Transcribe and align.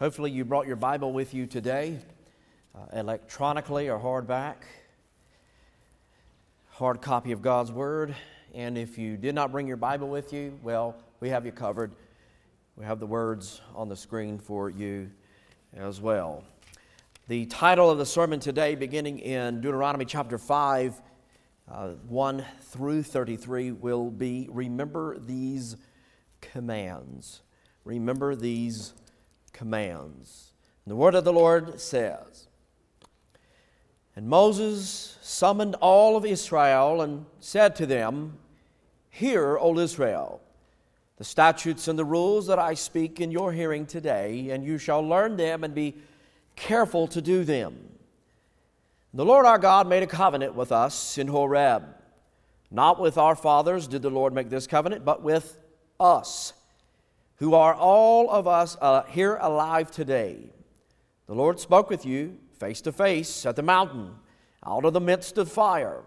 Hopefully, 0.00 0.30
you 0.30 0.46
brought 0.46 0.66
your 0.66 0.76
Bible 0.76 1.12
with 1.12 1.34
you 1.34 1.46
today, 1.46 1.98
uh, 2.74 2.86
electronically 2.94 3.90
or 3.90 3.98
hardback. 3.98 4.54
Hard 6.70 7.02
copy 7.02 7.32
of 7.32 7.42
God's 7.42 7.70
Word. 7.70 8.16
And 8.54 8.78
if 8.78 8.96
you 8.96 9.18
did 9.18 9.34
not 9.34 9.52
bring 9.52 9.66
your 9.66 9.76
Bible 9.76 10.08
with 10.08 10.32
you, 10.32 10.58
well, 10.62 10.96
we 11.20 11.28
have 11.28 11.44
you 11.44 11.52
covered. 11.52 11.92
We 12.76 12.86
have 12.86 12.98
the 12.98 13.06
words 13.06 13.60
on 13.74 13.90
the 13.90 13.96
screen 13.96 14.38
for 14.38 14.70
you 14.70 15.10
as 15.74 16.00
well. 16.00 16.44
The 17.28 17.44
title 17.44 17.90
of 17.90 17.98
the 17.98 18.06
sermon 18.06 18.40
today, 18.40 18.76
beginning 18.76 19.18
in 19.18 19.60
Deuteronomy 19.60 20.06
chapter 20.06 20.38
5, 20.38 20.98
uh, 21.70 21.88
1 22.08 22.44
through 22.62 23.02
33, 23.02 23.72
will 23.72 24.10
be 24.10 24.48
Remember 24.50 25.18
These 25.18 25.76
Commands. 26.40 27.42
Remember 27.84 28.34
these 28.34 28.94
commands. 29.52 30.52
And 30.84 30.92
the 30.92 30.96
word 30.96 31.14
of 31.14 31.24
the 31.24 31.32
Lord 31.32 31.80
says, 31.80 32.48
And 34.16 34.28
Moses 34.28 35.18
summoned 35.22 35.76
all 35.80 36.16
of 36.16 36.24
Israel 36.24 37.02
and 37.02 37.26
said 37.40 37.76
to 37.76 37.86
them, 37.86 38.38
Hear, 39.10 39.58
O 39.58 39.78
Israel, 39.78 40.40
the 41.16 41.24
statutes 41.24 41.88
and 41.88 41.98
the 41.98 42.04
rules 42.04 42.46
that 42.46 42.58
I 42.58 42.74
speak 42.74 43.20
in 43.20 43.30
your 43.30 43.52
hearing 43.52 43.86
today, 43.86 44.50
and 44.50 44.64
you 44.64 44.78
shall 44.78 45.06
learn 45.06 45.36
them 45.36 45.64
and 45.64 45.74
be 45.74 45.96
careful 46.56 47.06
to 47.08 47.20
do 47.20 47.44
them. 47.44 47.76
The 49.12 49.24
Lord 49.24 49.44
our 49.44 49.58
God 49.58 49.88
made 49.88 50.02
a 50.02 50.06
covenant 50.06 50.54
with 50.54 50.70
us 50.70 51.18
in 51.18 51.26
Horeb. 51.26 51.82
Not 52.70 53.00
with 53.00 53.18
our 53.18 53.34
fathers 53.34 53.88
did 53.88 54.02
the 54.02 54.10
Lord 54.10 54.32
make 54.32 54.48
this 54.48 54.68
covenant, 54.68 55.04
but 55.04 55.22
with 55.22 55.58
us 55.98 56.52
who 57.40 57.54
are 57.54 57.74
all 57.74 58.30
of 58.30 58.46
us 58.46 58.76
uh, 58.80 59.02
here 59.04 59.36
alive 59.40 59.90
today. 59.90 60.52
The 61.26 61.34
Lord 61.34 61.58
spoke 61.58 61.88
with 61.88 62.04
you 62.04 62.36
face 62.58 62.82
to 62.82 62.92
face 62.92 63.46
at 63.46 63.56
the 63.56 63.62
mountain, 63.62 64.14
out 64.64 64.84
of 64.84 64.92
the 64.92 65.00
midst 65.00 65.38
of 65.38 65.50
fire, 65.50 66.02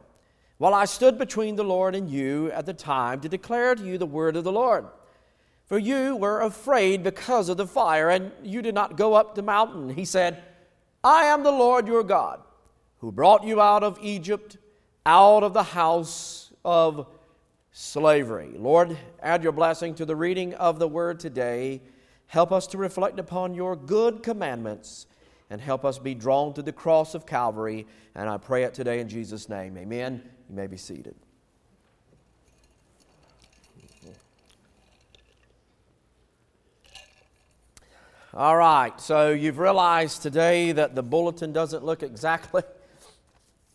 while 0.59 0.75
I 0.75 0.85
stood 0.85 1.17
between 1.17 1.55
the 1.55 1.63
Lord 1.63 1.95
and 1.95 2.07
you 2.07 2.51
at 2.51 2.67
the 2.67 2.73
time 2.73 3.19
to 3.21 3.29
declare 3.29 3.73
to 3.73 3.83
you 3.83 3.97
the 3.97 4.05
word 4.05 4.35
of 4.35 4.43
the 4.43 4.51
Lord. 4.51 4.85
For 5.65 5.79
you 5.79 6.15
were 6.15 6.41
afraid 6.41 7.01
because 7.01 7.49
of 7.49 7.57
the 7.57 7.65
fire, 7.65 8.09
and 8.09 8.31
you 8.43 8.61
did 8.61 8.75
not 8.75 8.95
go 8.95 9.15
up 9.15 9.33
the 9.33 9.41
mountain. 9.41 9.89
He 9.89 10.05
said, 10.05 10.43
I 11.03 11.23
am 11.23 11.41
the 11.41 11.51
Lord 11.51 11.87
your 11.87 12.03
God, 12.03 12.41
who 12.99 13.11
brought 13.11 13.43
you 13.43 13.59
out 13.59 13.83
of 13.83 13.97
Egypt, 14.03 14.57
out 15.03 15.41
of 15.41 15.53
the 15.53 15.63
house 15.63 16.53
of 16.63 17.07
slavery. 17.73 18.51
Lord, 18.55 18.95
add 19.21 19.43
your 19.43 19.51
blessing 19.51 19.95
to 19.95 20.05
the 20.05 20.15
reading 20.15 20.53
of 20.53 20.77
the 20.77 20.87
word 20.87 21.19
today. 21.19 21.81
Help 22.27 22.51
us 22.51 22.67
to 22.67 22.77
reflect 22.77 23.19
upon 23.19 23.55
your 23.55 23.75
good 23.75 24.23
commandments 24.23 25.07
and 25.49 25.59
help 25.59 25.83
us 25.83 25.99
be 25.99 26.13
drawn 26.13 26.53
to 26.53 26.61
the 26.61 26.71
cross 26.71 27.15
of 27.15 27.25
Calvary. 27.25 27.87
And 28.15 28.29
I 28.29 28.37
pray 28.37 28.63
it 28.63 28.75
today 28.75 28.99
in 28.99 29.09
Jesus' 29.09 29.49
name. 29.49 29.75
Amen. 29.77 30.21
You 30.49 30.55
may 30.55 30.67
be 30.67 30.77
seated. 30.77 31.15
All 38.35 38.57
right, 38.57 38.99
so 38.99 39.29
you've 39.29 39.59
realized 39.59 40.23
today 40.23 40.71
that 40.71 40.95
the 40.95 41.03
bulletin 41.03 41.53
doesn't 41.53 41.83
look 41.83 42.01
exactly 42.01 42.63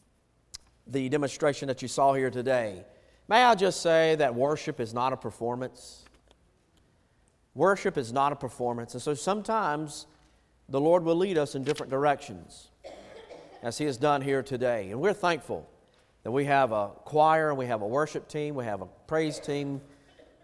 the 0.88 1.08
demonstration 1.08 1.68
that 1.68 1.80
you 1.80 1.86
saw 1.86 2.12
here 2.12 2.30
today. 2.30 2.84
May 3.28 3.44
I 3.44 3.54
just 3.54 3.82
say 3.82 4.14
that 4.14 4.34
worship 4.34 4.80
is 4.80 4.94
not 4.94 5.12
a 5.12 5.16
performance? 5.16 6.06
Worship 7.54 7.98
is 7.98 8.10
not 8.10 8.32
a 8.32 8.36
performance. 8.36 8.94
And 8.94 9.02
so 9.02 9.12
sometimes 9.12 10.06
the 10.70 10.80
Lord 10.80 11.04
will 11.04 11.16
lead 11.16 11.36
us 11.36 11.54
in 11.54 11.62
different 11.62 11.90
directions, 11.90 12.70
as 13.62 13.76
He 13.76 13.84
has 13.84 13.98
done 13.98 14.22
here 14.22 14.42
today. 14.42 14.90
And 14.90 15.00
we're 15.00 15.12
thankful 15.12 15.68
that 16.22 16.30
we 16.30 16.46
have 16.46 16.72
a 16.72 16.88
choir 17.04 17.50
and 17.50 17.58
we 17.58 17.66
have 17.66 17.82
a 17.82 17.86
worship 17.86 18.28
team, 18.28 18.54
we 18.54 18.64
have 18.64 18.80
a 18.80 18.86
praise 19.06 19.38
team, 19.38 19.82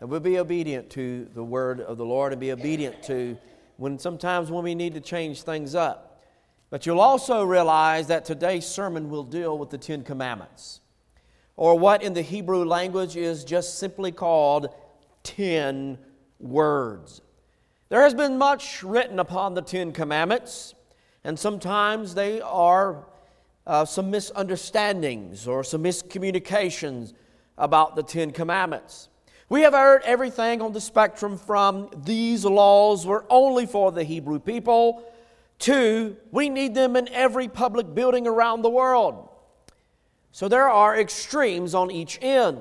and 0.00 0.10
we'll 0.10 0.20
be 0.20 0.38
obedient 0.38 0.90
to 0.90 1.26
the 1.34 1.42
word 1.42 1.80
of 1.80 1.96
the 1.96 2.04
Lord 2.04 2.32
and 2.32 2.40
be 2.40 2.52
obedient 2.52 3.02
to 3.04 3.38
when 3.78 3.98
sometimes 3.98 4.50
when 4.50 4.62
we 4.62 4.74
need 4.74 4.92
to 4.92 5.00
change 5.00 5.42
things 5.42 5.74
up. 5.74 6.20
But 6.68 6.84
you'll 6.84 7.00
also 7.00 7.44
realize 7.44 8.08
that 8.08 8.26
today's 8.26 8.66
sermon 8.66 9.08
will 9.08 9.22
deal 9.22 9.56
with 9.56 9.70
the 9.70 9.78
Ten 9.78 10.02
Commandments 10.02 10.80
or 11.56 11.78
what 11.78 12.02
in 12.02 12.14
the 12.14 12.22
Hebrew 12.22 12.64
language 12.64 13.16
is 13.16 13.44
just 13.44 13.78
simply 13.78 14.12
called 14.12 14.68
10 15.22 15.98
words. 16.38 17.22
There 17.88 18.02
has 18.02 18.14
been 18.14 18.38
much 18.38 18.82
written 18.82 19.18
upon 19.18 19.54
the 19.54 19.62
Ten 19.62 19.92
Commandments, 19.92 20.74
and 21.22 21.38
sometimes 21.38 22.14
they 22.14 22.40
are 22.40 23.04
uh, 23.66 23.84
some 23.84 24.10
misunderstandings 24.10 25.46
or 25.46 25.62
some 25.62 25.84
miscommunications 25.84 27.12
about 27.56 27.94
the 27.94 28.02
Ten 28.02 28.30
Commandments. 28.30 29.08
We 29.48 29.60
have 29.62 29.74
heard 29.74 30.02
everything 30.04 30.62
on 30.62 30.72
the 30.72 30.80
spectrum 30.80 31.38
from 31.38 31.90
these 32.04 32.44
laws 32.44 33.06
were 33.06 33.24
only 33.30 33.66
for 33.66 33.92
the 33.92 34.02
Hebrew 34.02 34.38
people 34.38 35.04
to 35.60 36.16
we 36.32 36.48
need 36.48 36.74
them 36.74 36.96
in 36.96 37.08
every 37.10 37.48
public 37.48 37.94
building 37.94 38.26
around 38.26 38.62
the 38.62 38.70
world. 38.70 39.28
So 40.34 40.48
there 40.48 40.68
are 40.68 40.98
extremes 40.98 41.76
on 41.76 41.92
each 41.92 42.18
end. 42.20 42.58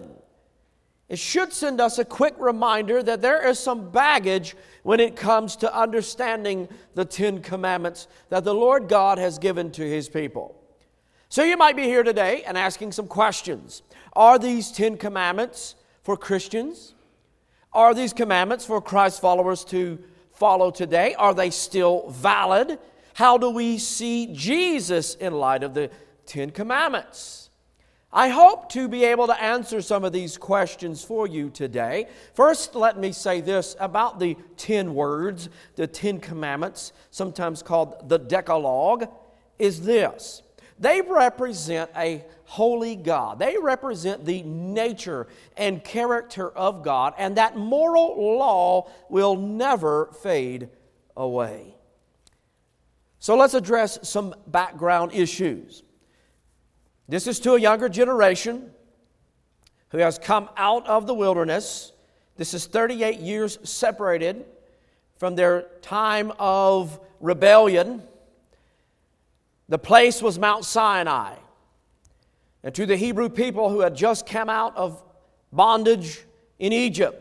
It 1.10 1.18
should 1.18 1.52
send 1.52 1.82
us 1.82 1.98
a 1.98 2.06
quick 2.06 2.36
reminder 2.38 3.02
that 3.02 3.24
there 3.24 3.48
is 3.48 3.58
some 3.58 3.90
baggage 3.90 4.56
when 4.84 5.00
it 5.00 5.16
comes 5.16 5.56
to 5.56 5.76
understanding 5.76 6.70
the 6.94 7.04
Ten 7.04 7.42
Commandments 7.42 8.08
that 8.30 8.44
the 8.44 8.54
Lord 8.54 8.88
God 8.88 9.18
has 9.18 9.40
given 9.40 9.72
to 9.72 9.82
His 9.82 10.08
people. 10.08 10.56
So 11.30 11.44
you 11.44 11.58
might 11.58 11.76
be 11.76 11.86
here 11.86 12.04
today 12.04 12.44
and 12.44 12.60
asking 12.60 12.92
some 12.92 13.08
questions. 13.08 13.82
Are 14.16 14.38
these 14.38 14.72
Ten 14.72 14.96
Commandments 14.96 15.74
for 16.04 16.16
Christians? 16.16 16.94
Are 17.74 17.96
these 17.96 18.14
commandments 18.14 18.68
for 18.68 18.84
Christ 18.84 19.20
followers 19.20 19.66
to 19.66 19.98
follow 20.32 20.70
today? 20.70 21.16
Are 21.16 21.34
they 21.34 21.50
still 21.50 22.08
valid? 22.12 22.78
How 23.16 23.40
do 23.40 23.50
we 23.50 23.80
see 23.80 24.30
Jesus 24.32 25.16
in 25.16 25.34
light 25.34 25.64
of 25.64 25.74
the 25.74 25.90
Ten 26.28 26.52
Commandments? 26.52 27.43
I 28.16 28.29
hope 28.29 28.69
to 28.74 28.88
be 28.88 29.06
able 29.06 29.25
to 29.25 29.44
answer 29.44 29.81
some 29.81 30.03
of 30.03 30.13
these 30.13 30.38
questions 30.38 31.03
for 31.03 31.25
you 31.25 31.50
today. 31.50 32.07
First, 32.35 32.75
let 32.75 33.00
me 33.00 33.12
say 33.12 33.41
this 33.41 33.75
about 33.79 34.19
the 34.19 34.38
10 34.57 34.94
words, 34.94 35.50
the 35.75 35.88
10 35.88 36.19
commandments, 36.19 36.94
sometimes 37.09 37.63
called 37.63 38.07
the 38.07 38.19
Decalogue, 38.19 39.09
is 39.57 39.81
this. 39.81 40.44
They 40.78 41.01
represent 41.01 41.90
a 41.97 42.24
holy 42.46 42.96
God. 42.96 43.40
They 43.40 43.57
represent 43.59 44.25
the 44.25 44.44
nature 44.44 45.25
and 45.57 45.84
character 45.84 46.51
of 46.51 46.84
God, 46.84 47.16
and 47.18 47.38
that 47.38 47.57
moral 47.57 48.38
law 48.38 48.91
will 49.09 49.35
never 49.35 50.12
fade 50.22 50.69
away. 51.18 51.74
So 53.18 53.35
let's 53.35 53.56
address 53.56 53.97
some 54.07 54.35
background 54.45 55.13
issues. 55.13 55.81
This 57.08 57.28
is 57.28 57.40
to 57.41 57.53
a 57.53 57.59
younger 57.59 57.90
generation 57.90 58.72
who 59.90 59.97
has 59.97 60.18
come 60.18 60.50
out 60.58 60.88
of 60.88 61.06
the 61.06 61.14
wilderness. 61.14 61.91
This 62.38 62.53
is 62.53 62.66
38 62.66 63.19
years 63.19 63.59
separated 63.64 64.46
from 65.18 65.36
their 65.36 65.63
time 65.81 66.31
of 66.40 67.00
rebellion. 67.19 68.03
The 69.69 69.78
place 69.78 70.22
was 70.22 70.40
Mount 70.40 70.66
Sinai. 70.66 71.36
And 72.63 72.74
to 72.75 72.86
the 72.86 72.96
Hebrew 72.96 73.30
people 73.30 73.69
who 73.69 73.81
had 73.81 73.96
just 73.96 74.25
come 74.25 74.50
out 74.50 74.75
of 74.78 75.03
bondage 75.52 76.24
in 76.59 76.72
Egypt, 76.72 77.19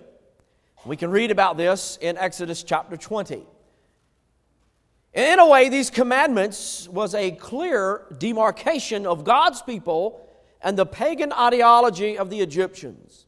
we 0.85 0.97
can 0.97 1.11
read 1.11 1.31
about 1.31 1.57
this 1.57 1.99
in 2.01 2.17
Exodus 2.17 2.63
chapter 2.63 2.97
20. 2.97 3.45
In 5.15 5.39
a 5.39 5.47
way, 5.47 5.69
these 5.69 5.91
commandments 5.91 6.89
was 6.89 7.15
a 7.15 7.33
clear 7.33 8.07
demarcation 8.19 9.07
of 9.07 9.25
God's 9.25 9.61
people 9.61 10.27
and 10.63 10.79
the 10.79 10.87
pagan 10.87 11.33
ideology 11.33 12.17
of 12.17 12.31
the 12.31 12.41
Egyptians. 12.41 13.27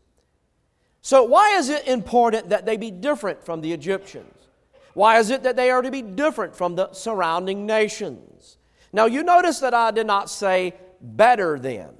So, 1.02 1.24
why 1.24 1.56
is 1.56 1.68
it 1.68 1.86
important 1.86 2.48
that 2.48 2.64
they 2.64 2.78
be 2.78 2.90
different 2.90 3.44
from 3.44 3.60
the 3.60 3.72
Egyptians? 3.72 4.48
Why 4.94 5.18
is 5.18 5.28
it 5.28 5.42
that 5.42 5.56
they 5.56 5.70
are 5.70 5.82
to 5.82 5.90
be 5.90 6.00
different 6.00 6.56
from 6.56 6.76
the 6.76 6.92
surrounding 6.92 7.66
nations? 7.66 8.56
Now, 8.92 9.06
you 9.06 9.22
notice 9.22 9.58
that 9.58 9.74
I 9.74 9.90
did 9.90 10.06
not 10.06 10.30
say 10.30 10.74
better 11.02 11.58
than. 11.58 11.90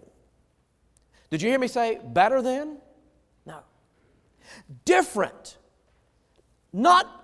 Did 1.29 1.43
you 1.43 1.51
hear 1.51 1.59
me 1.59 1.69
say 1.69 1.99
better 2.03 2.41
than? 2.41 2.79
No. 3.45 3.59
Different. 4.85 5.59
Not 6.73 7.24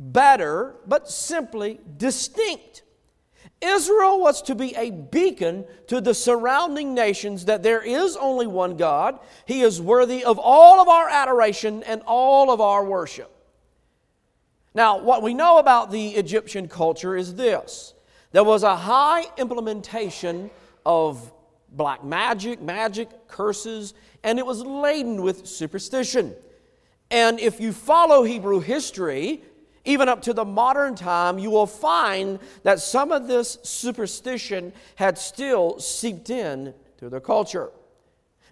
better, 0.00 0.76
but 0.86 1.10
simply 1.10 1.78
distinct. 1.98 2.82
Israel 3.60 4.20
was 4.20 4.40
to 4.42 4.54
be 4.54 4.74
a 4.74 4.90
beacon 4.90 5.66
to 5.88 6.00
the 6.00 6.14
surrounding 6.14 6.94
nations 6.94 7.44
that 7.44 7.62
there 7.62 7.82
is 7.82 8.16
only 8.16 8.46
one 8.46 8.78
God. 8.78 9.20
He 9.44 9.60
is 9.60 9.82
worthy 9.82 10.24
of 10.24 10.38
all 10.38 10.80
of 10.80 10.88
our 10.88 11.08
adoration 11.08 11.82
and 11.82 12.00
all 12.06 12.50
of 12.50 12.60
our 12.60 12.82
worship. 12.82 13.30
Now, 14.74 14.98
what 14.98 15.22
we 15.22 15.34
know 15.34 15.58
about 15.58 15.90
the 15.90 16.10
Egyptian 16.10 16.68
culture 16.68 17.16
is 17.16 17.34
this 17.34 17.92
there 18.32 18.44
was 18.44 18.62
a 18.62 18.76
high 18.76 19.24
implementation 19.36 20.50
of 20.86 21.30
black 21.72 22.02
magic, 22.02 22.62
magic, 22.62 23.28
curses, 23.28 23.92
and 24.22 24.38
it 24.38 24.46
was 24.46 24.62
laden 24.62 25.20
with 25.20 25.46
superstition. 25.46 26.34
And 27.10 27.40
if 27.40 27.60
you 27.60 27.72
follow 27.72 28.22
Hebrew 28.22 28.60
history, 28.60 29.42
even 29.90 30.08
up 30.08 30.22
to 30.22 30.32
the 30.32 30.44
modern 30.44 30.94
time, 30.94 31.38
you 31.38 31.50
will 31.50 31.66
find 31.66 32.38
that 32.62 32.78
some 32.78 33.10
of 33.10 33.26
this 33.26 33.58
superstition 33.62 34.72
had 34.94 35.18
still 35.18 35.80
seeped 35.80 36.30
in 36.30 36.72
to 36.98 37.08
their 37.08 37.20
culture. 37.20 37.70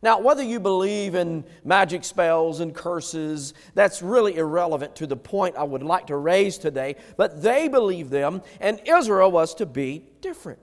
Now, 0.02 0.20
whether 0.20 0.42
you 0.42 0.60
believe 0.60 1.14
in 1.14 1.44
magic 1.64 2.04
spells 2.04 2.60
and 2.60 2.74
curses, 2.74 3.54
that's 3.74 4.02
really 4.02 4.36
irrelevant 4.36 4.94
to 4.96 5.06
the 5.06 5.16
point 5.16 5.56
I 5.56 5.64
would 5.64 5.82
like 5.82 6.06
to 6.08 6.16
raise 6.16 6.58
today, 6.58 6.96
but 7.16 7.42
they 7.42 7.68
believed 7.68 8.10
them, 8.10 8.42
and 8.60 8.80
Israel 8.84 9.30
was 9.30 9.54
to 9.56 9.66
be 9.66 10.04
different. 10.20 10.60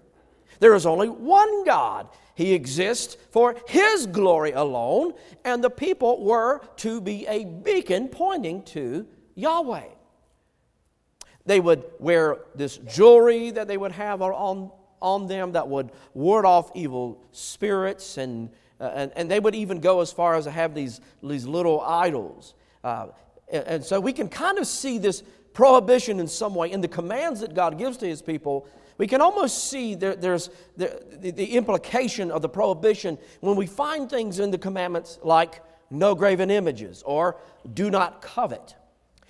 There 0.59 0.73
is 0.73 0.85
only 0.85 1.09
one 1.09 1.65
God. 1.65 2.09
He 2.35 2.53
exists 2.53 3.17
for 3.31 3.55
His 3.67 4.07
glory 4.07 4.51
alone, 4.51 5.13
and 5.43 5.63
the 5.63 5.69
people 5.69 6.23
were 6.23 6.61
to 6.77 7.01
be 7.01 7.25
a 7.27 7.45
beacon 7.45 8.07
pointing 8.07 8.63
to 8.63 9.05
Yahweh. 9.35 9.94
They 11.45 11.59
would 11.59 11.83
wear 11.99 12.37
this 12.55 12.77
jewelry 12.77 13.51
that 13.51 13.67
they 13.67 13.77
would 13.77 13.91
have 13.91 14.21
on, 14.21 14.71
on 15.01 15.27
them 15.27 15.51
that 15.51 15.67
would 15.67 15.91
ward 16.13 16.45
off 16.45 16.71
evil 16.75 17.23
spirits, 17.31 18.17
and, 18.17 18.49
uh, 18.79 18.91
and, 18.93 19.11
and 19.15 19.31
they 19.31 19.39
would 19.39 19.55
even 19.55 19.79
go 19.79 20.01
as 20.01 20.11
far 20.11 20.35
as 20.35 20.45
to 20.45 20.51
have 20.51 20.73
these, 20.73 21.01
these 21.21 21.45
little 21.45 21.81
idols. 21.81 22.55
Uh, 22.83 23.07
and, 23.51 23.67
and 23.67 23.83
so 23.83 23.99
we 23.99 24.13
can 24.13 24.27
kind 24.27 24.57
of 24.57 24.65
see 24.65 24.97
this 24.97 25.23
prohibition 25.53 26.19
in 26.19 26.27
some 26.27 26.55
way 26.55 26.71
in 26.71 26.81
the 26.81 26.87
commands 26.87 27.41
that 27.41 27.53
God 27.53 27.77
gives 27.77 27.97
to 27.97 28.07
His 28.07 28.21
people. 28.21 28.67
We 28.97 29.07
can 29.07 29.21
almost 29.21 29.69
see 29.69 29.93
there, 29.93 30.15
there's 30.15 30.49
the, 30.77 31.01
the, 31.19 31.31
the 31.31 31.45
implication 31.55 32.31
of 32.31 32.41
the 32.41 32.49
prohibition 32.49 33.17
when 33.41 33.55
we 33.55 33.67
find 33.67 34.09
things 34.09 34.39
in 34.39 34.51
the 34.51 34.57
commandments 34.57 35.19
like 35.21 35.61
no 35.89 36.15
graven 36.15 36.49
images 36.49 37.03
or 37.05 37.37
do 37.73 37.89
not 37.89 38.21
covet. 38.21 38.75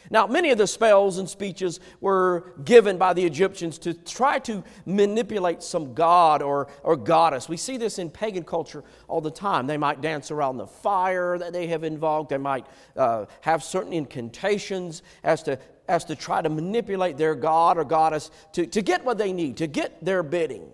Now, 0.09 0.27
many 0.27 0.51
of 0.51 0.57
the 0.57 0.67
spells 0.67 1.17
and 1.17 1.29
speeches 1.29 1.79
were 2.01 2.53
given 2.63 2.97
by 2.97 3.13
the 3.13 3.25
Egyptians 3.25 3.77
to 3.79 3.93
try 3.93 4.39
to 4.39 4.63
manipulate 4.85 5.63
some 5.63 5.93
god 5.93 6.41
or, 6.41 6.67
or 6.83 6.95
goddess. 6.95 7.49
We 7.49 7.57
see 7.57 7.77
this 7.77 7.99
in 7.99 8.09
pagan 8.09 8.43
culture 8.43 8.83
all 9.07 9.21
the 9.21 9.31
time. 9.31 9.67
They 9.67 9.77
might 9.77 10.01
dance 10.01 10.31
around 10.31 10.57
the 10.57 10.67
fire 10.67 11.37
that 11.37 11.53
they 11.53 11.67
have 11.67 11.83
invoked, 11.83 12.29
they 12.29 12.37
might 12.37 12.67
uh, 12.95 13.25
have 13.41 13.63
certain 13.63 13.93
incantations 13.93 15.03
as 15.23 15.43
to, 15.43 15.59
as 15.87 16.05
to 16.05 16.15
try 16.15 16.41
to 16.41 16.49
manipulate 16.49 17.17
their 17.17 17.35
god 17.35 17.77
or 17.77 17.83
goddess 17.83 18.31
to, 18.53 18.65
to 18.65 18.81
get 18.81 19.03
what 19.03 19.17
they 19.17 19.33
need, 19.33 19.57
to 19.57 19.67
get 19.67 20.03
their 20.03 20.23
bidding. 20.23 20.69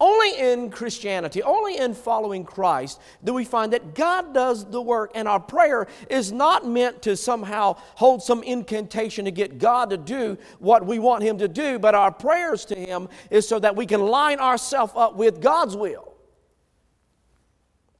Only 0.00 0.38
in 0.38 0.70
Christianity, 0.70 1.42
only 1.42 1.76
in 1.76 1.92
following 1.92 2.44
Christ, 2.44 3.00
do 3.24 3.34
we 3.34 3.44
find 3.44 3.72
that 3.72 3.96
God 3.96 4.32
does 4.32 4.64
the 4.64 4.80
work, 4.80 5.10
and 5.16 5.26
our 5.26 5.40
prayer 5.40 5.88
is 6.08 6.30
not 6.30 6.64
meant 6.64 7.02
to 7.02 7.16
somehow 7.16 7.74
hold 7.96 8.22
some 8.22 8.44
incantation 8.44 9.24
to 9.24 9.32
get 9.32 9.58
God 9.58 9.90
to 9.90 9.96
do 9.96 10.38
what 10.60 10.86
we 10.86 11.00
want 11.00 11.24
Him 11.24 11.38
to 11.38 11.48
do, 11.48 11.80
but 11.80 11.96
our 11.96 12.12
prayers 12.12 12.64
to 12.66 12.76
Him 12.76 13.08
is 13.28 13.48
so 13.48 13.58
that 13.58 13.74
we 13.74 13.86
can 13.86 14.00
line 14.00 14.38
ourselves 14.38 14.92
up 14.94 15.16
with 15.16 15.40
God's 15.40 15.76
will. 15.76 16.14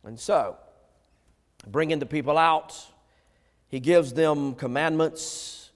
And 0.05 0.21
so, 0.21 0.57
bringing 1.67 1.99
the 1.99 2.07
people 2.07 2.39
out, 2.39 2.77
He 3.67 3.81
gives 3.81 4.13
them 4.13 4.55
commandments. 4.55 5.71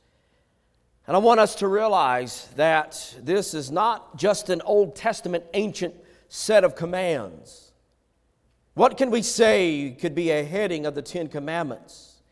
And 1.08 1.16
I 1.16 1.18
want 1.18 1.40
us 1.40 1.56
to 1.56 1.66
realize 1.66 2.48
that 2.54 3.12
this 3.20 3.54
is 3.54 3.72
not 3.72 4.16
just 4.16 4.50
an 4.50 4.60
Old 4.60 4.94
Testament 4.94 5.42
ancient 5.52 5.96
set 6.34 6.64
of 6.64 6.74
commands. 6.74 7.72
What 8.72 8.96
can 8.96 9.10
we 9.10 9.20
say 9.20 9.94
could 10.00 10.14
be 10.14 10.30
a 10.30 10.42
heading 10.42 10.86
of 10.86 10.94
the 10.94 11.02
Ten 11.02 11.28
Commandments? 11.28 12.22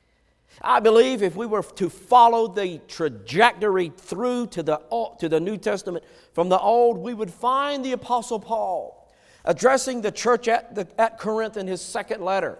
I 0.63 0.81
believe 0.81 1.23
if 1.23 1.37
we 1.37 1.45
were 1.45 1.63
to 1.63 1.91
follow 1.91 2.49
the 2.49 2.81
trajectory 2.89 3.93
through 3.95 4.47
to 4.49 4.63
the, 4.63 4.81
to 5.19 5.29
the 5.29 5.39
New 5.39 5.59
Testament 5.59 6.03
from 6.33 6.49
the 6.49 6.59
Old, 6.59 6.97
we 6.97 7.13
would 7.13 7.31
find 7.31 7.85
the 7.85 7.93
Apostle 7.93 8.41
Paul 8.41 9.13
addressing 9.45 10.01
the 10.01 10.11
church 10.11 10.49
at, 10.49 10.75
the, 10.75 10.89
at 10.99 11.19
Corinth 11.19 11.59
in 11.59 11.67
his 11.67 11.83
second 11.83 12.23
letter, 12.23 12.59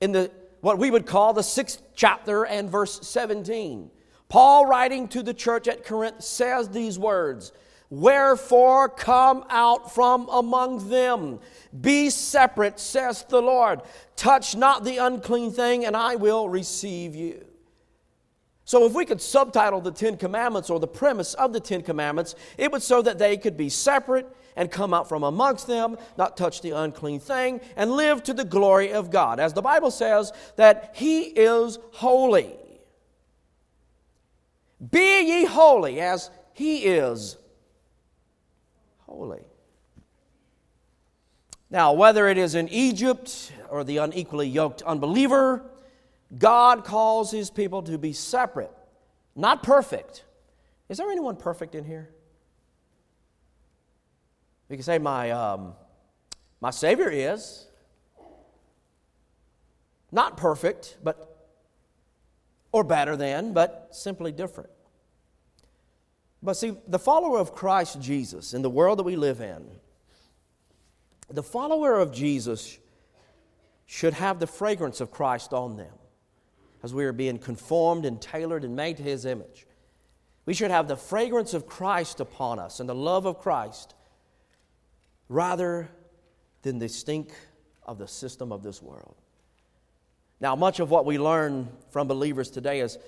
in 0.00 0.12
the, 0.12 0.30
what 0.62 0.78
we 0.78 0.90
would 0.90 1.04
call 1.04 1.34
the 1.34 1.42
sixth 1.42 1.82
chapter 1.94 2.46
and 2.46 2.70
verse 2.70 3.06
17. 3.06 3.90
Paul, 4.30 4.64
writing 4.64 5.08
to 5.08 5.22
the 5.22 5.34
church 5.34 5.68
at 5.68 5.84
Corinth, 5.84 6.24
says 6.24 6.70
these 6.70 6.98
words 6.98 7.52
Wherefore 7.90 8.88
come 8.88 9.44
out 9.50 9.92
from 9.92 10.28
among 10.30 10.88
them. 10.88 11.40
Be 11.78 12.08
separate, 12.08 12.78
says 12.78 13.24
the 13.28 13.42
Lord. 13.42 13.80
Touch 14.14 14.56
not 14.56 14.84
the 14.84 14.98
unclean 14.98 15.50
thing, 15.50 15.84
and 15.84 15.96
I 15.96 16.14
will 16.14 16.48
receive 16.48 17.16
you. 17.16 17.44
So, 18.64 18.86
if 18.86 18.94
we 18.94 19.04
could 19.04 19.20
subtitle 19.20 19.80
the 19.80 19.90
Ten 19.90 20.16
Commandments 20.16 20.70
or 20.70 20.78
the 20.78 20.86
premise 20.86 21.34
of 21.34 21.52
the 21.52 21.58
Ten 21.58 21.82
Commandments, 21.82 22.36
it 22.56 22.70
would 22.70 22.82
so 22.82 23.02
that 23.02 23.18
they 23.18 23.36
could 23.36 23.56
be 23.56 23.68
separate 23.68 24.28
and 24.54 24.70
come 24.70 24.94
out 24.94 25.08
from 25.08 25.24
amongst 25.24 25.66
them, 25.66 25.96
not 26.16 26.36
touch 26.36 26.60
the 26.60 26.70
unclean 26.70 27.18
thing, 27.18 27.60
and 27.76 27.90
live 27.90 28.22
to 28.22 28.32
the 28.32 28.44
glory 28.44 28.92
of 28.92 29.10
God. 29.10 29.40
As 29.40 29.52
the 29.52 29.62
Bible 29.62 29.90
says, 29.90 30.32
that 30.54 30.92
He 30.94 31.22
is 31.22 31.80
holy. 31.94 32.54
Be 34.92 35.22
ye 35.22 35.44
holy 35.46 36.00
as 36.00 36.30
He 36.52 36.84
is 36.84 37.36
holy. 39.10 39.42
Now, 41.68 41.92
whether 41.92 42.28
it 42.28 42.38
is 42.38 42.54
in 42.54 42.68
Egypt 42.68 43.52
or 43.68 43.84
the 43.84 43.98
unequally 43.98 44.48
yoked 44.48 44.82
unbeliever, 44.82 45.62
God 46.36 46.84
calls 46.84 47.30
his 47.30 47.50
people 47.50 47.82
to 47.82 47.98
be 47.98 48.12
separate, 48.12 48.72
not 49.34 49.62
perfect. 49.62 50.24
Is 50.88 50.98
there 50.98 51.10
anyone 51.10 51.36
perfect 51.36 51.74
in 51.74 51.84
here? 51.84 52.10
You 54.68 54.76
can 54.76 54.84
say, 54.84 54.98
My, 54.98 55.30
um, 55.30 55.74
my 56.60 56.70
Savior 56.70 57.10
is. 57.10 57.66
Not 60.12 60.36
perfect, 60.36 60.98
but, 61.04 61.46
or 62.72 62.82
better 62.82 63.16
than, 63.16 63.52
but 63.52 63.88
simply 63.92 64.32
different. 64.32 64.70
But 66.42 66.54
see, 66.54 66.76
the 66.86 66.98
follower 66.98 67.38
of 67.38 67.54
Christ 67.54 68.00
Jesus 68.00 68.54
in 68.54 68.62
the 68.62 68.70
world 68.70 68.98
that 68.98 69.04
we 69.04 69.16
live 69.16 69.40
in, 69.40 69.66
the 71.28 71.42
follower 71.42 71.98
of 71.98 72.12
Jesus 72.12 72.78
should 73.86 74.14
have 74.14 74.38
the 74.38 74.46
fragrance 74.46 75.00
of 75.00 75.10
Christ 75.10 75.52
on 75.52 75.76
them 75.76 75.92
as 76.82 76.94
we 76.94 77.04
are 77.04 77.12
being 77.12 77.38
conformed 77.38 78.06
and 78.06 78.20
tailored 78.20 78.64
and 78.64 78.74
made 78.74 78.96
to 78.96 79.02
his 79.02 79.26
image. 79.26 79.66
We 80.46 80.54
should 80.54 80.70
have 80.70 80.88
the 80.88 80.96
fragrance 80.96 81.54
of 81.54 81.66
Christ 81.66 82.20
upon 82.20 82.58
us 82.58 82.80
and 82.80 82.88
the 82.88 82.94
love 82.94 83.26
of 83.26 83.38
Christ 83.38 83.94
rather 85.28 85.88
than 86.62 86.78
the 86.78 86.88
stink 86.88 87.32
of 87.82 87.98
the 87.98 88.08
system 88.08 88.50
of 88.50 88.62
this 88.62 88.82
world. 88.82 89.16
Now, 90.40 90.56
much 90.56 90.80
of 90.80 90.90
what 90.90 91.04
we 91.04 91.18
learn 91.18 91.68
from 91.90 92.08
believers 92.08 92.50
today 92.50 92.80
is, 92.80 92.98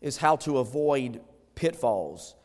is 0.00 0.16
how 0.16 0.36
to 0.36 0.58
avoid 0.58 1.20
pitfalls 1.54 2.36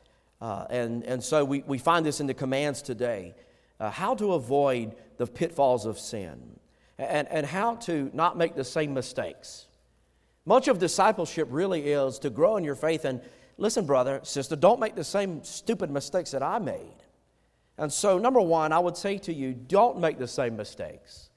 uh, 0.42 0.66
and, 0.70 1.04
and 1.04 1.24
so 1.24 1.46
we, 1.46 1.64
we 1.68 1.78
find 1.78 2.06
this 2.06 2.20
in 2.20 2.28
the 2.28 2.34
commands 2.34 2.82
today 2.82 3.36
uh, 3.80 3.90
how 3.90 4.16
to 4.16 4.34
avoid 4.34 4.96
the 5.18 5.28
pitfalls 5.28 5.86
of 5.86 6.00
sin 6.00 6.60
and, 6.98 7.28
and 7.30 7.46
how 7.46 7.76
to 7.76 8.10
not 8.14 8.38
make 8.38 8.56
the 8.56 8.64
same 8.64 8.94
mistakes. 8.94 9.68
Much 10.46 10.68
of 10.68 10.80
discipleship 10.80 11.48
really 11.52 11.92
is 11.92 12.20
to 12.20 12.30
grow 12.30 12.58
in 12.58 12.64
your 12.64 12.76
faith 12.76 13.06
and 13.06 13.22
listen, 13.58 13.86
brother, 13.86 14.20
sister, 14.24 14.56
don't 14.56 14.80
make 14.80 14.96
the 14.96 15.04
same 15.04 15.44
stupid 15.44 15.92
mistakes 15.92 16.32
that 16.32 16.44
I 16.44 16.60
made. 16.60 16.96
And 17.78 17.92
so, 17.92 18.18
number 18.18 18.42
one, 18.42 18.72
I 18.72 18.80
would 18.80 18.98
say 18.98 19.18
to 19.20 19.34
you, 19.34 19.54
don't 19.54 20.00
make 20.00 20.18
the 20.18 20.28
same 20.28 20.56
mistakes. 20.58 21.30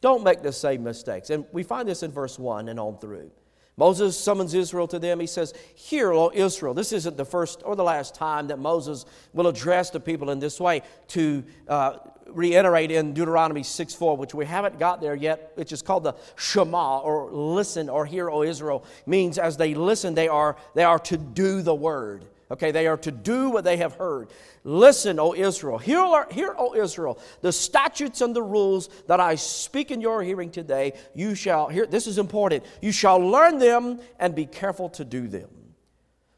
Don't 0.00 0.24
make 0.24 0.42
the 0.42 0.52
same 0.52 0.82
mistakes. 0.82 1.30
And 1.30 1.44
we 1.52 1.62
find 1.62 1.88
this 1.88 2.02
in 2.02 2.12
verse 2.12 2.38
1 2.38 2.68
and 2.68 2.78
on 2.78 2.98
through. 2.98 3.30
Moses 3.78 4.18
summons 4.18 4.54
Israel 4.54 4.88
to 4.88 4.98
them. 4.98 5.20
He 5.20 5.26
says, 5.26 5.52
Hear, 5.74 6.12
O 6.12 6.30
Israel. 6.32 6.72
This 6.72 6.92
isn't 6.92 7.16
the 7.16 7.26
first 7.26 7.62
or 7.64 7.76
the 7.76 7.84
last 7.84 8.14
time 8.14 8.46
that 8.48 8.58
Moses 8.58 9.04
will 9.34 9.46
address 9.46 9.90
the 9.90 10.00
people 10.00 10.30
in 10.30 10.38
this 10.38 10.58
way 10.58 10.82
to 11.08 11.44
uh, 11.68 11.98
reiterate 12.26 12.90
in 12.90 13.12
Deuteronomy 13.12 13.62
6 13.62 13.94
4, 13.94 14.16
which 14.16 14.34
we 14.34 14.46
haven't 14.46 14.78
got 14.78 15.00
there 15.02 15.14
yet, 15.14 15.52
which 15.56 15.72
is 15.72 15.82
called 15.82 16.04
the 16.04 16.14
Shema, 16.36 17.00
or 17.00 17.30
listen, 17.30 17.90
or 17.90 18.06
hear, 18.06 18.30
O 18.30 18.42
Israel, 18.42 18.84
means 19.04 19.36
as 19.36 19.58
they 19.58 19.74
listen, 19.74 20.14
they 20.14 20.28
are, 20.28 20.56
they 20.74 20.84
are 20.84 20.98
to 21.00 21.18
do 21.18 21.60
the 21.60 21.74
word. 21.74 22.24
Okay, 22.48 22.70
they 22.70 22.86
are 22.86 22.96
to 22.98 23.10
do 23.10 23.50
what 23.50 23.64
they 23.64 23.76
have 23.78 23.94
heard. 23.94 24.30
Listen, 24.62 25.18
O 25.18 25.34
Israel. 25.34 25.78
Hear, 25.78 26.26
hear, 26.30 26.54
O 26.56 26.76
Israel, 26.76 27.18
the 27.40 27.52
statutes 27.52 28.20
and 28.20 28.36
the 28.36 28.42
rules 28.42 28.88
that 29.08 29.18
I 29.18 29.34
speak 29.34 29.90
in 29.90 30.00
your 30.00 30.22
hearing 30.22 30.50
today. 30.50 30.92
You 31.12 31.34
shall 31.34 31.68
hear, 31.68 31.86
this 31.86 32.06
is 32.06 32.18
important. 32.18 32.64
You 32.80 32.92
shall 32.92 33.18
learn 33.18 33.58
them 33.58 33.98
and 34.20 34.34
be 34.34 34.46
careful 34.46 34.88
to 34.90 35.04
do 35.04 35.26
them. 35.26 35.48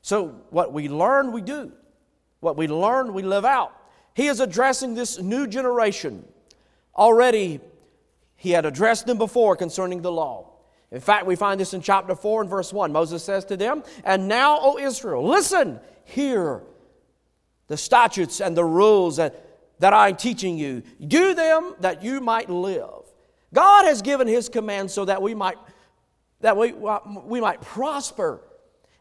So, 0.00 0.28
what 0.48 0.72
we 0.72 0.88
learn, 0.88 1.32
we 1.32 1.42
do. 1.42 1.72
What 2.40 2.56
we 2.56 2.68
learn, 2.68 3.12
we 3.12 3.22
live 3.22 3.44
out. 3.44 3.74
He 4.14 4.28
is 4.28 4.40
addressing 4.40 4.94
this 4.94 5.20
new 5.20 5.46
generation. 5.46 6.24
Already, 6.96 7.60
he 8.36 8.52
had 8.52 8.64
addressed 8.64 9.06
them 9.06 9.18
before 9.18 9.56
concerning 9.56 10.00
the 10.00 10.12
law. 10.12 10.47
In 10.90 11.00
fact, 11.00 11.26
we 11.26 11.36
find 11.36 11.60
this 11.60 11.74
in 11.74 11.82
chapter 11.82 12.14
4 12.14 12.42
and 12.42 12.50
verse 12.50 12.72
1. 12.72 12.92
Moses 12.92 13.22
says 13.22 13.44
to 13.46 13.56
them, 13.56 13.82
And 14.04 14.26
now, 14.26 14.58
O 14.60 14.78
Israel, 14.78 15.26
listen, 15.26 15.80
hear 16.04 16.62
the 17.66 17.76
statutes 17.76 18.40
and 18.40 18.56
the 18.56 18.64
rules 18.64 19.16
that, 19.16 19.60
that 19.80 19.92
I'm 19.92 20.16
teaching 20.16 20.56
you. 20.56 20.82
Do 21.06 21.34
them 21.34 21.74
that 21.80 22.02
you 22.02 22.20
might 22.20 22.48
live. 22.48 23.04
God 23.52 23.84
has 23.84 24.02
given 24.02 24.26
his 24.26 24.48
commands 24.48 24.92
so 24.92 25.04
that 25.04 25.20
we 25.20 25.34
might, 25.34 25.56
that 26.40 26.56
we, 26.56 26.72
we 26.72 27.40
might 27.40 27.60
prosper 27.60 28.40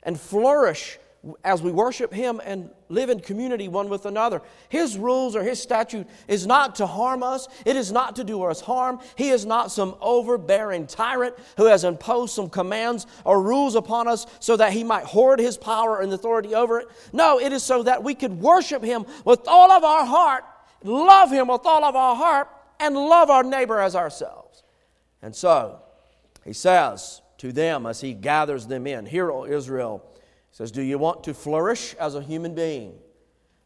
and 0.04 0.20
flourish 0.20 1.00
as 1.44 1.62
we 1.62 1.72
worship 1.72 2.14
Him 2.14 2.42
and 2.44 2.70
live 2.90 3.10
in 3.10 3.20
community 3.20 3.68
one 3.68 3.90
with 3.90 4.06
another. 4.06 4.42
His 4.70 4.98
rules 4.98 5.36
or 5.36 5.44
His 5.44 5.62
statute 5.62 6.08
is 6.28 6.48
not 6.48 6.76
to 6.76 6.88
harm 6.88 7.24
us, 7.24 7.48
it 7.66 7.76
is 7.76 7.92
not 7.92 8.16
to 8.18 8.24
do 8.24 8.44
us 8.44 8.62
harm. 8.62 9.00
He 9.16 9.30
is 9.30 9.46
not 9.46 9.72
some 9.72 9.96
overbearing 10.02 10.88
tyrant 10.88 11.36
who 11.58 11.66
has 11.66 11.84
imposed 11.84 12.34
some 12.34 12.50
commands 12.50 13.08
or 13.26 13.42
rules 13.42 13.76
upon 13.76 14.08
us 14.08 14.26
so 14.40 14.58
that 14.58 14.74
He 14.74 14.84
might 14.84 15.06
hoard 15.06 15.40
His 15.40 15.58
power 15.58 16.02
and 16.02 16.12
authority 16.14 16.56
over 16.56 16.80
it. 16.80 16.88
No, 17.14 17.40
it 17.40 17.52
is 17.52 17.64
so 17.64 17.84
that 17.84 18.04
we 18.04 18.16
could 18.16 18.40
worship 18.40 18.84
Him 18.84 19.06
with 19.26 19.48
all 19.48 19.72
of 19.72 19.84
our 19.84 20.06
heart, 20.06 20.44
love 20.84 21.32
Him 21.32 21.48
with 21.48 21.66
all 21.66 21.84
of 21.84 21.96
our 21.96 22.16
heart, 22.16 22.50
and 22.80 22.96
love 22.96 23.30
our 23.30 23.44
neighbor 23.44 23.80
as 23.80 23.96
ourselves. 23.96 24.64
And 25.22 25.36
so, 25.36 25.82
He 26.46 26.54
says 26.54 27.22
to 27.40 27.52
them 27.52 27.86
as 27.86 28.02
He 28.02 28.14
gathers 28.14 28.68
them 28.68 28.88
in, 28.88 29.06
Hear, 29.06 29.32
O 29.32 29.46
Israel 29.46 30.07
says, 30.58 30.72
Do 30.72 30.82
you 30.82 30.98
want 30.98 31.24
to 31.26 31.36
flourish 31.36 31.94
as 32.00 32.16
a 32.16 32.22
human 32.22 32.56
being? 32.56 32.96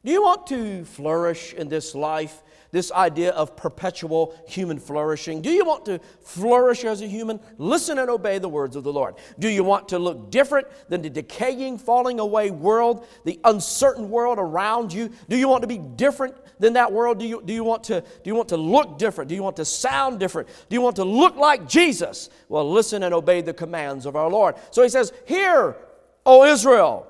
Do 0.03 0.11
you 0.11 0.21
want 0.21 0.45
to 0.47 0.83
flourish 0.83 1.53
in 1.53 1.69
this 1.69 1.95
life? 1.95 2.43
This 2.71 2.91
idea 2.91 3.31
of 3.31 3.55
perpetual 3.55 4.35
human 4.45 4.77
flourishing. 4.77 5.41
Do 5.41 5.51
you 5.51 5.63
want 5.63 5.85
to 5.85 5.99
flourish 6.21 6.83
as 6.83 7.01
a 7.01 7.07
human? 7.07 7.39
Listen 7.57 7.97
and 7.97 8.09
obey 8.09 8.39
the 8.39 8.49
words 8.49 8.75
of 8.75 8.83
the 8.83 8.91
Lord. 8.91 9.15
Do 9.39 9.47
you 9.47 9.63
want 9.63 9.87
to 9.89 9.99
look 9.99 10.31
different 10.31 10.67
than 10.89 11.01
the 11.01 11.09
decaying, 11.09 11.77
falling 11.77 12.19
away 12.19 12.51
world, 12.51 13.07
the 13.23 13.39
uncertain 13.45 14.09
world 14.09 14.37
around 14.37 14.91
you? 14.91 15.11
Do 15.29 15.37
you 15.37 15.47
want 15.47 15.61
to 15.61 15.67
be 15.67 15.77
different 15.77 16.35
than 16.59 16.73
that 16.73 16.91
world? 16.91 17.19
Do 17.19 17.25
you, 17.25 17.41
do 17.45 17.53
you, 17.53 17.63
want, 17.63 17.85
to, 17.85 18.01
do 18.01 18.29
you 18.29 18.35
want 18.35 18.49
to 18.49 18.57
look 18.57 18.97
different? 18.97 19.29
Do 19.29 19.35
you 19.35 19.43
want 19.43 19.55
to 19.57 19.65
sound 19.65 20.19
different? 20.19 20.49
Do 20.67 20.73
you 20.73 20.81
want 20.81 20.97
to 20.97 21.05
look 21.05 21.37
like 21.37 21.69
Jesus? 21.69 22.29
Well, 22.49 22.69
listen 22.69 23.03
and 23.03 23.13
obey 23.13 23.39
the 23.39 23.53
commands 23.53 24.05
of 24.05 24.17
our 24.17 24.29
Lord. 24.29 24.55
So 24.71 24.83
he 24.83 24.89
says, 24.89 25.13
Hear, 25.25 25.77
O 26.25 26.43
Israel. 26.45 27.07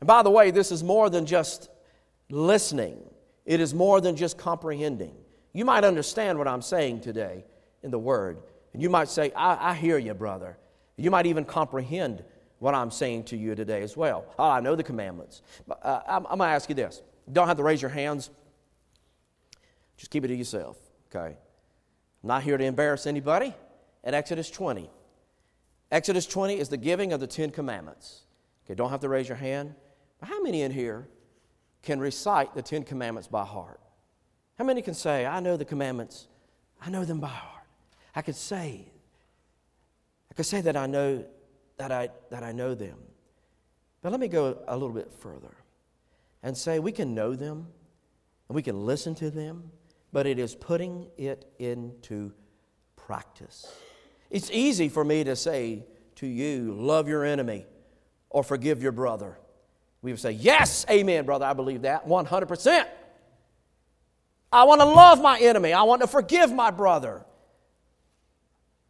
And 0.00 0.06
by 0.06 0.22
the 0.22 0.30
way, 0.30 0.50
this 0.50 0.72
is 0.72 0.82
more 0.82 1.08
than 1.08 1.26
just 1.26 1.70
listening, 2.30 2.98
it 3.44 3.60
is 3.60 3.74
more 3.74 4.00
than 4.00 4.16
just 4.16 4.38
comprehending. 4.38 5.14
You 5.52 5.64
might 5.64 5.84
understand 5.84 6.38
what 6.38 6.48
I'm 6.48 6.62
saying 6.62 7.00
today 7.00 7.44
in 7.82 7.90
the 7.90 7.98
Word, 7.98 8.38
and 8.72 8.82
you 8.82 8.90
might 8.90 9.08
say, 9.08 9.32
I, 9.36 9.70
I 9.70 9.74
hear 9.74 9.98
you, 9.98 10.14
brother. 10.14 10.58
You 10.96 11.10
might 11.10 11.26
even 11.26 11.44
comprehend 11.44 12.24
what 12.58 12.74
I'm 12.74 12.90
saying 12.90 13.24
to 13.24 13.36
you 13.36 13.54
today 13.54 13.82
as 13.82 13.96
well. 13.96 14.26
Oh, 14.38 14.48
I 14.48 14.60
know 14.60 14.74
the 14.74 14.82
commandments. 14.82 15.42
But, 15.66 15.84
uh, 15.84 16.00
I'm, 16.06 16.26
I'm 16.26 16.38
going 16.38 16.48
to 16.48 16.54
ask 16.54 16.68
you 16.68 16.74
this. 16.74 17.02
You 17.26 17.34
don't 17.34 17.48
have 17.48 17.56
to 17.56 17.62
raise 17.62 17.82
your 17.82 17.90
hands. 17.90 18.30
Just 19.96 20.10
keep 20.10 20.24
it 20.24 20.28
to 20.28 20.34
yourself, 20.34 20.76
okay? 21.14 21.36
I'm 22.22 22.28
not 22.28 22.42
here 22.42 22.56
to 22.56 22.64
embarrass 22.64 23.06
anybody. 23.06 23.54
At 24.02 24.12
Exodus 24.12 24.50
20, 24.50 24.90
Exodus 25.94 26.26
20 26.26 26.58
is 26.58 26.68
the 26.68 26.76
giving 26.76 27.12
of 27.12 27.20
the 27.20 27.26
Ten 27.28 27.52
Commandments. 27.52 28.22
Okay, 28.66 28.74
don't 28.74 28.90
have 28.90 28.98
to 29.02 29.08
raise 29.08 29.28
your 29.28 29.36
hand. 29.36 29.76
But 30.18 30.28
how 30.28 30.42
many 30.42 30.62
in 30.62 30.72
here 30.72 31.06
can 31.82 32.00
recite 32.00 32.52
the 32.52 32.62
Ten 32.62 32.82
Commandments 32.82 33.28
by 33.28 33.44
heart? 33.44 33.78
How 34.58 34.64
many 34.64 34.82
can 34.82 34.94
say, 34.94 35.24
I 35.24 35.38
know 35.38 35.56
the 35.56 35.64
commandments, 35.64 36.26
I 36.84 36.90
know 36.90 37.04
them 37.04 37.20
by 37.20 37.28
heart? 37.28 37.62
I 38.12 38.22
could 38.22 38.34
say, 38.34 38.88
I 40.32 40.34
could 40.34 40.46
say 40.46 40.60
that 40.62 40.76
I 40.76 40.86
know 40.86 41.24
that 41.76 41.92
I, 41.92 42.08
that 42.30 42.42
I 42.42 42.50
know 42.50 42.74
them. 42.74 42.98
But 44.02 44.10
let 44.10 44.20
me 44.20 44.26
go 44.26 44.64
a 44.66 44.76
little 44.76 44.96
bit 44.96 45.12
further 45.20 45.54
and 46.42 46.56
say 46.56 46.80
we 46.80 46.90
can 46.90 47.14
know 47.14 47.36
them 47.36 47.68
and 48.48 48.56
we 48.56 48.62
can 48.62 48.84
listen 48.84 49.14
to 49.14 49.30
them, 49.30 49.70
but 50.12 50.26
it 50.26 50.40
is 50.40 50.56
putting 50.56 51.06
it 51.16 51.52
into 51.60 52.32
practice. 52.96 53.72
It's 54.30 54.50
easy 54.50 54.88
for 54.88 55.04
me 55.04 55.24
to 55.24 55.36
say 55.36 55.84
to 56.16 56.26
you, 56.26 56.74
love 56.74 57.08
your 57.08 57.24
enemy 57.24 57.66
or 58.30 58.42
forgive 58.42 58.82
your 58.82 58.92
brother. 58.92 59.38
We 60.02 60.12
would 60.12 60.20
say, 60.20 60.32
Yes, 60.32 60.84
amen, 60.90 61.24
brother, 61.24 61.46
I 61.46 61.52
believe 61.52 61.82
that 61.82 62.06
100%. 62.06 62.86
I 64.52 64.64
want 64.64 64.80
to 64.80 64.86
love 64.86 65.20
my 65.20 65.38
enemy. 65.40 65.72
I 65.72 65.82
want 65.82 66.02
to 66.02 66.06
forgive 66.06 66.52
my 66.52 66.70
brother. 66.70 67.24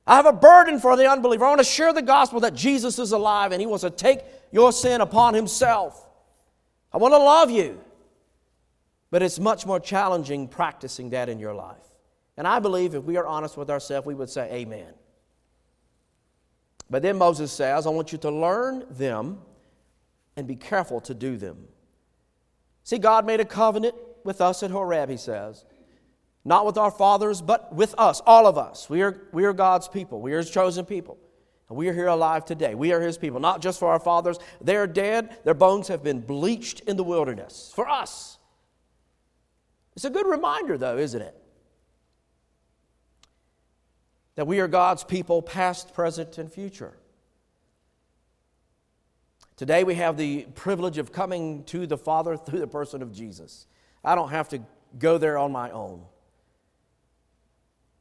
I 0.07 0.17
have 0.17 0.27
a 0.27 0.33
burden 0.33 0.79
for 0.79 0.97
the 0.97 1.09
unbeliever. 1.09 1.47
I 1.47 1.49
want 1.49 1.61
to 1.61 1.65
share 1.65 1.93
the 1.93 2.03
gospel 2.03 2.41
that 2.41 2.55
Jesus 2.55 2.99
is 2.99 3.13
alive 3.13 3.53
and 3.53 3.61
he 3.61 3.67
wants 3.67 3.83
to 3.83 3.91
take 3.91 4.21
your 4.53 4.73
sin 4.73 5.01
upon 5.01 5.33
himself. 5.33 6.07
I 6.93 6.99
want 6.99 7.13
to 7.13 7.19
love 7.19 7.51
you. 7.51 7.81
But 9.11 9.23
it's 9.23 9.39
much 9.39 9.65
more 9.65 9.81
challenging 9.81 10.49
practicing 10.49 11.11
that 11.11 11.29
in 11.29 11.39
your 11.39 11.55
life. 11.55 11.77
And 12.37 12.47
I 12.47 12.59
believe 12.59 12.95
if 12.95 13.05
we 13.05 13.17
are 13.17 13.27
honest 13.27 13.57
with 13.57 13.71
ourselves, 13.71 14.07
we 14.07 14.15
would 14.15 14.29
say, 14.29 14.53
Amen. 14.53 14.93
But 16.91 17.03
then 17.03 17.17
Moses 17.17 17.53
says, 17.53 17.87
I 17.87 17.91
want 17.91 18.13
you 18.13 18.19
to 18.19 18.31
learn 18.31 18.85
them 18.91 19.39
and 20.37 20.47
be 20.47 20.57
careful 20.57 21.01
to 21.03 21.15
do 21.15 21.37
them. 21.37 21.69
See, 22.83 22.99
God 22.99 23.25
made 23.25 23.41
a 23.41 23.45
covenant 23.45 23.95
with 24.25 24.41
us 24.41 24.63
at 24.63 24.71
Horeb, 24.71 25.09
he 25.09 25.17
says. 25.17 25.65
Not 26.45 26.67
with 26.67 26.77
our 26.77 26.91
fathers, 26.91 27.41
but 27.41 27.75
with 27.75 27.95
us, 27.97 28.21
all 28.27 28.47
of 28.47 28.59
us. 28.59 28.91
We 28.91 29.03
are, 29.03 29.29
we 29.33 29.45
are 29.45 29.55
God's 29.55 29.89
people. 29.89 30.21
We 30.21 30.35
are 30.35 30.39
His 30.39 30.51
chosen 30.51 30.85
people. 30.85 31.19
And 31.69 31.79
we 31.79 31.89
are 31.89 31.95
here 31.95 32.09
alive 32.09 32.45
today. 32.45 32.75
We 32.75 32.93
are 32.93 33.01
His 33.01 33.17
people, 33.17 33.41
not 33.41 33.63
just 33.63 33.79
for 33.79 33.89
our 33.89 33.99
fathers. 33.99 34.39
They're 34.61 34.87
dead, 34.87 35.39
their 35.45 35.55
bones 35.55 35.89
have 35.89 36.03
been 36.03 36.21
bleached 36.21 36.81
in 36.81 36.99
the 36.99 37.05
wilderness. 37.05 37.73
For 37.75 37.89
us. 37.89 38.39
It's 39.97 40.05
a 40.05 40.11
good 40.11 40.27
reminder, 40.27 40.77
though, 40.77 40.99
isn't 40.99 41.23
it? 41.23 41.35
That 44.37 44.47
we 44.47 44.61
are 44.61 44.69
God's 44.69 45.05
people, 45.05 45.43
past, 45.43 45.95
present, 45.95 46.39
and 46.39 46.51
future. 46.51 46.95
Today 49.57 49.85
we 49.85 49.95
have 49.95 50.17
the 50.17 50.47
privilege 50.55 50.99
of 50.99 51.13
coming 51.13 51.63
to 51.65 51.87
the 51.87 51.97
Father 51.97 52.37
through 52.37 52.59
the 52.59 52.67
person 52.67 53.03
of 53.03 53.13
Jesus. 53.13 53.67
I 54.05 54.15
don't 54.15 54.31
have 54.31 54.49
to 54.49 54.61
go 54.99 55.19
there 55.19 55.39
on 55.39 55.53
my 55.53 55.71
own. 55.71 56.03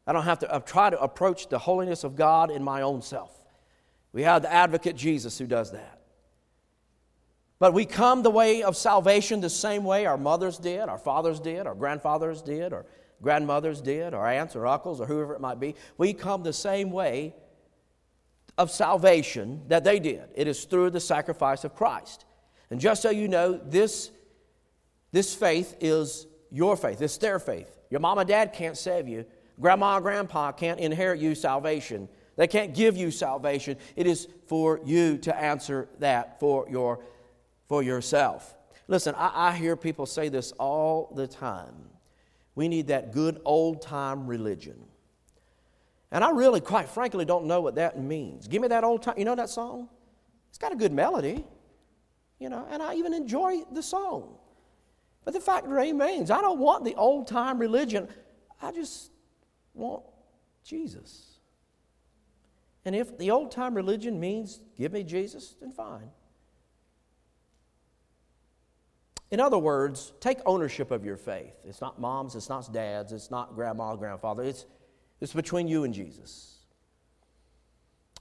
I 0.06 0.13
don't 0.13 0.24
have 0.24 0.40
to 0.40 0.52
uh, 0.52 0.60
try 0.60 0.90
to 0.90 1.00
approach 1.00 1.48
the 1.48 1.60
holiness 1.60 2.04
of 2.04 2.16
God 2.16 2.52
in 2.52 2.63
my 2.63 2.82
own 2.82 3.02
self. 3.02 3.32
We 4.12 4.24
have 4.24 4.42
the 4.42 4.52
advocate 4.52 4.96
Jesus 4.96 5.38
who 5.38 5.48
does 5.48 5.72
that. 5.72 6.02
But 7.60 7.74
we 7.74 7.86
come 7.86 8.24
the 8.24 8.30
way 8.30 8.63
of 8.63 8.75
salvation 8.75 9.40
the 9.40 9.50
same 9.50 9.86
way 9.86 10.06
our 10.06 10.18
mothers 10.18 10.58
did, 10.58 10.82
our 10.82 10.98
fathers 10.98 11.40
did, 11.40 11.66
our 11.66 11.75
grandfathers 11.75 12.42
did, 12.42 12.74
or 12.74 12.86
grandmothers 13.24 13.82
did, 13.82 14.13
or 14.13 14.27
aunts 14.27 14.56
or 14.56 14.68
uncles, 14.68 15.01
or 15.01 15.08
whoever 15.08 15.34
it 15.34 15.42
might 15.42 15.60
be. 15.60 15.74
We 15.98 16.13
come 16.13 16.44
the 16.44 16.53
same 16.53 16.92
way 16.92 17.34
of 18.58 18.70
salvation 18.70 19.63
that 19.70 19.84
they 19.84 20.00
did. 20.00 20.25
It 20.36 20.48
is 20.48 20.65
through 20.65 20.92
the 20.92 21.00
sacrifice 21.00 21.63
of 21.63 21.74
Christ. 21.74 22.25
And 22.70 22.80
just 22.80 23.01
so 23.01 23.10
you 23.10 23.27
know, 23.27 23.53
this, 23.58 24.12
this 25.12 25.34
faith 25.34 25.75
is 25.80 26.27
your 26.51 26.77
faith, 26.77 27.01
it's 27.01 27.18
their 27.18 27.39
faith. 27.39 27.70
Your 27.89 28.00
mom 28.00 28.20
and 28.20 28.27
dad 28.27 28.53
can't 28.53 28.77
save 28.77 29.08
you, 29.08 29.25
grandma 29.60 29.96
and 29.96 30.03
grandpa 30.03 30.51
can't 30.51 30.80
inherit 30.80 31.20
you 31.20 31.34
salvation. 31.34 32.10
They 32.36 32.48
can't 32.48 32.74
give 32.74 32.98
you 32.98 33.12
salvation. 33.12 33.77
It 33.96 34.08
is 34.08 34.27
for 34.48 34.80
you 34.84 35.18
to 35.20 35.36
answer 35.36 35.88
that 36.00 36.39
for, 36.39 36.68
your, 36.70 37.00
for 37.68 37.84
yourself. 37.84 38.56
Listen, 38.88 39.13
I, 39.15 39.50
I 39.50 39.56
hear 39.56 39.75
people 39.75 40.08
say 40.08 40.30
this 40.30 40.51
all 40.53 41.13
the 41.15 41.27
time. 41.27 41.75
We 42.55 42.67
need 42.67 42.88
that 42.88 43.12
good 43.12 43.41
old 43.45 43.81
time 43.81 44.27
religion. 44.27 44.77
And 46.12 46.24
I 46.24 46.29
really, 46.29 46.62
quite 46.62 46.89
frankly, 46.89 47.25
don't 47.25 47.45
know 47.45 47.62
what 47.62 47.75
that 47.75 48.00
means. 48.00 48.48
Give 48.48 48.62
me 48.62 48.67
that 48.67 48.83
old 48.83 49.01
time. 49.01 49.15
You 49.17 49.25
know 49.25 49.36
that 49.36 49.50
song? 49.50 49.89
It's 50.50 50.60
got 50.60 50.72
a 50.72 50.75
good 50.75 50.93
melody, 50.93 51.43
you 52.38 52.50
know, 52.50 52.67
and 52.69 52.83
I 52.83 52.93
even 52.95 53.13
enjoy 53.13 53.63
the 53.72 53.81
song. 53.81 54.36
But 55.25 55.33
the 55.33 55.39
fact 55.39 55.65
remains, 55.65 56.29
I 56.29 56.41
don't 56.41 56.60
want 56.60 56.83
the 56.83 56.93
old 56.95 57.27
time 57.27 57.57
religion. 57.57 58.07
I 58.62 58.72
just 58.72 59.12
want 59.74 60.03
Jesus. 60.63 61.39
And 62.86 62.95
if 62.95 63.17
the 63.17 63.31
old 63.31 63.51
time 63.51 63.74
religion 63.74 64.19
means 64.19 64.60
give 64.77 64.91
me 64.91 65.03
Jesus, 65.03 65.55
then 65.60 65.72
fine. 65.72 66.10
In 69.34 69.40
other 69.40 69.58
words, 69.58 70.13
take 70.20 70.38
ownership 70.46 70.92
of 70.92 71.04
your 71.04 71.18
faith. 71.18 71.56
It's 71.66 71.82
not 71.82 72.00
mom's, 72.00 72.36
it's 72.36 72.50
not 72.50 72.72
dad's, 72.72 73.12
it's 73.12 73.32
not 73.32 73.56
grandma, 73.56 73.96
grandfather. 73.96 74.44
It's, 74.44 74.68
it's 75.20 75.34
between 75.34 75.68
you 75.68 75.86
and 75.86 75.92
Jesus. 75.92 76.60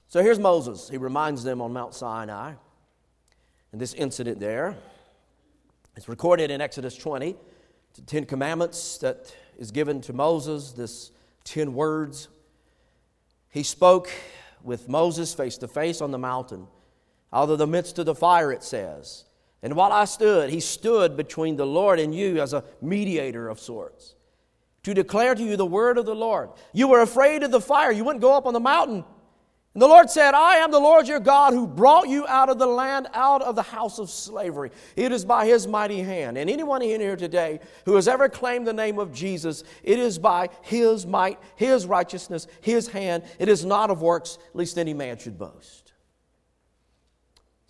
So 0.07 0.23
here's 0.23 0.39
Moses. 0.39 0.89
He 0.89 0.97
reminds 0.97 1.43
them 1.43 1.61
on 1.61 1.71
Mount 1.71 1.93
Sinai. 1.93 2.53
and 3.71 3.79
this 3.79 3.93
incident 3.93 4.39
there. 4.39 4.75
It's 5.95 6.09
recorded 6.09 6.49
in 6.49 6.61
Exodus 6.61 6.95
20, 6.95 7.35
the 7.93 8.01
Ten 8.01 8.25
Commandments 8.25 8.97
that 8.97 9.35
is 9.59 9.69
given 9.69 10.01
to 10.01 10.13
Moses, 10.13 10.71
this 10.71 11.11
ten 11.43 11.75
words. 11.75 12.27
He 13.51 13.61
spoke 13.61 14.09
with 14.63 14.89
Moses 14.89 15.35
face 15.35 15.59
to 15.59 15.67
face 15.67 16.01
on 16.01 16.09
the 16.09 16.17
mountain, 16.17 16.65
out 17.31 17.51
of 17.51 17.59
the 17.59 17.67
midst 17.67 17.99
of 17.99 18.07
the 18.07 18.15
fire, 18.15 18.51
it 18.51 18.63
says. 18.63 19.25
And 19.63 19.75
while 19.75 19.93
I 19.93 20.05
stood, 20.05 20.49
he 20.49 20.59
stood 20.59 21.17
between 21.17 21.55
the 21.55 21.65
Lord 21.65 21.97
and 21.97 22.13
you 22.13 22.41
as 22.41 22.53
a 22.53 22.65
mediator 22.81 23.47
of 23.47 23.59
sorts 23.59 24.13
to 24.83 24.93
declare 24.93 25.33
to 25.33 25.41
you 25.43 25.55
the 25.55 25.65
word 25.65 25.97
of 25.97 26.05
the 26.05 26.13
Lord. 26.13 26.49
You 26.73 26.89
were 26.89 26.99
afraid 26.99 27.41
of 27.43 27.51
the 27.51 27.61
fire, 27.61 27.91
you 27.91 28.03
wouldn't 28.03 28.21
go 28.21 28.35
up 28.35 28.45
on 28.45 28.53
the 28.53 28.59
mountain. 28.59 29.05
And 29.73 29.81
the 29.81 29.87
Lord 29.87 30.07
said, 30.09 30.35
I 30.35 30.57
am 30.57 30.69
the 30.69 30.79
Lord 30.79 31.07
your 31.07 31.19
God 31.19 31.53
who 31.53 31.65
brought 31.65 32.07
you 32.07 32.27
out 32.27 32.49
of 32.49 32.59
the 32.59 32.67
land, 32.67 33.07
out 33.13 33.41
of 33.41 33.55
the 33.55 33.63
house 33.63 33.97
of 33.97 34.11
slavery. 34.11 34.69
It 34.95 35.11
is 35.11 35.25
by 35.25 35.47
his 35.47 35.65
mighty 35.65 36.01
hand. 36.01 36.37
And 36.37 36.47
anyone 36.47 36.83
in 36.83 37.01
here 37.01 37.15
today 37.15 37.59
who 37.85 37.95
has 37.95 38.07
ever 38.07 38.29
claimed 38.29 38.67
the 38.67 38.73
name 38.73 38.99
of 38.99 39.11
Jesus, 39.11 39.63
it 39.81 39.97
is 39.97 40.19
by 40.19 40.49
his 40.61 41.07
might, 41.07 41.39
his 41.55 41.87
righteousness, 41.87 42.45
his 42.61 42.87
hand. 42.89 43.23
It 43.39 43.49
is 43.49 43.65
not 43.65 43.89
of 43.89 44.03
works, 44.03 44.37
lest 44.53 44.77
any 44.77 44.93
man 44.93 45.17
should 45.17 45.39
boast. 45.39 45.82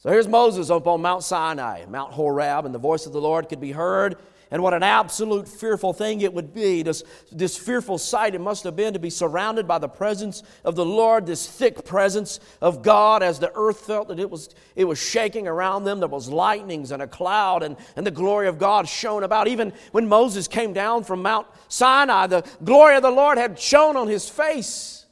So 0.04 0.10
here's 0.10 0.28
Moses 0.28 0.70
up 0.70 0.86
on 0.86 1.02
Mount 1.02 1.24
Sinai, 1.24 1.86
Mount 1.86 2.12
Horeb, 2.12 2.66
and 2.66 2.76
the 2.76 2.80
voice 2.80 3.06
of 3.06 3.14
the 3.14 3.22
Lord 3.22 3.48
could 3.48 3.62
be 3.62 3.72
heard 3.72 4.18
and 4.52 4.62
what 4.62 4.74
an 4.74 4.84
absolute 4.84 5.48
fearful 5.48 5.94
thing 5.94 6.20
it 6.20 6.34
would 6.34 6.54
be. 6.54 6.84
This, 6.84 7.06
this 7.32 7.58
fearful 7.58 7.98
sight 7.98 8.36
it 8.36 8.42
must 8.42 8.66
have 8.66 8.76
been 8.76 8.92
to 8.96 9.00
be 9.00 9.10
surrounded 9.10 9.66
by 9.66 9.80
the 9.80 9.88
presence 9.88 10.44
of 10.66 10.76
the 10.76 10.84
Lord, 10.84 11.26
this 11.26 11.48
thick 11.48 11.86
presence 11.86 12.42
of 12.62 12.82
God 12.82 13.24
as 13.24 13.40
the 13.40 13.54
earth 13.56 13.80
felt 13.80 14.10
that 14.10 14.20
it 14.20 14.30
was, 14.30 14.50
it 14.76 14.84
was 14.84 15.00
shaking 15.00 15.48
around 15.48 15.86
them. 15.86 16.02
There 16.02 16.10
was 16.10 16.28
lightnings 16.28 16.92
and 16.92 17.02
a 17.02 17.08
cloud, 17.08 17.64
and, 17.64 17.78
and 17.96 18.06
the 18.06 18.12
glory 18.12 18.50
of 18.50 18.60
God 18.60 18.90
shone 18.90 19.24
about. 19.24 19.48
Even 19.48 19.72
when 19.94 20.10
Moses 20.10 20.50
came 20.50 20.74
down 20.74 21.06
from 21.06 21.22
Mount 21.22 21.48
Sinai, 21.70 22.28
the 22.28 22.46
glory 22.62 22.98
of 22.98 23.04
the 23.04 23.10
Lord 23.10 23.38
had 23.38 23.58
shone 23.58 23.96
on 23.96 24.10
his 24.10 24.28
face. 24.28 25.03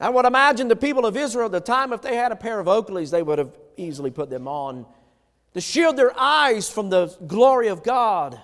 I 0.00 0.08
would 0.08 0.24
imagine 0.24 0.68
the 0.68 0.76
people 0.76 1.04
of 1.04 1.16
Israel 1.16 1.46
at 1.46 1.52
the 1.52 1.60
time, 1.60 1.92
if 1.92 2.00
they 2.00 2.16
had 2.16 2.32
a 2.32 2.36
pair 2.36 2.58
of 2.58 2.66
Oakleys, 2.66 3.10
they 3.10 3.22
would 3.22 3.38
have 3.38 3.56
easily 3.76 4.10
put 4.10 4.30
them 4.30 4.48
on 4.48 4.86
to 5.52 5.60
shield 5.60 5.96
their 5.96 6.18
eyes 6.18 6.70
from 6.70 6.88
the 6.88 7.08
glory 7.26 7.68
of 7.68 7.82
God. 7.82 8.40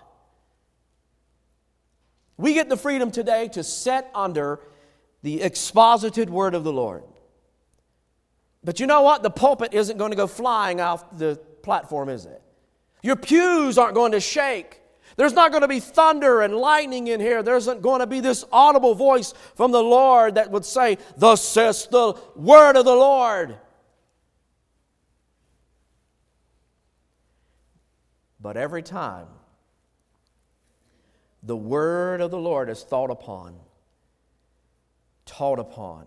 We 2.36 2.52
get 2.52 2.68
the 2.68 2.76
freedom 2.76 3.10
today 3.10 3.48
to 3.48 3.64
set 3.64 4.10
under 4.14 4.60
the 5.22 5.40
exposited 5.42 6.28
word 6.28 6.54
of 6.54 6.62
the 6.62 6.72
Lord. 6.72 7.04
But 8.62 8.78
you 8.80 8.86
know 8.86 9.02
what? 9.02 9.22
The 9.22 9.30
pulpit 9.30 9.72
isn't 9.72 9.96
going 9.96 10.10
to 10.10 10.16
go 10.16 10.26
flying 10.26 10.80
off 10.80 11.16
the 11.16 11.36
platform, 11.62 12.08
is 12.10 12.26
it? 12.26 12.42
Your 13.02 13.16
pews 13.16 13.78
aren't 13.78 13.94
going 13.94 14.12
to 14.12 14.20
shake. 14.20 14.80
There's 15.16 15.32
not 15.32 15.50
going 15.50 15.62
to 15.62 15.68
be 15.68 15.80
thunder 15.80 16.42
and 16.42 16.54
lightning 16.54 17.06
in 17.06 17.20
here. 17.20 17.42
There 17.42 17.56
isn't 17.56 17.80
going 17.80 18.00
to 18.00 18.06
be 18.06 18.20
this 18.20 18.44
audible 18.52 18.94
voice 18.94 19.32
from 19.54 19.72
the 19.72 19.82
Lord 19.82 20.34
that 20.34 20.50
would 20.50 20.64
say, 20.64 20.98
Thus 21.16 21.42
says 21.42 21.88
the 21.90 22.14
word 22.34 22.76
of 22.76 22.84
the 22.84 22.94
Lord. 22.94 23.56
But 28.38 28.58
every 28.58 28.82
time 28.82 29.26
the 31.42 31.56
word 31.56 32.20
of 32.20 32.30
the 32.30 32.38
Lord 32.38 32.68
is 32.68 32.82
thought 32.82 33.10
upon, 33.10 33.56
taught 35.24 35.58
upon, 35.58 36.06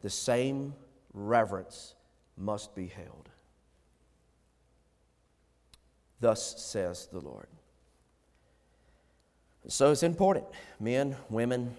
the 0.00 0.10
same 0.10 0.74
reverence 1.14 1.94
must 2.36 2.74
be 2.74 2.88
held. 2.88 3.28
Thus 6.20 6.60
says 6.62 7.08
the 7.12 7.20
Lord. 7.20 7.46
So 9.68 9.92
it's 9.92 10.02
important, 10.02 10.46
men, 10.80 11.16
women 11.30 11.74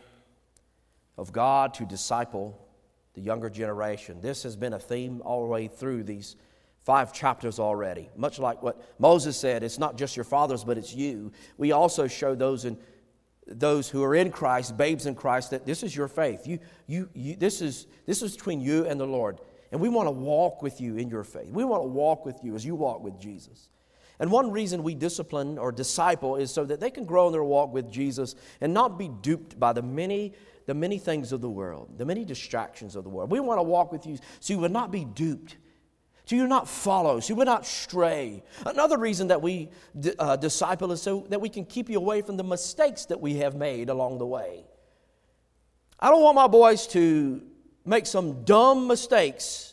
of 1.18 1.34
God, 1.34 1.74
to 1.76 1.86
disciple 1.86 2.60
the 3.14 3.22
younger 3.22 3.50
generation. 3.50 4.22
This 4.22 4.44
has 4.44 4.56
been 4.56 4.74
a 4.74 4.80
theme 4.80 5.22
all 5.24 5.42
the 5.42 5.48
way 5.48 5.68
through 5.68 6.04
these 6.04 6.36
five 6.82 7.14
chapters 7.14 7.60
already. 7.60 8.10
Much 8.16 8.40
like 8.40 8.64
what 8.64 8.82
Moses 9.00 9.38
said, 9.38 9.64
it's 9.64 9.80
not 9.80 9.98
just 9.98 10.16
your 10.16 10.24
fathers, 10.24 10.64
but 10.64 10.78
it's 10.78 10.94
you. 10.94 11.32
We 11.58 11.72
also 11.72 12.08
show 12.08 12.36
those 12.36 12.66
in 12.66 12.78
those 13.46 13.90
who 13.90 14.02
are 14.04 14.16
in 14.16 14.32
Christ, 14.32 14.78
babes 14.78 15.06
in 15.06 15.16
Christ, 15.16 15.52
that 15.52 15.66
this 15.66 15.84
is 15.84 15.96
your 15.96 16.08
faith. 16.08 16.48
You, 16.48 16.60
you, 16.88 17.10
you, 17.14 17.36
this, 17.36 17.62
is, 17.62 17.88
this 18.06 18.22
is 18.22 18.38
between 18.38 18.62
you 18.62 18.86
and 18.86 19.00
the 19.00 19.06
Lord. 19.06 19.40
And 19.72 19.82
we 19.82 19.90
want 19.90 20.08
to 20.08 20.12
walk 20.12 20.62
with 20.62 20.80
you 20.80 20.98
in 20.98 21.10
your 21.10 21.24
faith. 21.24 21.48
We 21.50 21.66
want 21.66 21.84
to 21.84 21.88
walk 21.88 22.26
with 22.26 22.38
you 22.44 22.56
as 22.56 22.66
you 22.66 22.76
walk 22.76 23.04
with 23.04 23.20
Jesus. 23.20 23.70
And 24.20 24.32
one 24.32 24.52
reason 24.52 24.84
we 24.84 24.96
discipline 24.96 25.58
or 25.58 25.72
disciple 25.72 26.36
is 26.36 26.52
so 26.52 26.66
that 26.66 26.80
they 26.80 26.92
can 26.92 27.06
grow 27.06 27.28
in 27.28 27.34
their 27.34 27.44
walk 27.44 27.74
with 27.74 27.92
Jesus 27.92 28.36
and 28.62 28.74
not 28.74 28.98
be 28.98 29.10
duped 29.10 29.60
by 29.60 29.74
the 29.74 29.82
many, 29.82 30.34
the 30.66 30.74
many 30.74 31.00
things 31.00 31.32
of 31.32 31.42
the 31.42 31.50
world, 31.50 31.98
the 31.98 32.06
many 32.06 32.24
distractions 32.24 32.96
of 32.96 33.04
the 33.04 33.10
world. 33.10 33.32
We 33.32 33.40
want 33.40 33.60
to 33.60 33.64
walk 33.64 33.92
with 33.92 34.06
you 34.06 34.18
so 34.40 34.54
you 34.54 34.60
will 34.60 34.70
not 34.70 34.92
be 34.92 35.06
duped 35.06 35.58
so 36.26 36.38
you 36.38 36.44
would 36.44 36.50
not 36.50 36.70
follow, 36.70 37.20
so 37.20 37.34
you 37.34 37.36
would 37.36 37.48
not 37.48 37.66
stray. 37.66 38.44
Another 38.66 38.98
reason 38.98 39.28
that 39.28 39.42
we 39.42 39.70
uh, 40.18 40.38
disciple 40.38 40.92
is 40.94 41.02
so 41.02 41.26
that 41.30 41.42
we 41.42 41.50
can 41.50 41.66
keep 41.66 41.90
you 41.90 41.98
away 41.98 42.22
from 42.22 42.38
the 42.38 42.44
mistakes 42.44 43.06
that 43.06 43.20
we 43.20 43.36
have 43.36 43.56
made 43.56 43.90
along 43.90 44.20
the 44.20 44.26
way. 44.26 44.64
I 46.00 46.10
don't 46.10 46.22
want 46.22 46.36
my 46.36 46.48
boys 46.48 46.88
to 46.88 47.42
make 47.86 48.06
some 48.06 48.44
dumb 48.46 48.88
mistakes 48.88 49.73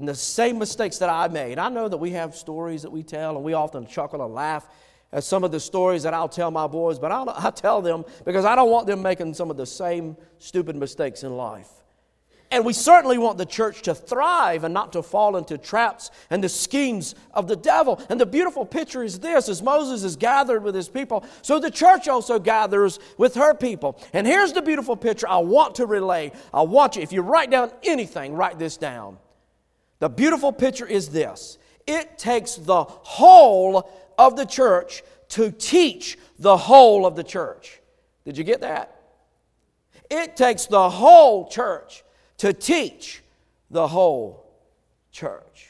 and 0.00 0.08
the 0.08 0.14
same 0.14 0.58
mistakes 0.58 0.98
that 0.98 1.10
I 1.10 1.28
made. 1.28 1.58
I 1.58 1.68
know 1.68 1.86
that 1.86 1.98
we 1.98 2.10
have 2.12 2.34
stories 2.34 2.82
that 2.82 2.90
we 2.90 3.02
tell, 3.02 3.36
and 3.36 3.44
we 3.44 3.52
often 3.52 3.86
chuckle 3.86 4.24
and 4.24 4.34
laugh 4.34 4.66
at 5.12 5.24
some 5.24 5.44
of 5.44 5.52
the 5.52 5.60
stories 5.60 6.04
that 6.04 6.14
I'll 6.14 6.28
tell 6.28 6.50
my 6.50 6.66
boys, 6.66 6.98
but 6.98 7.12
I'll, 7.12 7.28
I 7.28 7.50
tell 7.50 7.82
them 7.82 8.04
because 8.24 8.46
I 8.46 8.56
don't 8.56 8.70
want 8.70 8.86
them 8.86 9.02
making 9.02 9.34
some 9.34 9.50
of 9.50 9.58
the 9.58 9.66
same 9.66 10.16
stupid 10.38 10.74
mistakes 10.74 11.22
in 11.22 11.36
life. 11.36 11.68
And 12.52 12.64
we 12.64 12.72
certainly 12.72 13.18
want 13.18 13.38
the 13.38 13.46
church 13.46 13.82
to 13.82 13.94
thrive 13.94 14.64
and 14.64 14.72
not 14.74 14.92
to 14.94 15.02
fall 15.02 15.36
into 15.36 15.56
traps 15.58 16.10
and 16.30 16.42
the 16.42 16.48
schemes 16.48 17.14
of 17.32 17.46
the 17.46 17.54
devil. 17.54 18.02
And 18.08 18.20
the 18.20 18.26
beautiful 18.26 18.64
picture 18.64 19.04
is 19.04 19.20
this 19.20 19.48
as 19.48 19.62
Moses 19.62 20.02
is 20.02 20.16
gathered 20.16 20.64
with 20.64 20.74
his 20.74 20.88
people, 20.88 21.24
so 21.42 21.60
the 21.60 21.70
church 21.70 22.08
also 22.08 22.38
gathers 22.38 22.98
with 23.18 23.34
her 23.34 23.54
people. 23.54 24.00
And 24.14 24.26
here's 24.26 24.52
the 24.52 24.62
beautiful 24.62 24.96
picture 24.96 25.28
I 25.28 25.38
want 25.38 25.74
to 25.76 25.86
relay. 25.86 26.32
I 26.54 26.62
want 26.62 26.96
you, 26.96 27.02
if 27.02 27.12
you 27.12 27.20
write 27.20 27.50
down 27.50 27.70
anything, 27.82 28.32
write 28.32 28.58
this 28.58 28.78
down. 28.78 29.18
The 30.00 30.08
beautiful 30.08 30.52
picture 30.52 30.86
is 30.86 31.10
this 31.10 31.58
it 31.86 32.18
takes 32.18 32.56
the 32.56 32.84
whole 32.84 33.88
of 34.18 34.36
the 34.36 34.44
church 34.44 35.02
to 35.30 35.50
teach 35.52 36.18
the 36.38 36.56
whole 36.56 37.06
of 37.06 37.14
the 37.14 37.24
church. 37.24 37.80
Did 38.24 38.36
you 38.36 38.44
get 38.44 38.62
that? 38.62 38.96
It 40.10 40.36
takes 40.36 40.66
the 40.66 40.90
whole 40.90 41.48
church 41.48 42.02
to 42.38 42.52
teach 42.52 43.22
the 43.70 43.86
whole 43.86 44.44
church. 45.12 45.68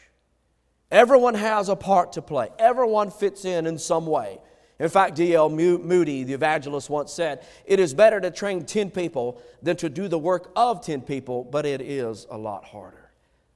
Everyone 0.91 1.35
has 1.35 1.69
a 1.69 1.77
part 1.77 2.13
to 2.13 2.23
play, 2.23 2.49
everyone 2.59 3.11
fits 3.11 3.45
in 3.45 3.67
in 3.67 3.79
some 3.79 4.07
way. 4.07 4.39
In 4.79 4.89
fact, 4.89 5.15
D.L. 5.15 5.51
Moody, 5.51 6.25
the 6.25 6.33
evangelist, 6.33 6.89
once 6.89 7.13
said, 7.13 7.45
It 7.67 7.79
is 7.79 7.93
better 7.93 8.19
to 8.19 8.31
train 8.31 8.65
10 8.65 8.91
people 8.91 9.39
than 9.61 9.77
to 9.77 9.91
do 9.91 10.09
the 10.09 10.19
work 10.19 10.51
of 10.57 10.83
10 10.83 11.03
people, 11.03 11.45
but 11.45 11.67
it 11.67 11.83
is 11.83 12.27
a 12.31 12.39
lot 12.39 12.65
harder. 12.65 13.00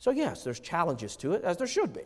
So, 0.05 0.11
yes, 0.11 0.45
there's 0.45 0.61
challenges 0.61 1.17
to 1.17 1.33
it, 1.33 1.45
as 1.45 1.57
there 1.57 1.67
should 1.67 1.95
be. 1.95 2.03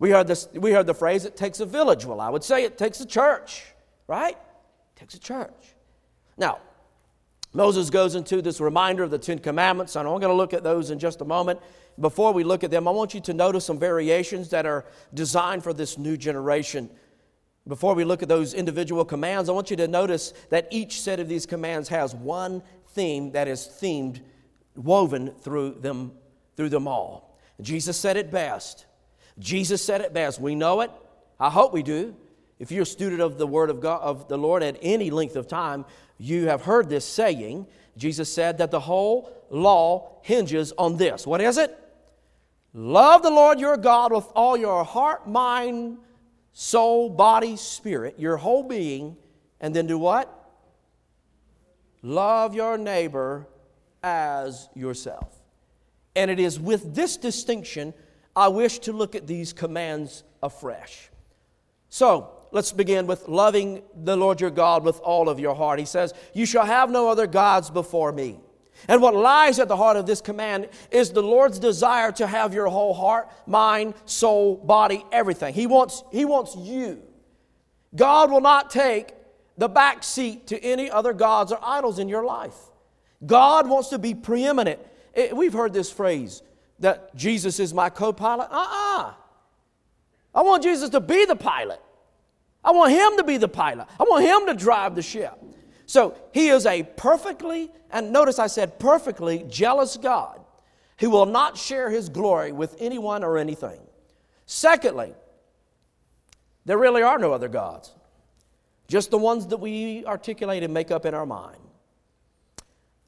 We 0.00 0.10
heard, 0.10 0.26
this, 0.26 0.48
we 0.54 0.72
heard 0.72 0.88
the 0.88 0.94
phrase, 0.94 1.24
it 1.24 1.36
takes 1.36 1.60
a 1.60 1.66
village. 1.66 2.04
Well, 2.04 2.20
I 2.20 2.28
would 2.28 2.42
say 2.42 2.64
it 2.64 2.76
takes 2.76 2.98
a 2.98 3.06
church, 3.06 3.62
right? 4.08 4.32
It 4.32 4.98
takes 4.98 5.14
a 5.14 5.20
church. 5.20 5.76
Now, 6.36 6.58
Moses 7.52 7.90
goes 7.90 8.16
into 8.16 8.42
this 8.42 8.60
reminder 8.60 9.04
of 9.04 9.12
the 9.12 9.20
Ten 9.20 9.38
Commandments, 9.38 9.94
and 9.94 10.08
I'm 10.08 10.18
going 10.18 10.32
to 10.32 10.36
look 10.36 10.52
at 10.52 10.64
those 10.64 10.90
in 10.90 10.98
just 10.98 11.20
a 11.20 11.24
moment. 11.24 11.60
Before 12.00 12.32
we 12.32 12.42
look 12.42 12.64
at 12.64 12.72
them, 12.72 12.88
I 12.88 12.90
want 12.90 13.14
you 13.14 13.20
to 13.20 13.32
notice 13.32 13.64
some 13.64 13.78
variations 13.78 14.48
that 14.50 14.66
are 14.66 14.84
designed 15.14 15.62
for 15.62 15.72
this 15.72 15.96
new 15.96 16.16
generation. 16.16 16.90
Before 17.68 17.94
we 17.94 18.02
look 18.02 18.20
at 18.20 18.28
those 18.28 18.52
individual 18.52 19.04
commands, 19.04 19.48
I 19.48 19.52
want 19.52 19.70
you 19.70 19.76
to 19.76 19.86
notice 19.86 20.34
that 20.50 20.66
each 20.72 21.00
set 21.00 21.20
of 21.20 21.28
these 21.28 21.46
commands 21.46 21.88
has 21.90 22.16
one 22.16 22.64
theme 22.94 23.30
that 23.30 23.46
is 23.46 23.60
themed, 23.80 24.22
woven 24.74 25.34
through 25.40 25.74
them, 25.74 26.14
through 26.56 26.68
them 26.70 26.88
all. 26.88 27.38
Jesus 27.60 27.96
said 27.96 28.16
it 28.16 28.30
best. 28.30 28.86
Jesus 29.38 29.84
said 29.84 30.00
it 30.00 30.12
best. 30.12 30.40
We 30.40 30.54
know 30.54 30.80
it. 30.80 30.90
I 31.38 31.50
hope 31.50 31.72
we 31.72 31.82
do. 31.82 32.14
If 32.58 32.70
you're 32.70 32.82
a 32.82 32.86
student 32.86 33.20
of 33.20 33.38
the 33.38 33.46
Word 33.46 33.70
of 33.70 33.80
God 33.80 34.00
of 34.02 34.28
the 34.28 34.38
Lord 34.38 34.62
at 34.62 34.78
any 34.80 35.10
length 35.10 35.36
of 35.36 35.48
time, 35.48 35.84
you 36.18 36.46
have 36.48 36.62
heard 36.62 36.88
this 36.88 37.04
saying. 37.04 37.66
Jesus 37.96 38.32
said 38.32 38.58
that 38.58 38.70
the 38.70 38.80
whole 38.80 39.32
law 39.50 40.18
hinges 40.22 40.72
on 40.78 40.96
this. 40.96 41.26
What 41.26 41.40
is 41.40 41.58
it? 41.58 41.76
Love 42.72 43.22
the 43.22 43.30
Lord 43.30 43.60
your 43.60 43.76
God 43.76 44.12
with 44.12 44.26
all 44.34 44.56
your 44.56 44.84
heart, 44.84 45.28
mind, 45.28 45.98
soul, 46.52 47.10
body, 47.10 47.56
spirit, 47.56 48.18
your 48.18 48.36
whole 48.36 48.62
being, 48.62 49.16
and 49.60 49.74
then 49.74 49.86
do 49.86 49.98
what? 49.98 50.30
Love 52.02 52.54
your 52.54 52.76
neighbor 52.76 53.46
as 54.02 54.68
yourself. 54.74 55.43
And 56.16 56.30
it 56.30 56.38
is 56.38 56.60
with 56.60 56.94
this 56.94 57.16
distinction 57.16 57.94
I 58.36 58.48
wish 58.48 58.80
to 58.80 58.92
look 58.92 59.14
at 59.14 59.26
these 59.26 59.52
commands 59.52 60.24
afresh. 60.42 61.10
So, 61.88 62.30
let's 62.50 62.72
begin 62.72 63.06
with 63.06 63.28
loving 63.28 63.82
the 63.94 64.16
Lord 64.16 64.40
your 64.40 64.50
God 64.50 64.84
with 64.84 64.98
all 65.00 65.28
of 65.28 65.38
your 65.38 65.54
heart. 65.54 65.78
He 65.78 65.84
says, 65.84 66.12
You 66.32 66.46
shall 66.46 66.66
have 66.66 66.90
no 66.90 67.08
other 67.08 67.26
gods 67.26 67.70
before 67.70 68.10
me. 68.10 68.40
And 68.88 69.00
what 69.00 69.14
lies 69.14 69.58
at 69.58 69.68
the 69.68 69.76
heart 69.76 69.96
of 69.96 70.06
this 70.06 70.20
command 70.20 70.68
is 70.90 71.10
the 71.10 71.22
Lord's 71.22 71.58
desire 71.58 72.10
to 72.12 72.26
have 72.26 72.52
your 72.52 72.66
whole 72.66 72.92
heart, 72.92 73.28
mind, 73.46 73.94
soul, 74.04 74.56
body, 74.56 75.04
everything. 75.12 75.54
He 75.54 75.66
wants, 75.66 76.02
he 76.10 76.24
wants 76.24 76.56
you. 76.56 77.02
God 77.94 78.30
will 78.30 78.40
not 78.40 78.70
take 78.70 79.14
the 79.56 79.68
back 79.68 80.02
seat 80.02 80.48
to 80.48 80.62
any 80.62 80.90
other 80.90 81.12
gods 81.12 81.52
or 81.52 81.58
idols 81.62 81.98
in 81.98 82.08
your 82.08 82.24
life. 82.24 82.56
God 83.24 83.68
wants 83.68 83.88
to 83.90 83.98
be 83.98 84.14
preeminent. 84.14 84.80
It, 85.14 85.36
we've 85.36 85.52
heard 85.52 85.72
this 85.72 85.90
phrase 85.90 86.42
that 86.80 87.14
Jesus 87.14 87.60
is 87.60 87.72
my 87.72 87.90
co 87.90 88.12
pilot. 88.12 88.48
Uh 88.50 88.56
uh-uh. 88.56 89.02
uh 89.02 89.12
I 90.34 90.42
want 90.42 90.62
Jesus 90.62 90.90
to 90.90 91.00
be 91.00 91.24
the 91.24 91.36
pilot. 91.36 91.80
I 92.64 92.72
want 92.72 92.92
him 92.92 93.18
to 93.18 93.24
be 93.24 93.36
the 93.36 93.48
pilot. 93.48 93.86
I 94.00 94.04
want 94.04 94.24
him 94.24 94.46
to 94.46 94.54
drive 94.54 94.94
the 94.94 95.02
ship. 95.02 95.38
So 95.86 96.16
he 96.32 96.48
is 96.48 96.66
a 96.66 96.82
perfectly, 96.82 97.70
and 97.90 98.12
notice 98.12 98.38
I 98.38 98.46
said 98.46 98.78
perfectly 98.78 99.44
jealous 99.48 99.96
God 99.96 100.40
who 100.98 101.10
will 101.10 101.26
not 101.26 101.58
share 101.58 101.90
his 101.90 102.08
glory 102.08 102.52
with 102.52 102.74
anyone 102.78 103.22
or 103.22 103.36
anything. 103.36 103.80
Secondly, 104.46 105.14
there 106.64 106.78
really 106.78 107.02
are 107.02 107.18
no 107.18 107.32
other 107.32 107.48
gods, 107.48 107.92
just 108.88 109.10
the 109.10 109.18
ones 109.18 109.48
that 109.48 109.58
we 109.58 110.04
articulate 110.06 110.62
and 110.62 110.72
make 110.72 110.90
up 110.90 111.04
in 111.04 111.14
our 111.14 111.26
mind. 111.26 111.58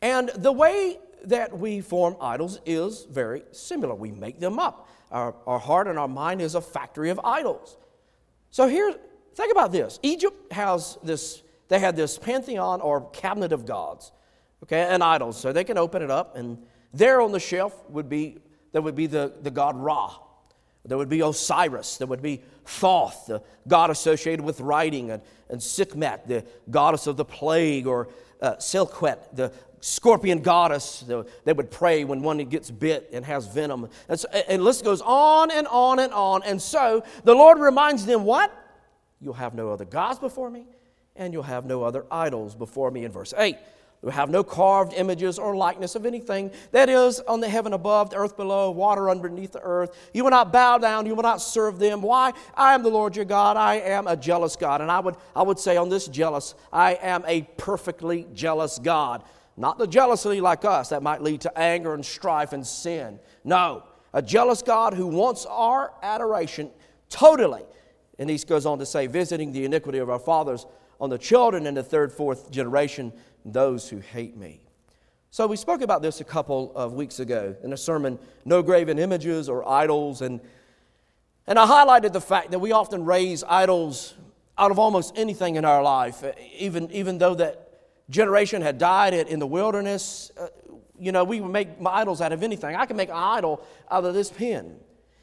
And 0.02 0.28
the 0.28 0.52
way 0.52 0.98
that 1.24 1.58
we 1.58 1.80
form 1.80 2.16
idols 2.20 2.60
is 2.66 3.06
very 3.10 3.42
similar. 3.52 3.94
We 3.94 4.12
make 4.12 4.40
them 4.40 4.58
up. 4.58 4.88
Our, 5.10 5.34
our 5.46 5.58
heart 5.58 5.86
and 5.86 5.98
our 5.98 6.08
mind 6.08 6.40
is 6.40 6.54
a 6.54 6.60
factory 6.60 7.10
of 7.10 7.20
idols. 7.22 7.76
So 8.50 8.68
here, 8.68 8.94
think 9.34 9.52
about 9.52 9.72
this. 9.72 9.98
Egypt 10.02 10.52
has 10.52 10.98
this, 11.02 11.42
they 11.68 11.78
had 11.78 11.96
this 11.96 12.18
pantheon 12.18 12.80
or 12.80 13.08
cabinet 13.10 13.52
of 13.52 13.66
gods, 13.66 14.12
okay, 14.62 14.82
and 14.82 15.02
idols. 15.02 15.38
So 15.38 15.52
they 15.52 15.64
can 15.64 15.78
open 15.78 16.02
it 16.02 16.10
up, 16.10 16.36
and 16.36 16.58
there 16.92 17.20
on 17.20 17.32
the 17.32 17.40
shelf 17.40 17.74
would 17.90 18.08
be, 18.08 18.38
there 18.72 18.82
would 18.82 18.96
be 18.96 19.06
the, 19.06 19.32
the 19.42 19.50
god 19.50 19.76
Ra. 19.76 20.16
There 20.84 20.96
would 20.96 21.08
be 21.08 21.20
Osiris. 21.20 21.96
There 21.96 22.06
would 22.06 22.22
be 22.22 22.42
Thoth, 22.64 23.26
the 23.26 23.42
god 23.66 23.90
associated 23.90 24.44
with 24.44 24.60
writing, 24.60 25.10
and, 25.10 25.22
and 25.50 25.62
Sekhmet, 25.62 26.28
the 26.28 26.44
goddess 26.70 27.06
of 27.06 27.16
the 27.16 27.24
plague, 27.24 27.86
or 27.86 28.08
uh, 28.40 28.54
Selket, 28.56 29.18
the 29.34 29.52
scorpion 29.80 30.40
goddess. 30.40 31.04
They 31.44 31.52
would 31.52 31.70
pray 31.70 32.04
when 32.04 32.22
one 32.22 32.38
gets 32.38 32.70
bit 32.70 33.10
and 33.12 33.24
has 33.24 33.46
venom. 33.46 33.88
And, 34.08 34.18
so, 34.18 34.28
and 34.30 34.62
list 34.62 34.84
goes 34.84 35.00
on 35.02 35.50
and 35.50 35.66
on 35.68 35.98
and 35.98 36.12
on. 36.12 36.42
And 36.44 36.60
so 36.60 37.04
the 37.24 37.34
Lord 37.34 37.58
reminds 37.58 38.06
them 38.06 38.24
what? 38.24 38.52
You'll 39.20 39.34
have 39.34 39.54
no 39.54 39.70
other 39.70 39.84
gods 39.84 40.18
before 40.18 40.50
me, 40.50 40.66
and 41.14 41.32
you'll 41.32 41.42
have 41.42 41.64
no 41.64 41.82
other 41.82 42.04
idols 42.10 42.54
before 42.54 42.90
me 42.90 43.04
in 43.04 43.12
verse 43.12 43.32
8. 43.36 43.56
You 44.02 44.10
have 44.10 44.30
no 44.30 44.44
carved 44.44 44.92
images 44.92 45.38
or 45.38 45.56
likeness 45.56 45.94
of 45.94 46.04
anything 46.06 46.50
that 46.70 46.88
is 46.88 47.18
on 47.20 47.40
the 47.40 47.48
heaven 47.48 47.72
above, 47.72 48.10
the 48.10 48.16
earth 48.16 48.36
below, 48.36 48.70
water 48.70 49.08
underneath 49.08 49.52
the 49.52 49.62
earth. 49.62 49.96
You 50.12 50.22
will 50.22 50.30
not 50.30 50.52
bow 50.52 50.78
down, 50.78 51.06
you 51.06 51.14
will 51.14 51.22
not 51.22 51.40
serve 51.40 51.78
them. 51.78 52.02
Why? 52.02 52.32
I 52.54 52.74
am 52.74 52.82
the 52.82 52.90
Lord 52.90 53.16
your 53.16 53.24
God. 53.24 53.56
I 53.56 53.76
am 53.76 54.06
a 54.06 54.16
jealous 54.16 54.54
God. 54.54 54.80
And 54.80 54.90
I 54.90 55.00
would, 55.00 55.16
I 55.34 55.42
would 55.42 55.58
say 55.58 55.76
on 55.76 55.88
this 55.88 56.06
jealous, 56.06 56.54
I 56.72 56.98
am 57.02 57.24
a 57.26 57.42
perfectly 57.56 58.26
jealous 58.34 58.78
God. 58.78 59.24
Not 59.56 59.78
the 59.78 59.86
jealousy 59.86 60.40
like 60.40 60.64
us 60.64 60.90
that 60.90 61.02
might 61.02 61.22
lead 61.22 61.40
to 61.42 61.58
anger 61.58 61.94
and 61.94 62.04
strife 62.04 62.52
and 62.52 62.66
sin. 62.66 63.18
No, 63.42 63.84
a 64.12 64.20
jealous 64.20 64.62
God 64.62 64.94
who 64.94 65.06
wants 65.06 65.46
our 65.46 65.92
adoration 66.02 66.70
totally. 67.08 67.64
And 68.18 68.28
he 68.28 68.38
goes 68.38 68.66
on 68.66 68.78
to 68.78 68.86
say, 68.86 69.06
visiting 69.06 69.52
the 69.52 69.64
iniquity 69.64 69.98
of 69.98 70.10
our 70.10 70.18
fathers 70.18 70.66
on 71.00 71.10
the 71.10 71.18
children 71.18 71.66
in 71.66 71.74
the 71.74 71.82
third, 71.82 72.12
fourth 72.12 72.50
generation, 72.50 73.12
those 73.44 73.88
who 73.88 73.98
hate 73.98 74.36
me. 74.36 74.60
So 75.30 75.46
we 75.46 75.56
spoke 75.56 75.82
about 75.82 76.00
this 76.00 76.20
a 76.20 76.24
couple 76.24 76.72
of 76.74 76.94
weeks 76.94 77.20
ago 77.20 77.56
in 77.62 77.72
a 77.72 77.76
sermon, 77.76 78.18
No 78.44 78.62
Graven 78.62 78.98
Images 78.98 79.48
or 79.48 79.68
Idols. 79.68 80.22
And, 80.22 80.40
and 81.46 81.58
I 81.58 81.66
highlighted 81.66 82.12
the 82.12 82.20
fact 82.20 82.52
that 82.52 82.58
we 82.58 82.72
often 82.72 83.04
raise 83.04 83.44
idols 83.44 84.14
out 84.56 84.70
of 84.70 84.78
almost 84.78 85.12
anything 85.16 85.56
in 85.56 85.64
our 85.66 85.82
life, 85.82 86.24
even, 86.56 86.90
even 86.90 87.18
though 87.18 87.34
that 87.34 87.65
generation 88.10 88.62
had 88.62 88.78
died 88.78 89.14
in 89.14 89.38
the 89.38 89.46
wilderness. 89.46 90.30
Uh, 90.38 90.48
you 90.98 91.12
know, 91.12 91.24
we 91.24 91.40
would 91.40 91.52
make 91.52 91.68
idols 91.84 92.20
out 92.20 92.32
of 92.32 92.42
anything. 92.42 92.74
I 92.76 92.86
can 92.86 92.96
make 92.96 93.08
an 93.08 93.16
idol 93.16 93.64
out 93.90 94.04
of 94.04 94.14
this 94.14 94.30
pen. 94.30 94.76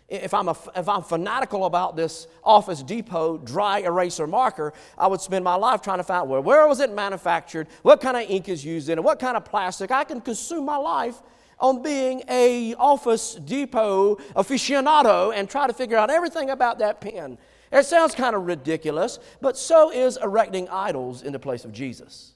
If 0.10 0.34
I'm, 0.34 0.48
a, 0.48 0.56
if 0.76 0.88
I'm 0.88 1.02
fanatical 1.02 1.66
about 1.66 1.96
this 1.96 2.28
Office 2.44 2.84
Depot 2.84 3.38
dry 3.38 3.80
eraser 3.80 4.28
marker, 4.28 4.74
I 4.98 5.08
would 5.08 5.22
spend 5.22 5.44
my 5.44 5.56
life 5.56 5.82
trying 5.82 5.98
to 5.98 6.04
find 6.04 6.30
where, 6.30 6.42
where 6.42 6.68
was 6.68 6.82
it 6.82 6.92
manufactured, 6.92 7.68
what 7.82 8.02
kind 8.02 8.18
of 8.18 8.30
ink 8.30 8.50
is 8.50 8.64
used 8.64 8.90
in 8.90 9.00
it, 9.00 9.04
what 9.04 9.18
kind 9.18 9.36
of 9.36 9.46
plastic. 9.46 9.90
I 9.90 10.04
can 10.04 10.22
consume 10.22 10.66
my 10.66 10.78
life 10.78 11.22
on 11.60 11.82
being 11.82 12.22
a 12.30 12.76
Office 12.76 13.36
Depot 13.36 14.18
aficionado 14.36 15.34
and 15.34 15.50
try 15.50 15.66
to 15.66 15.74
figure 15.74 15.98
out 15.98 16.12
everything 16.12 16.50
about 16.50 16.80
that 16.80 17.02
pen. 17.02 17.38
It 17.72 17.86
sounds 17.86 18.14
kind 18.14 18.36
of 18.36 18.46
ridiculous, 18.46 19.18
but 19.42 19.58
so 19.58 19.90
is 19.90 20.18
erecting 20.18 20.70
idols 20.70 21.24
in 21.24 21.34
the 21.34 21.40
place 21.40 21.66
of 21.66 21.72
Jesus. 21.72 22.33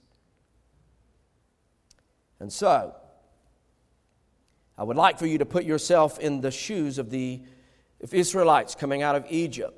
And 2.40 2.52
so, 2.52 2.96
I 4.78 4.84
would 4.84 4.98
like 4.98 5.18
for 5.18 5.26
you 5.26 5.40
to 5.40 5.46
put 5.46 5.64
yourself 5.64 6.20
in 6.20 6.42
the 6.42 6.52
shoes 6.52 6.98
of 6.98 7.10
the 7.10 7.42
Israelites 8.12 8.76
coming 8.76 9.02
out 9.02 9.16
of 9.16 9.26
Egypt. 9.30 9.74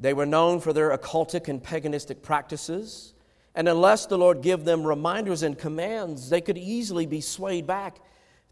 They 0.00 0.12
were 0.12 0.26
known 0.26 0.60
for 0.60 0.72
their 0.72 0.96
occultic 0.96 1.48
and 1.48 1.62
paganistic 1.62 2.22
practices, 2.22 3.14
and 3.54 3.68
unless 3.68 4.06
the 4.06 4.18
Lord 4.18 4.42
give 4.42 4.64
them 4.64 4.84
reminders 4.84 5.42
and 5.42 5.58
commands, 5.58 6.30
they 6.30 6.40
could 6.40 6.58
easily 6.58 7.06
be 7.06 7.20
swayed 7.20 7.66
back 7.66 7.98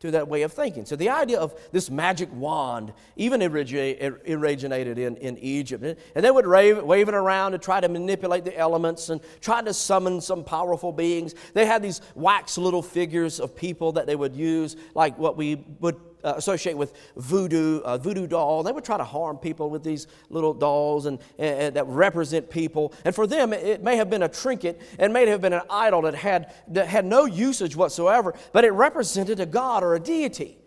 to 0.00 0.10
that 0.10 0.28
way 0.28 0.42
of 0.42 0.52
thinking. 0.52 0.84
So 0.84 0.94
the 0.94 1.08
idea 1.08 1.38
of 1.38 1.54
this 1.72 1.90
magic 1.90 2.28
wand 2.32 2.92
even 3.16 3.42
er, 3.42 4.20
originated 4.28 4.98
in, 4.98 5.16
in 5.16 5.38
Egypt. 5.38 5.82
And 6.14 6.24
they 6.24 6.30
would 6.30 6.46
wave, 6.46 6.82
wave 6.82 7.08
it 7.08 7.14
around 7.14 7.52
to 7.52 7.58
try 7.58 7.80
to 7.80 7.88
manipulate 7.88 8.44
the 8.44 8.56
elements 8.56 9.08
and 9.08 9.20
try 9.40 9.62
to 9.62 9.72
summon 9.72 10.20
some 10.20 10.44
powerful 10.44 10.92
beings. 10.92 11.34
They 11.54 11.64
had 11.64 11.82
these 11.82 12.02
wax 12.14 12.58
little 12.58 12.82
figures 12.82 13.40
of 13.40 13.56
people 13.56 13.92
that 13.92 14.06
they 14.06 14.16
would 14.16 14.36
use, 14.36 14.76
like 14.94 15.18
what 15.18 15.36
we 15.36 15.64
would 15.80 15.96
uh, 16.26 16.34
associate 16.36 16.76
with 16.76 16.92
voodoo, 17.16 17.80
uh, 17.82 17.96
voodoo 17.96 18.26
doll. 18.26 18.64
They 18.64 18.72
would 18.72 18.84
try 18.84 18.96
to 18.96 19.04
harm 19.04 19.38
people 19.38 19.70
with 19.70 19.84
these 19.84 20.08
little 20.28 20.52
dolls 20.52 21.06
and, 21.06 21.20
and, 21.38 21.76
that 21.76 21.86
represent 21.86 22.50
people. 22.50 22.92
And 23.04 23.14
for 23.14 23.28
them, 23.28 23.52
it 23.52 23.82
may 23.82 23.96
have 23.96 24.10
been 24.10 24.24
a 24.24 24.28
trinket 24.28 24.82
and 24.98 25.12
may 25.12 25.26
have 25.28 25.40
been 25.40 25.52
an 25.52 25.62
idol 25.70 26.02
that 26.02 26.16
had, 26.16 26.52
that 26.68 26.88
had 26.88 27.04
no 27.04 27.26
usage 27.26 27.76
whatsoever, 27.76 28.34
but 28.52 28.64
it 28.64 28.72
represented 28.72 29.38
a 29.38 29.46
god 29.46 29.84
or 29.84 29.94
a 29.94 30.00
deity. 30.00 30.58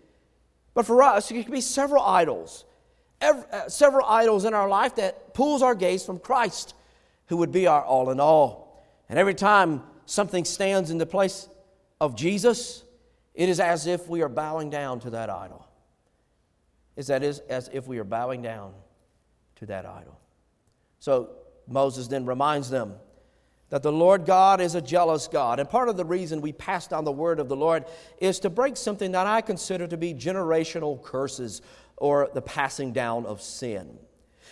But 0.74 0.86
for 0.86 1.04
us, 1.04 1.30
it 1.30 1.43
could 1.43 1.52
be 1.52 1.62
several 1.62 2.04
idols, 2.04 2.63
every, 3.19 3.43
uh, 3.52 3.67
several 3.67 4.06
idols 4.06 4.45
in 4.45 4.54
our 4.54 4.69
life 4.69 4.95
that 4.95 5.34
pulls 5.34 5.62
our 5.62 5.76
gaze 5.76 6.06
from 6.06 6.19
Christ, 6.19 6.74
who 7.28 7.36
would 7.38 7.52
be 7.52 7.67
our 7.67 7.84
all 7.84 8.12
in 8.12 8.22
all. 8.22 8.82
And 9.10 9.19
every 9.19 9.36
time 9.36 9.84
something 10.06 10.45
stands 10.45 10.89
in 10.89 11.00
the 11.00 11.06
place 11.06 11.50
of 12.00 12.15
Jesus, 12.15 12.84
it 13.39 13.47
is 13.47 13.62
as 13.62 13.88
if 13.88 14.10
we 14.10 14.21
are 14.21 14.28
bowing 14.28 14.69
down 14.69 14.99
to 14.99 15.12
that 15.12 15.30
idol. 15.30 15.65
It's 16.97 17.08
that 17.08 17.23
is 17.23 17.39
as 17.47 17.69
if 17.71 17.88
we 17.88 17.97
are 17.97 18.04
bowing 18.04 18.41
down 18.41 18.73
to 19.56 19.65
that 19.67 19.86
idol. 19.86 20.19
So 20.99 21.30
Moses 21.65 22.10
then 22.10 22.25
reminds 22.25 22.69
them 22.69 22.95
that 23.69 23.82
the 23.82 23.93
Lord 23.93 24.25
God 24.25 24.60
is 24.60 24.75
a 24.75 24.82
jealous 24.82 25.30
God. 25.30 25.62
And 25.62 25.69
part 25.69 25.88
of 25.88 25.95
the 25.95 26.04
reason 26.04 26.41
we 26.41 26.52
pass 26.52 26.86
down 26.88 27.06
the 27.06 27.13
word 27.13 27.39
of 27.39 27.47
the 27.47 27.56
Lord 27.56 27.86
is 28.17 28.39
to 28.39 28.49
break 28.49 28.75
something 28.75 29.13
that 29.13 29.25
I 29.25 29.39
consider 29.39 29.88
to 29.88 29.95
be 29.95 30.13
generational 30.13 31.02
curses 31.02 31.62
or 31.95 32.30
the 32.34 32.41
passing 32.41 32.91
down 32.91 33.25
of 33.25 33.41
sin. 33.41 33.97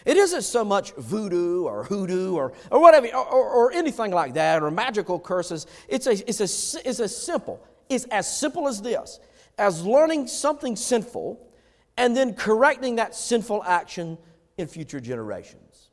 It 0.05 0.15
isn't 0.15 0.43
so 0.43 0.63
much 0.63 0.93
voodoo 0.93 1.65
or 1.65 1.83
hoodoo 1.83 2.35
or, 2.35 2.53
or 2.71 2.79
whatever, 2.79 3.07
or, 3.07 3.25
or, 3.25 3.49
or 3.49 3.71
anything 3.73 4.11
like 4.11 4.35
that, 4.35 4.63
or 4.63 4.71
magical 4.71 5.19
curses. 5.19 5.67
It's 5.89 6.07
a, 6.07 6.11
it's, 6.11 6.39
a, 6.39 6.87
it's 6.87 6.99
a 6.99 7.09
simple, 7.09 7.61
is 7.89 8.05
as 8.05 8.31
simple 8.31 8.67
as 8.67 8.81
this 8.81 9.19
as 9.57 9.83
learning 9.83 10.27
something 10.27 10.75
sinful 10.75 11.47
and 11.97 12.15
then 12.15 12.33
correcting 12.33 12.97
that 12.97 13.15
sinful 13.15 13.63
action 13.63 14.17
in 14.57 14.67
future 14.67 14.99
generations. 14.99 15.89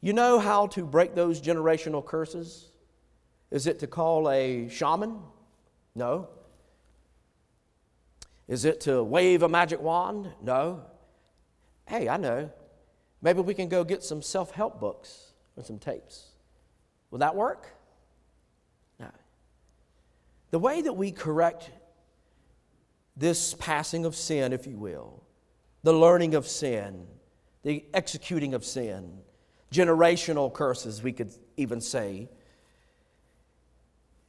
You 0.00 0.12
know 0.12 0.38
how 0.38 0.68
to 0.68 0.84
break 0.84 1.14
those 1.14 1.40
generational 1.40 2.04
curses? 2.04 2.70
Is 3.50 3.66
it 3.66 3.78
to 3.80 3.86
call 3.86 4.30
a 4.30 4.68
shaman? 4.68 5.18
No. 5.94 6.28
Is 8.46 8.64
it 8.64 8.80
to 8.82 9.02
wave 9.02 9.42
a 9.42 9.48
magic 9.48 9.80
wand? 9.80 10.30
No. 10.40 10.82
Hey, 11.86 12.08
I 12.08 12.16
know. 12.16 12.50
Maybe 13.20 13.40
we 13.40 13.52
can 13.52 13.68
go 13.68 13.84
get 13.84 14.02
some 14.02 14.22
self 14.22 14.52
help 14.52 14.80
books 14.80 15.32
and 15.56 15.64
some 15.64 15.78
tapes. 15.78 16.28
Will 17.10 17.18
that 17.18 17.34
work? 17.34 17.77
The 20.50 20.58
way 20.58 20.82
that 20.82 20.94
we 20.94 21.12
correct 21.12 21.70
this 23.16 23.54
passing 23.54 24.04
of 24.04 24.14
sin, 24.14 24.52
if 24.52 24.66
you 24.66 24.76
will, 24.76 25.22
the 25.82 25.92
learning 25.92 26.34
of 26.34 26.46
sin, 26.46 27.06
the 27.62 27.84
executing 27.92 28.54
of 28.54 28.64
sin, 28.64 29.18
generational 29.72 30.52
curses, 30.52 31.02
we 31.02 31.12
could 31.12 31.32
even 31.56 31.80
say, 31.80 32.28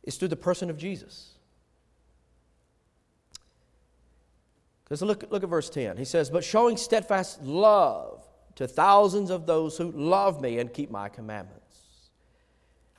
is 0.04 0.18
through 0.18 0.28
the 0.28 0.36
person 0.36 0.70
of 0.70 0.78
Jesus. 0.78 1.36
Because 4.84 5.04
look, 5.04 5.24
look 5.30 5.44
at 5.44 5.50
verse 5.50 5.70
10. 5.70 5.98
He 5.98 6.06
says, 6.06 6.32
But 6.32 6.44
showing 6.44 6.76
steadfast 6.76 7.44
love 7.44 8.24
to 8.56 8.68
thousands 8.68 9.30
of 9.30 9.46
those 9.46 9.78
who 9.78 9.92
love 9.92 10.42
me 10.42 10.58
and 10.58 10.74
keep 10.74 10.90
my 10.90 11.10
commandments. 11.10 11.69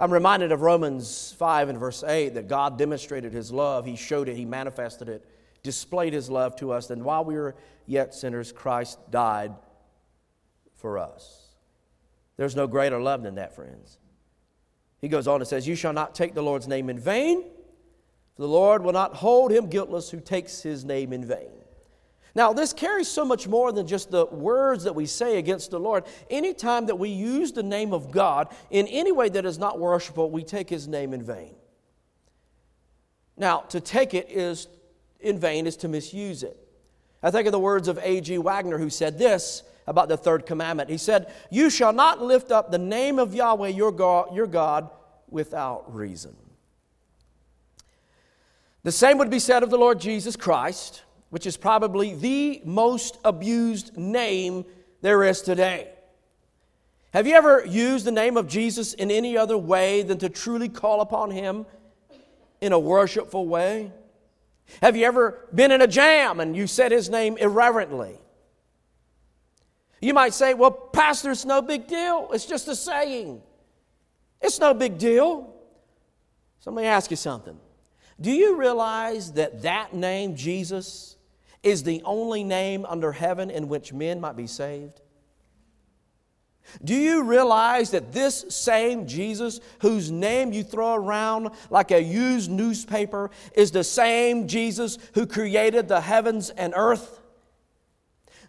I'm 0.01 0.11
reminded 0.11 0.51
of 0.51 0.63
Romans 0.63 1.35
5 1.39 1.69
and 1.69 1.79
verse 1.79 2.03
8 2.03 2.31
that 2.31 2.49
God 2.49 2.79
demonstrated 2.79 3.35
his 3.35 3.53
love. 3.53 3.85
He 3.85 3.97
showed 3.97 4.31
it, 4.31 4.35
he 4.35 4.47
manifested 4.47 5.11
it, 5.11 5.27
displayed 5.63 6.15
his 6.15 6.31
love 6.31 6.57
to 6.57 6.73
us. 6.73 6.89
And 6.89 7.05
while 7.05 7.23
we 7.23 7.35
were 7.35 7.55
yet 7.85 8.15
sinners, 8.15 8.51
Christ 8.51 8.99
died 9.11 9.53
for 10.75 10.97
us. 10.99 11.49
There's 12.39 12.57
no 12.57 12.67
greater 12.67 12.99
love 12.99 13.23
than 13.23 13.35
that, 13.35 13.55
friends. 13.55 13.99
He 15.03 15.09
goes 15.09 15.29
on 15.29 15.43
and 15.43 15.47
says, 15.47 15.69
You 15.69 15.75
shall 15.75 15.93
not 15.93 16.15
take 16.15 16.33
the 16.33 16.43
Lord's 16.43 16.67
name 16.67 16.89
in 16.89 16.99
vain, 16.99 17.43
for 18.35 18.41
the 18.41 18.49
Lord 18.49 18.83
will 18.83 18.95
not 18.95 19.17
hold 19.17 19.53
him 19.53 19.69
guiltless 19.69 20.09
who 20.09 20.21
takes 20.21 20.63
his 20.63 20.83
name 20.83 21.13
in 21.13 21.27
vain. 21.27 21.60
Now, 22.35 22.53
this 22.53 22.73
carries 22.73 23.09
so 23.09 23.25
much 23.25 23.49
more 23.49 23.73
than 23.73 23.87
just 23.87 24.11
the 24.11 24.27
words 24.27 24.85
that 24.85 24.95
we 24.95 25.07
say 25.07 25.39
against 25.39 25.71
the 25.71 25.81
Lord. 25.81 26.05
Anytime 26.29 26.87
that 26.87 26.99
we 26.99 27.09
use 27.09 27.53
the 27.53 27.63
name 27.63 27.93
of 27.93 28.13
God 28.13 28.55
in 28.71 28.87
any 28.87 29.13
way 29.13 29.29
that 29.29 29.45
is 29.45 29.59
not 29.59 29.79
worshipful, 29.79 30.31
we 30.31 30.45
take 30.45 30.71
his 30.71 30.87
name 30.87 31.13
in 31.13 31.23
vain. 31.23 31.55
Now, 33.37 33.61
to 33.71 33.81
take 33.81 34.15
it 34.15 34.29
is 34.31 34.69
in 35.19 35.39
vain 35.39 35.67
is 35.67 35.77
to 35.79 35.89
misuse 35.89 36.43
it. 36.43 36.57
I 37.23 37.31
think 37.31 37.47
of 37.47 37.53
the 37.53 37.59
words 37.59 37.89
of 37.89 37.99
A.G. 37.99 38.39
Wagner, 38.39 38.79
who 38.79 38.91
said 38.91 39.19
this 39.19 39.63
about 39.87 40.09
the 40.09 40.17
third 40.17 40.47
commandment. 40.47 40.89
He 40.89 40.99
said, 40.99 41.33
You 41.51 41.69
shall 41.69 41.93
not 41.93 42.23
lift 42.23 42.53
up 42.53 42.71
the 42.71 42.79
name 42.79 43.19
of 43.19 43.35
Yahweh 43.35 43.69
your 43.69 43.93
God, 43.93 44.35
your 44.35 44.47
God 44.47 44.89
without 45.29 45.95
reason. 45.95 46.37
The 48.83 48.93
same 48.93 49.19
would 49.19 49.31
be 49.31 49.39
said 49.39 49.63
of 49.63 49.71
the 49.71 49.77
Lord 49.77 50.01
Jesus 50.01 50.37
Christ 50.37 51.03
which 51.31 51.47
is 51.47 51.57
probably 51.57 52.15
the 52.15 52.61
most 52.65 53.19
abused 53.25 53.97
name 53.97 54.65
there 55.01 55.25
is 55.25 55.41
today. 55.41 55.89
Have 57.13 57.27
you 57.27 57.35
ever 57.35 57.65
used 57.65 58.05
the 58.05 58.13
name 58.13 58.37
of 58.37 58.47
Jesus 58.47 58.95
in 58.95 59.11
any 59.11 59.37
other 59.37 59.59
way 59.59 60.03
than 60.03 60.19
to 60.19 60.29
truly 60.29 60.69
call 60.69 61.01
upon 61.01 61.31
Him 61.31 61.67
in 62.61 62.73
a 62.73 62.79
worshipful 62.79 63.47
way? 63.49 63.91
Have 64.81 64.97
you 64.97 65.07
ever 65.07 65.49
been 65.53 65.73
in 65.73 65.81
a 65.81 65.89
jam 65.89 66.39
and 66.39 66.55
you 66.55 66.67
said 66.67 66.93
His 66.93 67.09
name 67.09 67.37
irreverently? 67.37 68.19
You 70.01 70.15
might 70.15 70.35
say, 70.35 70.55
well, 70.55 70.71
Pastor, 70.71 71.31
it's 71.31 71.45
no 71.45 71.61
big 71.61 71.87
deal. 71.87 72.31
It's 72.33 72.47
just 72.47 72.69
a 72.69 72.77
saying. 72.77 73.43
It's 74.41 74.59
no 74.59 74.73
big 74.73 74.97
deal. 74.97 75.53
So 76.61 76.71
let 76.71 76.83
me 76.83 76.89
ask 76.89 77.11
you 77.11 77.17
something. 77.17 77.59
Do 78.21 78.31
you 78.31 78.57
realize 78.57 79.33
that 79.33 79.63
that 79.63 79.95
name, 79.95 80.37
Jesus, 80.37 81.17
is 81.63 81.83
the 81.83 82.03
only 82.05 82.45
name 82.45 82.87
under 82.87 83.13
heaven 83.13 83.51
in 83.51 83.69
which 83.69 83.93
men 83.93 84.21
might 84.21 84.37
be 84.37 84.47
saved? 84.47 85.01
Do 86.85 86.95
you 86.95 87.25
realize 87.25 87.91
that 87.91 88.13
this 88.13 88.45
same 88.49 89.07
Jesus, 89.07 89.61
whose 89.81 90.11
name 90.11 90.53
you 90.53 90.63
throw 90.63 90.95
around 90.95 91.51
like 91.69 91.91
a 91.91 92.03
used 92.03 92.51
newspaper, 92.51 93.31
is 93.55 93.71
the 93.71 93.85
same 93.85 94.47
Jesus 94.47 94.99
who 95.15 95.27
created 95.27 95.89
the 95.89 96.01
heavens 96.01 96.51
and 96.51 96.73
earth? 96.77 97.21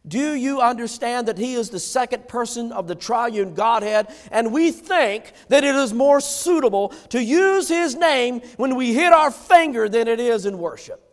Do 0.08 0.34
you 0.34 0.62
understand 0.62 1.28
that 1.28 1.38
He 1.38 1.54
is 1.54 1.69
the 1.69 1.80
second 1.80 2.28
person 2.28 2.71
of 2.71 2.88
the 2.88 2.95
triune 2.95 3.54
Godhead? 3.54 4.13
And 4.32 4.52
we 4.52 4.71
think 4.71 5.32
that 5.50 5.63
it 5.63 5.76
is 5.76 5.93
more 5.93 6.19
suitable 6.19 6.89
to 7.10 7.21
use 7.21 7.67
His 7.67 7.95
name 7.95 8.41
when 8.58 8.76
we 8.76 8.93
hit 8.93 9.13
our 9.13 9.32
finger 9.32 9.88
than 9.88 10.08
it 10.08 10.19
is 10.19 10.45
in 10.45 10.58
worship. 10.58 11.11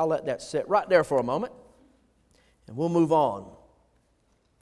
I'll 0.00 0.06
let 0.06 0.24
that 0.24 0.40
sit 0.40 0.66
right 0.66 0.88
there 0.88 1.04
for 1.04 1.18
a 1.18 1.22
moment, 1.22 1.52
and 2.66 2.74
we'll 2.74 2.88
move 2.88 3.12
on. 3.12 3.52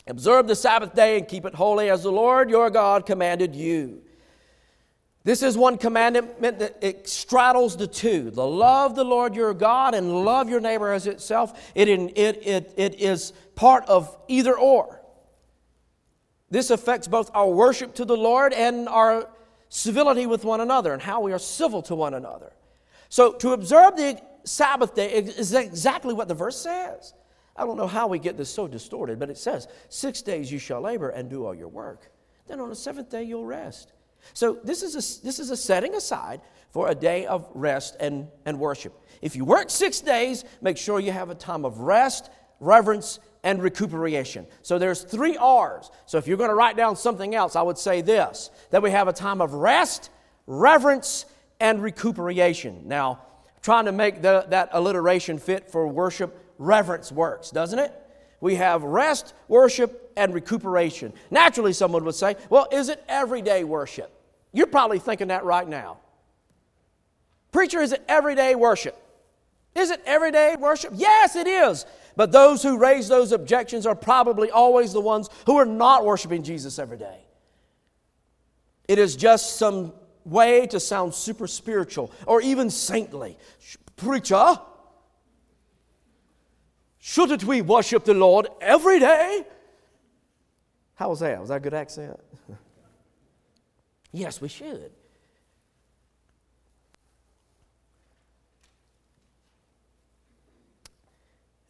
Observe 0.08 0.48
the 0.48 0.56
Sabbath 0.56 0.96
day 0.96 1.16
and 1.16 1.28
keep 1.28 1.44
it 1.44 1.54
holy 1.54 1.90
as 1.90 2.02
the 2.02 2.10
Lord 2.10 2.50
your 2.50 2.70
God 2.70 3.06
commanded 3.06 3.54
you. 3.54 4.02
This 5.22 5.44
is 5.44 5.56
one 5.56 5.78
commandment 5.78 6.58
that 6.58 6.78
it 6.82 7.08
straddles 7.08 7.76
the 7.76 7.86
two 7.86 8.32
the 8.32 8.44
love 8.44 8.96
the 8.96 9.04
Lord 9.04 9.36
your 9.36 9.54
God 9.54 9.94
and 9.94 10.24
love 10.24 10.48
your 10.50 10.58
neighbor 10.58 10.92
as 10.92 11.06
itself. 11.06 11.70
It, 11.76 11.88
it, 11.88 12.44
it, 12.44 12.74
it 12.76 13.00
is 13.00 13.32
part 13.54 13.84
of 13.86 14.18
either 14.26 14.58
or. 14.58 15.00
This 16.50 16.70
affects 16.70 17.06
both 17.06 17.30
our 17.32 17.48
worship 17.48 17.94
to 17.94 18.04
the 18.04 18.16
Lord 18.16 18.52
and 18.52 18.88
our 18.88 19.28
civility 19.68 20.26
with 20.26 20.44
one 20.44 20.60
another 20.60 20.92
and 20.92 21.00
how 21.00 21.20
we 21.20 21.32
are 21.32 21.38
civil 21.38 21.80
to 21.82 21.94
one 21.94 22.14
another. 22.14 22.52
So, 23.08 23.34
to 23.34 23.52
observe 23.52 23.96
the 23.96 24.20
Sabbath 24.44 24.94
day 24.94 25.12
is 25.12 25.54
exactly 25.54 26.14
what 26.14 26.28
the 26.28 26.34
verse 26.34 26.60
says. 26.60 27.14
I 27.56 27.64
don't 27.64 27.76
know 27.76 27.88
how 27.88 28.06
we 28.06 28.18
get 28.18 28.36
this 28.36 28.50
so 28.50 28.68
distorted, 28.68 29.18
but 29.18 29.30
it 29.30 29.38
says, 29.38 29.66
Six 29.88 30.22
days 30.22 30.50
you 30.50 30.58
shall 30.58 30.80
labor 30.80 31.10
and 31.10 31.28
do 31.28 31.44
all 31.44 31.54
your 31.54 31.68
work. 31.68 32.10
Then 32.46 32.60
on 32.60 32.68
the 32.68 32.76
seventh 32.76 33.10
day 33.10 33.24
you'll 33.24 33.44
rest. 33.44 33.92
So 34.32 34.58
this 34.64 34.82
is 34.82 34.94
a, 34.94 35.24
this 35.24 35.38
is 35.38 35.50
a 35.50 35.56
setting 35.56 35.94
aside 35.94 36.40
for 36.70 36.88
a 36.88 36.94
day 36.94 37.26
of 37.26 37.48
rest 37.54 37.96
and, 38.00 38.28
and 38.44 38.58
worship. 38.58 38.94
If 39.22 39.36
you 39.36 39.44
work 39.44 39.70
six 39.70 40.00
days, 40.00 40.44
make 40.60 40.76
sure 40.76 41.00
you 41.00 41.12
have 41.12 41.30
a 41.30 41.34
time 41.34 41.64
of 41.64 41.80
rest, 41.80 42.30
reverence, 42.60 43.18
and 43.42 43.62
recuperation. 43.62 44.46
So 44.62 44.78
there's 44.78 45.02
three 45.02 45.36
R's. 45.36 45.90
So 46.06 46.18
if 46.18 46.26
you're 46.26 46.36
going 46.36 46.50
to 46.50 46.56
write 46.56 46.76
down 46.76 46.96
something 46.96 47.34
else, 47.34 47.56
I 47.56 47.62
would 47.62 47.78
say 47.78 48.00
this 48.00 48.50
that 48.70 48.82
we 48.82 48.90
have 48.90 49.08
a 49.08 49.12
time 49.12 49.40
of 49.40 49.54
rest, 49.54 50.10
reverence, 50.46 51.24
and 51.60 51.82
recuperation. 51.82 52.86
Now, 52.86 53.22
trying 53.62 53.86
to 53.86 53.92
make 53.92 54.22
the, 54.22 54.46
that 54.48 54.70
alliteration 54.72 55.38
fit 55.38 55.70
for 55.70 55.86
worship, 55.88 56.54
reverence 56.58 57.12
works, 57.12 57.50
doesn't 57.50 57.78
it? 57.78 57.92
We 58.40 58.56
have 58.56 58.82
rest, 58.82 59.34
worship, 59.48 60.12
and 60.16 60.32
recuperation. 60.32 61.12
Naturally, 61.30 61.72
someone 61.72 62.04
would 62.04 62.14
say, 62.14 62.36
well, 62.50 62.68
is 62.70 62.88
it 62.88 63.02
everyday 63.08 63.64
worship? 63.64 64.12
You're 64.52 64.66
probably 64.66 64.98
thinking 64.98 65.28
that 65.28 65.44
right 65.44 65.68
now. 65.68 65.98
Preacher, 67.52 67.80
is 67.80 67.92
it 67.92 68.02
everyday 68.08 68.54
worship? 68.54 68.96
Is 69.74 69.90
it 69.90 70.02
everyday 70.06 70.56
worship? 70.56 70.92
Yes, 70.94 71.36
it 71.36 71.46
is. 71.46 71.86
But 72.16 72.32
those 72.32 72.62
who 72.62 72.78
raise 72.78 73.08
those 73.08 73.32
objections 73.32 73.86
are 73.86 73.94
probably 73.94 74.50
always 74.50 74.92
the 74.92 75.00
ones 75.00 75.28
who 75.46 75.56
are 75.56 75.66
not 75.66 76.04
worshiping 76.04 76.42
Jesus 76.42 76.78
every 76.78 76.98
day. 76.98 77.18
It 78.88 78.98
is 78.98 79.14
just 79.14 79.56
some 79.56 79.92
way 80.30 80.66
to 80.68 80.80
sound 80.80 81.14
super 81.14 81.46
spiritual 81.46 82.12
or 82.26 82.40
even 82.40 82.70
saintly. 82.70 83.38
Preacher, 83.96 84.58
shouldn't 86.98 87.44
we 87.44 87.62
worship 87.62 88.04
the 88.04 88.14
Lord 88.14 88.48
every 88.60 89.00
day? 89.00 89.44
How 90.94 91.10
was 91.10 91.20
that? 91.20 91.38
Was 91.40 91.48
that 91.48 91.56
a 91.56 91.60
good 91.60 91.74
accent? 91.74 92.18
yes, 94.12 94.40
we 94.40 94.48
should. 94.48 94.90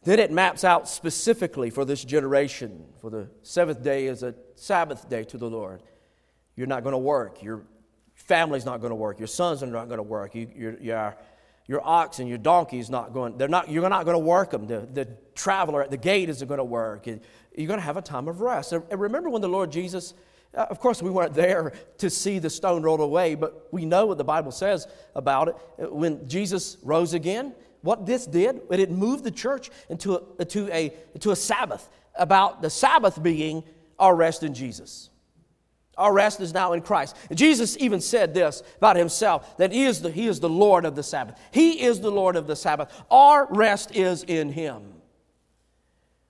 Then 0.03 0.19
it 0.19 0.31
maps 0.31 0.63
out 0.63 0.87
specifically 0.87 1.69
for 1.69 1.85
this 1.85 2.03
generation, 2.03 2.85
for 2.99 3.09
the 3.09 3.29
seventh 3.43 3.83
day 3.83 4.07
is 4.07 4.23
a 4.23 4.33
Sabbath 4.55 5.09
day 5.09 5.23
to 5.25 5.37
the 5.37 5.49
Lord. 5.49 5.83
You're 6.55 6.67
not 6.67 6.83
going 6.83 6.93
to 6.93 6.97
work. 6.97 7.43
Your 7.43 7.63
family's 8.29 8.63
not 8.63 8.79
going 8.79 8.91
to 8.91 8.95
work. 8.95 9.19
Your 9.19 9.27
sons 9.27 9.63
are 9.63 9.67
not 9.67 9.87
going 9.87 9.97
to 9.97 10.03
work. 10.03 10.35
You, 10.35 10.47
your, 10.55 10.77
your, 10.79 11.17
your 11.65 11.81
ox 11.83 12.19
and 12.19 12.29
your 12.29 12.37
donkey 12.37 12.77
is 12.79 12.89
not 12.89 13.11
going, 13.11 13.37
they're 13.37 13.47
not, 13.47 13.69
you're 13.69 13.89
not 13.89 14.05
going 14.05 14.15
to 14.15 14.25
work 14.37 14.51
them. 14.51 14.67
The, 14.67 14.87
the 14.93 15.07
traveler 15.33 15.81
at 15.83 15.89
the 15.89 15.97
gate 15.97 16.29
isn't 16.29 16.47
going 16.47 16.59
to 16.59 16.63
work. 16.63 17.07
You're 17.07 17.67
going 17.67 17.79
to 17.79 17.85
have 17.85 17.97
a 17.97 18.03
time 18.03 18.27
of 18.27 18.41
rest. 18.41 18.71
And 18.71 18.83
remember 18.99 19.29
when 19.31 19.41
the 19.41 19.49
Lord 19.49 19.71
Jesus, 19.71 20.13
uh, 20.55 20.67
of 20.69 20.79
course, 20.79 21.01
we 21.01 21.09
weren't 21.09 21.33
there 21.33 21.73
to 21.97 22.09
see 22.09 22.37
the 22.37 22.51
stone 22.51 22.83
rolled 22.83 23.01
away, 23.01 23.33
but 23.33 23.67
we 23.71 23.83
know 23.85 24.05
what 24.05 24.19
the 24.19 24.23
Bible 24.23 24.51
says 24.51 24.87
about 25.15 25.47
it. 25.49 25.91
When 25.91 26.27
Jesus 26.27 26.77
rose 26.83 27.15
again, 27.15 27.55
what 27.81 28.05
this 28.05 28.27
did, 28.27 28.61
it 28.69 28.91
moved 28.91 29.23
the 29.23 29.31
church 29.31 29.71
into 29.89 30.17
a, 30.17 30.21
into 30.39 30.71
a, 30.71 30.93
to 31.19 31.31
a 31.31 31.35
Sabbath, 31.35 31.89
about 32.15 32.61
the 32.61 32.69
Sabbath 32.69 33.21
being 33.23 33.63
our 33.97 34.15
rest 34.15 34.43
in 34.43 34.53
Jesus. 34.53 35.09
Our 35.99 36.13
rest 36.13 36.39
is 36.39 36.53
now 36.53 36.73
in 36.73 36.81
Christ. 36.81 37.15
Jesus 37.33 37.77
even 37.77 37.99
said 37.99 38.33
this 38.33 38.63
about 38.77 38.95
himself 38.95 39.57
that 39.57 39.71
he 39.71 39.83
is, 39.83 40.01
the, 40.01 40.09
he 40.09 40.27
is 40.27 40.39
the 40.39 40.49
Lord 40.49 40.85
of 40.85 40.95
the 40.95 41.03
Sabbath. 41.03 41.37
He 41.51 41.81
is 41.81 41.99
the 41.99 42.09
Lord 42.09 42.35
of 42.35 42.47
the 42.47 42.55
Sabbath. 42.55 42.91
Our 43.11 43.47
rest 43.51 43.95
is 43.95 44.23
in 44.23 44.51
Him. 44.51 44.93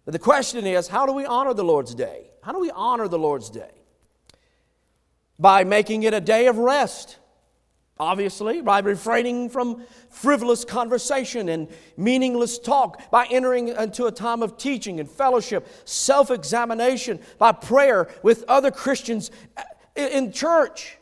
But 0.05 0.13
the 0.13 0.19
question 0.19 0.65
is 0.65 0.87
how 0.87 1.05
do 1.05 1.13
we 1.13 1.25
honor 1.25 1.53
the 1.53 1.63
Lord's 1.63 1.93
day? 1.93 2.31
How 2.41 2.51
do 2.51 2.59
we 2.59 2.71
honor 2.71 3.07
the 3.07 3.19
Lord's 3.19 3.49
day? 3.49 3.71
By 5.37 5.63
making 5.63 6.03
it 6.03 6.13
a 6.13 6.21
day 6.21 6.47
of 6.47 6.57
rest. 6.57 7.17
Obviously, 7.99 8.61
by 8.61 8.79
refraining 8.79 9.49
from 9.49 9.83
frivolous 10.09 10.63
conversation 10.63 11.49
and 11.49 11.67
meaningless 11.97 12.57
talk, 12.57 13.09
by 13.11 13.27
entering 13.29 13.69
into 13.69 14.05
a 14.05 14.11
time 14.11 14.41
of 14.41 14.57
teaching 14.57 14.99
and 14.99 15.09
fellowship, 15.09 15.67
self 15.85 16.31
examination, 16.31 17.19
by 17.37 17.51
prayer 17.51 18.07
with 18.23 18.43
other 18.47 18.71
Christians 18.71 19.31
uh, 19.57 19.63
in 19.95 20.31
church, 20.31 20.97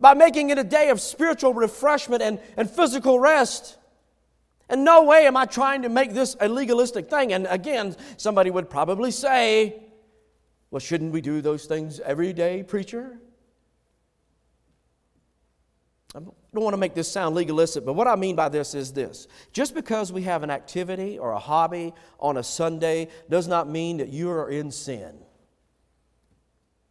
by 0.00 0.14
making 0.14 0.50
it 0.50 0.58
a 0.58 0.64
day 0.64 0.88
of 0.88 1.00
spiritual 1.00 1.52
refreshment 1.54 2.22
and, 2.22 2.40
and 2.56 2.70
physical 2.70 3.18
rest. 3.18 3.76
In 4.70 4.84
no 4.84 5.04
way 5.04 5.26
am 5.26 5.36
I 5.36 5.44
trying 5.44 5.82
to 5.82 5.90
make 5.90 6.14
this 6.14 6.34
a 6.40 6.48
legalistic 6.48 7.10
thing. 7.10 7.34
And 7.34 7.46
again, 7.50 7.94
somebody 8.16 8.50
would 8.50 8.70
probably 8.70 9.10
say, 9.10 9.82
well, 10.70 10.80
shouldn't 10.80 11.12
we 11.12 11.20
do 11.20 11.42
those 11.42 11.66
things 11.66 12.00
every 12.00 12.32
day, 12.32 12.62
preacher? 12.62 13.18
I 16.14 16.18
don't 16.18 16.34
want 16.52 16.74
to 16.74 16.78
make 16.78 16.94
this 16.94 17.10
sound 17.10 17.34
legalistic, 17.34 17.86
but 17.86 17.94
what 17.94 18.06
I 18.06 18.16
mean 18.16 18.36
by 18.36 18.50
this 18.50 18.74
is 18.74 18.92
this. 18.92 19.26
Just 19.52 19.74
because 19.74 20.12
we 20.12 20.22
have 20.22 20.42
an 20.42 20.50
activity 20.50 21.18
or 21.18 21.32
a 21.32 21.38
hobby 21.38 21.94
on 22.20 22.36
a 22.36 22.42
Sunday 22.42 23.08
does 23.30 23.48
not 23.48 23.68
mean 23.68 23.96
that 23.96 24.08
you 24.08 24.30
are 24.30 24.50
in 24.50 24.70
sin. 24.70 25.18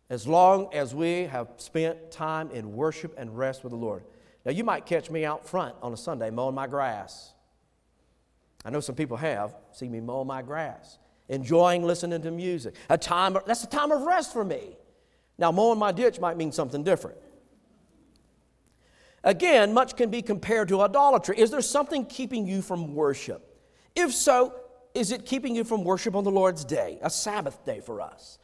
As 0.10 0.28
long 0.28 0.74
as 0.74 0.96
we 0.96 1.26
have 1.26 1.50
spent 1.58 2.10
time 2.12 2.50
in 2.52 2.74
worship 2.74 3.14
and 3.18 3.38
rest 3.38 3.64
with 3.64 3.72
the 3.72 3.78
Lord. 3.78 4.04
Now, 4.44 4.52
you 4.52 4.64
might 4.64 4.88
catch 4.88 5.12
me 5.12 5.24
out 5.24 5.48
front 5.48 5.76
on 5.84 5.94
a 5.94 5.98
Sunday 5.98 6.32
mowing 6.32 6.56
my 6.56 6.66
grass. 6.66 7.34
I 8.66 8.72
know 8.72 8.80
some 8.80 8.96
people 8.96 9.18
have 9.18 9.56
seen 9.72 9.92
me 9.92 10.00
mow 10.00 10.24
my 10.24 10.42
grass, 10.42 10.98
enjoying 11.30 11.84
listening 11.84 12.24
to 12.24 12.32
music. 12.32 12.74
A 12.90 12.98
time, 12.98 13.38
that's 13.46 13.64
a 13.64 13.68
time 13.68 13.92
of 13.92 14.02
rest 14.02 14.34
for 14.34 14.44
me. 14.44 14.76
Now, 15.38 15.52
mowing 15.52 15.80
my 15.80 15.92
ditch 15.92 16.20
might 16.20 16.38
mean 16.38 16.52
something 16.52 16.84
different. 16.84 17.18
Again, 19.24 19.74
much 19.74 19.96
can 19.96 20.10
be 20.10 20.22
compared 20.22 20.68
to 20.70 20.82
idolatry. 20.82 21.38
Is 21.38 21.52
there 21.52 21.62
something 21.62 22.06
keeping 22.06 22.48
you 22.48 22.62
from 22.62 22.96
worship? 22.96 23.60
If 23.96 24.14
so, 24.14 24.56
is 24.94 25.12
it 25.12 25.26
keeping 25.26 25.56
you 25.56 25.64
from 25.64 25.84
worship 25.84 26.16
on 26.16 26.24
the 26.24 26.32
Lord's 26.32 26.66
day, 26.66 26.98
a 27.02 27.10
Sabbath 27.10 27.64
day 27.66 27.80
for 27.80 28.02
us? 28.02 28.40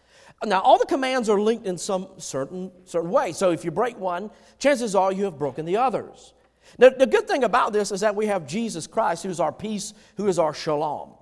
Now, 0.46 0.62
all 0.62 0.78
the 0.78 0.86
commands 0.86 1.30
are 1.30 1.42
linked 1.42 1.66
in 1.66 1.78
some 1.78 2.08
certain, 2.18 2.72
certain 2.86 3.10
way. 3.10 3.32
So 3.32 3.50
if 3.50 3.66
you 3.66 3.72
break 3.72 3.98
one, 3.98 4.30
chances 4.60 4.94
are 4.94 5.12
you 5.12 5.24
have 5.24 5.40
broken 5.40 5.66
the 5.66 5.78
others. 5.78 6.34
Now, 6.78 6.90
the 6.90 7.08
good 7.08 7.28
thing 7.28 7.44
about 7.44 7.74
this 7.74 7.92
is 7.92 8.02
that 8.02 8.16
we 8.16 8.28
have 8.28 8.46
Jesus 8.46 8.86
Christ, 8.86 9.24
who 9.24 9.30
is 9.30 9.40
our 9.40 9.52
peace, 9.52 9.94
who 10.16 10.28
is 10.28 10.38
our 10.38 10.54
shalom. 10.54 11.17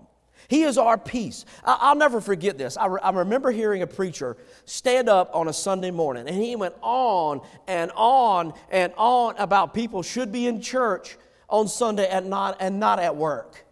He 0.47 0.63
is 0.63 0.77
our 0.77 0.97
peace. 0.97 1.45
I'll 1.63 1.95
never 1.95 2.21
forget 2.21 2.57
this. 2.57 2.77
I, 2.77 2.85
remember 2.85 3.51
hearing 3.51 3.81
a 3.81 3.87
preacher 3.87 4.37
stand 4.65 5.09
up 5.09 5.31
on 5.33 5.47
a 5.47 5.53
Sunday 5.53 5.91
morning, 5.91 6.27
and 6.27 6.35
he 6.35 6.55
went 6.55 6.75
on 6.81 7.41
and 7.67 7.91
on 7.95 8.53
and 8.69 8.93
on 8.97 9.35
about 9.37 9.73
people 9.73 10.03
should 10.03 10.31
be 10.31 10.47
in 10.47 10.61
church 10.61 11.17
on 11.49 11.67
Sunday 11.67 12.07
and 12.07 12.29
not, 12.29 12.57
and 12.59 12.79
not 12.79 12.99
at 12.99 13.15
work. 13.15 13.65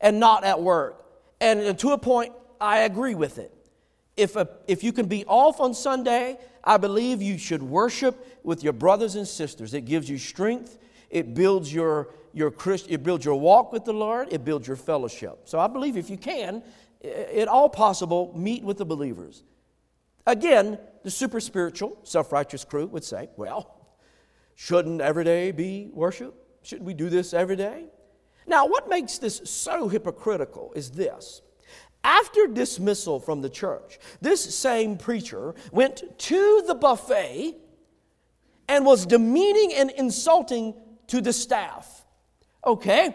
And 0.00 0.20
not 0.20 0.44
at 0.44 0.60
work. 0.60 1.04
And 1.40 1.78
to 1.78 1.90
a 1.90 1.98
point, 1.98 2.32
I 2.60 2.80
agree 2.80 3.14
with 3.14 3.38
it. 3.38 3.52
If, 4.16 4.36
a, 4.36 4.48
if 4.68 4.84
you 4.84 4.92
can 4.92 5.06
be 5.06 5.24
off 5.26 5.60
on 5.60 5.74
Sunday, 5.74 6.38
I 6.62 6.76
believe 6.76 7.20
you 7.20 7.36
should 7.36 7.62
worship 7.62 8.40
with 8.44 8.62
your 8.62 8.72
brothers 8.72 9.16
and 9.16 9.26
sisters. 9.26 9.74
It 9.74 9.82
gives 9.82 10.08
you 10.08 10.18
strength, 10.18 10.78
it 11.10 11.34
builds 11.34 11.72
your 11.72 12.08
your 12.34 12.50
Christ, 12.50 12.86
it 12.88 13.02
builds 13.02 13.24
your 13.24 13.38
walk 13.38 13.72
with 13.72 13.84
the 13.84 13.92
Lord, 13.92 14.28
it 14.32 14.44
builds 14.44 14.66
your 14.66 14.76
fellowship. 14.76 15.40
So 15.44 15.58
I 15.58 15.66
believe 15.66 15.96
if 15.96 16.10
you 16.10 16.16
can, 16.16 16.62
at 17.02 17.48
all 17.48 17.68
possible, 17.68 18.32
meet 18.36 18.62
with 18.62 18.78
the 18.78 18.84
believers. 18.84 19.44
Again, 20.26 20.78
the 21.02 21.10
super 21.10 21.40
spiritual, 21.40 21.98
self 22.02 22.32
righteous 22.32 22.64
crew 22.64 22.86
would 22.86 23.04
say, 23.04 23.28
well, 23.36 23.88
shouldn't 24.54 25.00
every 25.00 25.24
day 25.24 25.52
be 25.52 25.90
worship? 25.92 26.34
Shouldn't 26.62 26.86
we 26.86 26.94
do 26.94 27.08
this 27.08 27.34
every 27.34 27.56
day? 27.56 27.86
Now, 28.46 28.66
what 28.66 28.88
makes 28.88 29.18
this 29.18 29.40
so 29.44 29.88
hypocritical 29.88 30.72
is 30.74 30.90
this. 30.90 31.42
After 32.02 32.46
dismissal 32.46 33.18
from 33.20 33.40
the 33.40 33.48
church, 33.48 33.98
this 34.20 34.54
same 34.54 34.98
preacher 34.98 35.54
went 35.72 36.18
to 36.18 36.62
the 36.66 36.74
buffet 36.74 37.56
and 38.68 38.84
was 38.84 39.06
demeaning 39.06 39.72
and 39.74 39.90
insulting 39.90 40.74
to 41.06 41.20
the 41.20 41.32
staff. 41.32 42.03
Okay, 42.66 43.14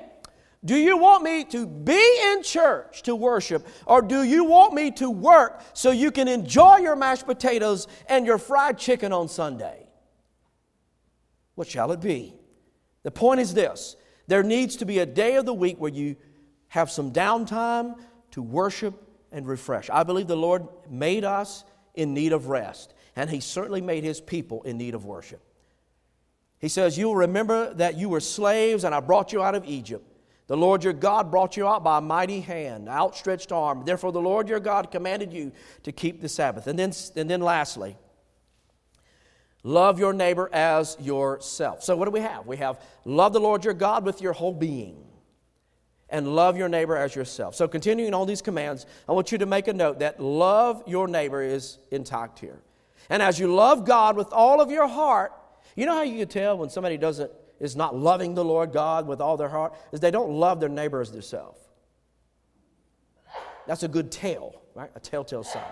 do 0.64 0.76
you 0.76 0.98
want 0.98 1.24
me 1.24 1.46
to 1.46 1.66
be 1.66 2.20
in 2.34 2.44
church 2.44 3.04
to 3.04 3.16
worship, 3.16 3.66
or 3.86 4.02
do 4.02 4.24
you 4.24 4.44
want 4.44 4.74
me 4.74 4.92
to 4.92 5.10
work 5.10 5.62
so 5.74 5.92
you 5.92 6.12
can 6.12 6.28
enjoy 6.28 6.78
your 6.78 6.96
mashed 6.96 7.26
potatoes 7.26 7.88
and 8.08 8.26
your 8.26 8.38
fried 8.38 8.78
chicken 8.78 9.14
on 9.14 9.30
Sunday? 9.30 9.88
What 11.56 11.68
shall 11.68 11.92
it 11.92 12.02
be? 12.02 12.36
The 13.04 13.12
point 13.12 13.40
is 13.40 13.54
this 13.54 13.96
there 14.28 14.44
needs 14.44 14.76
to 14.78 14.86
be 14.86 15.00
a 15.00 15.06
day 15.06 15.36
of 15.38 15.46
the 15.46 15.54
week 15.54 15.80
where 15.80 15.92
you 15.92 16.16
have 16.68 16.92
some 16.92 17.12
downtime 17.12 17.98
to 18.32 18.42
worship 18.42 18.94
and 19.32 19.48
refresh. 19.48 19.90
I 19.90 20.04
believe 20.04 20.28
the 20.28 20.36
Lord 20.36 20.68
made 20.90 21.24
us 21.24 21.64
in 21.96 22.14
need 22.14 22.34
of 22.34 22.48
rest, 22.48 22.94
and 23.16 23.30
He 23.30 23.40
certainly 23.40 23.82
made 23.82 24.04
His 24.04 24.22
people 24.22 24.62
in 24.64 24.78
need 24.78 24.94
of 24.94 25.06
worship. 25.06 25.42
He 26.60 26.68
says, 26.68 26.98
You'll 26.98 27.16
remember 27.16 27.74
that 27.76 27.98
you 27.98 28.10
were 28.10 28.20
slaves 28.20 28.84
and 28.84 28.94
I 28.94 29.00
brought 29.00 29.34
you 29.34 29.42
out 29.42 29.56
of 29.56 29.66
Egypt. 29.66 30.06
The 30.48 30.58
Lord 30.58 30.84
your 30.84 30.94
God 30.94 31.30
brought 31.30 31.56
you 31.58 31.68
out 31.68 31.84
by 31.84 32.00
a 32.00 32.02
mighty 32.02 32.42
hand, 32.42 32.90
outstretched 32.90 33.52
arm. 33.52 33.84
Therefore, 33.86 34.12
the 34.12 34.20
Lord 34.20 34.50
your 34.50 34.60
God 34.60 34.92
commanded 34.92 35.32
you 35.32 35.52
to 35.84 35.92
keep 35.92 36.22
the 36.22 36.30
Sabbath. 36.30 36.66
And 36.66 36.78
then, 36.78 36.92
and 37.16 37.30
then 37.30 37.42
lastly, 37.42 37.96
love 39.64 40.00
your 40.00 40.12
neighbor 40.12 40.50
as 40.52 40.98
yourself. 41.00 41.84
So, 41.84 41.96
what 41.96 42.06
do 42.06 42.12
we 42.12 42.22
have? 42.22 42.48
We 42.48 42.58
have 42.58 42.84
love 43.06 43.32
the 43.32 43.40
Lord 43.40 43.64
your 43.64 43.76
God 43.76 44.04
with 44.04 44.22
your 44.22 44.34
whole 44.34 44.54
being 44.54 45.06
and 46.10 46.36
love 46.36 46.58
your 46.58 46.68
neighbor 46.68 46.98
as 46.98 47.16
yourself. 47.16 47.54
So, 47.54 47.68
continuing 47.68 48.16
on 48.16 48.26
these 48.26 48.42
commands, 48.42 48.88
I 49.08 49.12
want 49.12 49.32
you 49.32 49.38
to 49.38 49.46
make 49.46 49.68
a 49.68 49.74
note 49.74 50.00
that 50.00 50.20
love 50.20 50.82
your 50.88 51.08
neighbor 51.08 51.44
is 51.44 51.78
intact 51.92 52.40
here. 52.40 52.60
And 53.12 53.22
as 53.22 53.40
you 53.40 53.54
love 53.54 53.86
God 53.86 54.18
with 54.18 54.34
all 54.34 54.62
of 54.62 54.72
your 54.72 54.88
heart, 54.88 55.32
you 55.76 55.86
know 55.86 55.94
how 55.94 56.04
you 56.04 56.18
can 56.20 56.28
tell 56.28 56.58
when 56.58 56.70
somebody 56.70 56.98
doesn't 56.98 57.32
is 57.60 57.76
not 57.76 57.96
loving 57.96 58.36
the 58.36 58.44
Lord 58.44 58.72
God 58.72 59.08
with 59.08 59.20
all 59.20 59.38
their 59.38 59.50
heart? 59.50 59.74
Is 59.92 60.00
they 60.00 60.12
don't 60.12 60.32
love 60.32 60.60
their 60.60 60.70
neighbor 60.70 61.02
as 61.02 61.12
themselves. 61.12 61.60
That's 63.68 63.84
a 63.84 63.88
good 63.88 64.12
tell, 64.12 64.62
right? 64.74 64.90
A 64.96 65.00
telltale 65.00 65.44
sign. 65.44 65.64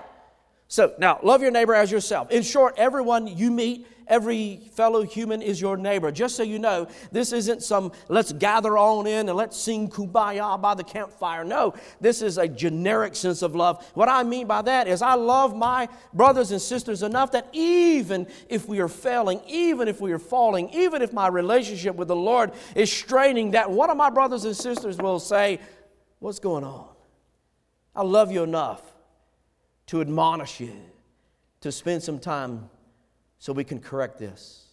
So 0.67 0.93
now, 0.97 1.19
love 1.23 1.41
your 1.41 1.51
neighbor 1.51 1.73
as 1.73 1.91
yourself. 1.91 2.31
In 2.31 2.43
short, 2.43 2.75
everyone 2.77 3.27
you 3.27 3.51
meet 3.51 3.87
Every 4.07 4.61
fellow 4.73 5.03
human 5.03 5.41
is 5.41 5.59
your 5.59 5.75
neighbor. 5.75 6.11
Just 6.11 6.37
so 6.37 6.43
you 6.43 6.59
know, 6.59 6.87
this 7.11 7.33
isn't 7.33 7.61
some 7.61 7.91
let's 8.07 8.31
gather 8.31 8.77
on 8.77 9.05
in 9.05 9.27
and 9.27 9.37
let's 9.37 9.57
sing 9.57 9.89
kumbaya 9.89 10.59
by 10.61 10.75
the 10.75 10.83
campfire. 10.83 11.43
No, 11.43 11.73
this 11.99 12.21
is 12.21 12.37
a 12.37 12.47
generic 12.47 13.15
sense 13.15 13.41
of 13.41 13.53
love. 13.53 13.85
What 13.95 14.07
I 14.07 14.23
mean 14.23 14.47
by 14.47 14.61
that 14.61 14.87
is 14.87 15.01
I 15.01 15.15
love 15.15 15.55
my 15.55 15.89
brothers 16.13 16.51
and 16.51 16.61
sisters 16.61 17.03
enough 17.03 17.31
that 17.33 17.49
even 17.51 18.27
if 18.47 18.67
we 18.67 18.79
are 18.79 18.87
failing, 18.87 19.41
even 19.45 19.89
if 19.89 19.99
we 19.99 20.13
are 20.13 20.19
falling, 20.19 20.69
even 20.69 21.01
if 21.01 21.11
my 21.11 21.27
relationship 21.27 21.95
with 21.95 22.07
the 22.07 22.15
Lord 22.15 22.53
is 22.75 22.91
straining, 22.91 23.51
that 23.51 23.69
one 23.69 23.89
of 23.89 23.97
my 23.97 24.09
brothers 24.09 24.45
and 24.45 24.55
sisters 24.55 24.97
will 24.97 25.19
say, 25.19 25.59
What's 26.19 26.39
going 26.39 26.63
on? 26.63 26.87
I 27.93 28.03
love 28.03 28.31
you 28.31 28.43
enough 28.43 28.81
to 29.87 30.01
admonish 30.01 30.59
you, 30.59 30.73
to 31.61 31.71
spend 31.71 32.03
some 32.03 32.19
time 32.19 32.69
so 33.39 33.53
we 33.53 33.63
can 33.63 33.79
correct 33.79 34.17
this. 34.17 34.65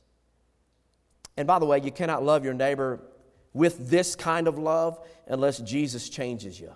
And 1.37 1.46
by 1.46 1.59
the 1.59 1.66
way, 1.66 1.81
you 1.83 1.90
cannot 1.90 2.22
love 2.24 2.44
your 2.44 2.55
neighbor 2.55 3.00
with 3.53 3.88
this 3.90 4.14
kind 4.14 4.46
of 4.48 4.59
love 4.59 4.98
unless 5.27 5.59
Jesus 5.59 6.09
changes 6.09 6.61
you. 6.61 6.74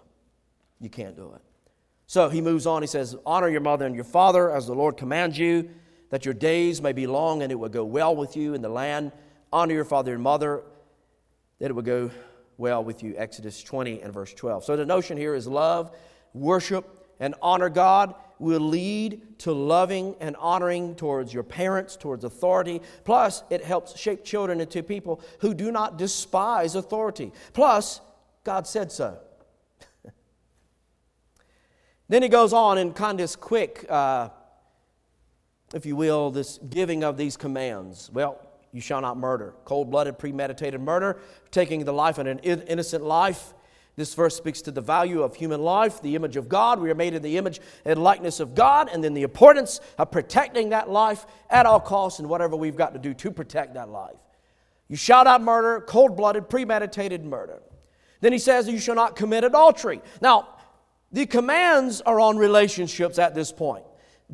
You 0.80 0.88
can't 0.88 1.16
do 1.16 1.32
it. 1.34 1.42
So 2.06 2.28
he 2.28 2.40
moves 2.40 2.66
on. 2.66 2.82
He 2.82 2.88
says, 2.88 3.16
Honor 3.26 3.48
your 3.48 3.60
mother 3.60 3.84
and 3.84 3.94
your 3.94 4.04
father 4.04 4.50
as 4.50 4.66
the 4.66 4.74
Lord 4.74 4.96
commands 4.96 5.38
you, 5.38 5.70
that 6.10 6.24
your 6.24 6.34
days 6.34 6.80
may 6.80 6.92
be 6.92 7.06
long 7.06 7.42
and 7.42 7.52
it 7.52 7.56
will 7.56 7.68
go 7.68 7.84
well 7.84 8.16
with 8.16 8.36
you 8.36 8.54
in 8.54 8.62
the 8.62 8.68
land. 8.68 9.12
Honor 9.52 9.74
your 9.74 9.84
father 9.84 10.14
and 10.14 10.22
mother, 10.22 10.62
that 11.58 11.70
it 11.70 11.74
will 11.74 11.82
go 11.82 12.10
well 12.56 12.82
with 12.82 13.02
you. 13.02 13.14
Exodus 13.16 13.62
20 13.62 14.00
and 14.02 14.12
verse 14.12 14.32
12. 14.32 14.64
So 14.64 14.76
the 14.76 14.86
notion 14.86 15.16
here 15.16 15.34
is 15.34 15.46
love, 15.46 15.94
worship, 16.32 17.06
and 17.20 17.34
honor 17.42 17.68
God 17.68 18.14
will 18.38 18.60
lead 18.60 19.38
to 19.40 19.52
loving 19.52 20.14
and 20.20 20.36
honoring 20.36 20.94
towards 20.94 21.32
your 21.32 21.42
parents, 21.42 21.96
towards 21.96 22.24
authority. 22.24 22.80
Plus, 23.04 23.42
it 23.50 23.64
helps 23.64 23.98
shape 23.98 24.24
children 24.24 24.60
into 24.60 24.82
people 24.82 25.20
who 25.40 25.54
do 25.54 25.70
not 25.72 25.98
despise 25.98 26.74
authority. 26.74 27.32
Plus, 27.52 28.00
God 28.44 28.66
said 28.66 28.92
so. 28.92 29.18
then 32.08 32.22
he 32.22 32.28
goes 32.28 32.52
on 32.52 32.78
in 32.78 32.92
kind 32.92 33.12
of 33.12 33.24
this 33.24 33.36
quick, 33.36 33.84
uh, 33.88 34.30
if 35.74 35.84
you 35.84 35.96
will, 35.96 36.30
this 36.30 36.58
giving 36.68 37.04
of 37.04 37.16
these 37.16 37.36
commands. 37.36 38.10
Well, 38.12 38.40
you 38.72 38.80
shall 38.80 39.00
not 39.00 39.16
murder. 39.16 39.54
Cold 39.64 39.90
blooded, 39.90 40.18
premeditated 40.18 40.80
murder, 40.80 41.20
taking 41.50 41.84
the 41.84 41.92
life 41.92 42.18
of 42.18 42.26
an 42.26 42.38
innocent 42.40 43.02
life 43.02 43.54
this 43.98 44.14
verse 44.14 44.36
speaks 44.36 44.62
to 44.62 44.70
the 44.70 44.80
value 44.80 45.22
of 45.22 45.34
human 45.34 45.60
life, 45.60 46.00
the 46.00 46.14
image 46.14 46.36
of 46.36 46.48
God. 46.48 46.80
We 46.80 46.88
are 46.88 46.94
made 46.94 47.14
in 47.14 47.22
the 47.22 47.36
image 47.36 47.60
and 47.84 48.00
likeness 48.00 48.38
of 48.38 48.54
God, 48.54 48.88
and 48.88 49.02
then 49.02 49.12
the 49.12 49.24
importance 49.24 49.80
of 49.98 50.12
protecting 50.12 50.68
that 50.68 50.88
life 50.88 51.26
at 51.50 51.66
all 51.66 51.80
costs 51.80 52.20
and 52.20 52.28
whatever 52.28 52.54
we've 52.54 52.76
got 52.76 52.92
to 52.92 53.00
do 53.00 53.12
to 53.12 53.32
protect 53.32 53.74
that 53.74 53.88
life. 53.88 54.20
You 54.86 54.94
shall 54.94 55.24
not 55.24 55.42
murder, 55.42 55.80
cold 55.80 56.16
blooded, 56.16 56.48
premeditated 56.48 57.24
murder. 57.24 57.60
Then 58.20 58.32
he 58.32 58.38
says, 58.38 58.68
You 58.68 58.78
shall 58.78 58.94
not 58.94 59.16
commit 59.16 59.42
adultery. 59.42 60.00
Now, 60.22 60.46
the 61.10 61.26
commands 61.26 62.00
are 62.00 62.20
on 62.20 62.36
relationships 62.36 63.18
at 63.18 63.34
this 63.34 63.50
point. 63.50 63.84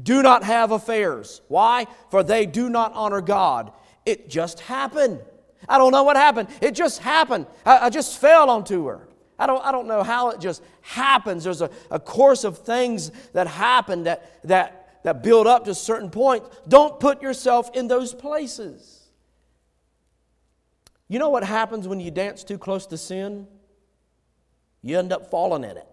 Do 0.01 0.23
not 0.23 0.45
have 0.45 0.73
affairs. 0.73 1.41
Why? 1.49 1.87
For 2.11 2.23
they 2.23 2.45
do 2.45 2.69
not 2.69 2.93
honor 2.93 3.23
God. 3.23 3.73
It 4.05 4.29
just 4.29 4.61
happened. 4.61 5.23
I 5.67 5.79
don't 5.79 5.93
know 5.93 6.03
what 6.03 6.17
happened. 6.17 6.51
It 6.61 6.73
just 6.73 6.99
happened. 6.99 7.47
I, 7.65 7.87
I 7.87 7.91
just 7.91 8.19
fell 8.19 8.51
onto 8.51 8.87
her. 8.89 9.09
I 9.39 9.47
don't, 9.47 9.65
I 9.65 9.73
don't 9.73 9.89
know 9.89 10.03
how 10.03 10.31
it 10.31 10.41
just 10.41 10.63
happens. 10.81 11.45
There's 11.45 11.61
a, 11.61 11.71
a 11.91 11.99
course 11.99 12.45
of 12.45 12.59
things 12.59 13.11
that 13.33 13.47
happen 13.47 14.05
that, 14.05 14.41
that, 14.45 15.01
that 15.03 15.23
build 15.23 15.47
up 15.47 15.65
to 15.65 15.73
a 15.73 15.75
certain 15.75 16.11
point. 16.11 16.45
Don't 16.69 17.01
put 17.01 17.21
yourself 17.21 17.71
in 17.75 17.89
those 17.89 18.15
places. 18.15 19.03
You 21.09 21.19
know 21.19 21.31
what 21.31 21.45
happens 21.45 21.89
when 21.89 22.01
you 22.01 22.11
dance 22.11 22.45
too 22.45 22.59
close 22.59 22.87
to 22.87 22.97
sin? 22.97 23.47
You 24.83 24.99
end 24.99 25.13
up 25.13 25.31
falling 25.31 25.65
in 25.65 25.77
it. 25.77 25.89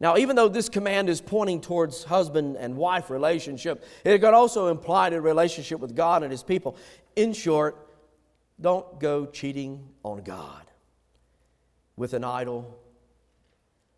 Now, 0.00 0.16
even 0.16 0.34
though 0.34 0.48
this 0.48 0.68
command 0.68 1.10
is 1.10 1.20
pointing 1.20 1.60
towards 1.60 2.04
husband 2.04 2.56
and 2.56 2.76
wife 2.76 3.10
relationship, 3.10 3.84
it 4.02 4.18
could 4.18 4.34
also 4.34 4.68
imply 4.68 5.08
a 5.08 5.20
relationship 5.20 5.78
with 5.78 5.94
God 5.94 6.22
and 6.22 6.30
His 6.30 6.42
people. 6.42 6.76
In 7.16 7.32
short, 7.32 7.86
don't 8.58 8.98
go 8.98 9.26
cheating 9.26 9.88
on 10.02 10.22
God 10.22 10.69
with 12.00 12.14
an 12.14 12.24
idol. 12.24 12.78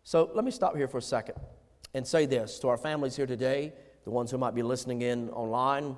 So 0.03 0.29
let 0.35 0.43
me 0.43 0.51
stop 0.51 0.75
here 0.75 0.89
for 0.89 0.97
a 0.97 1.01
second 1.01 1.35
and 1.93 2.05
say 2.05 2.25
this 2.25 2.59
to 2.59 2.67
our 2.67 2.75
families 2.75 3.15
here 3.15 3.25
today, 3.25 3.71
the 4.03 4.11
ones 4.11 4.29
who 4.29 4.37
might 4.37 4.53
be 4.53 4.61
listening 4.61 5.03
in 5.03 5.29
online. 5.29 5.95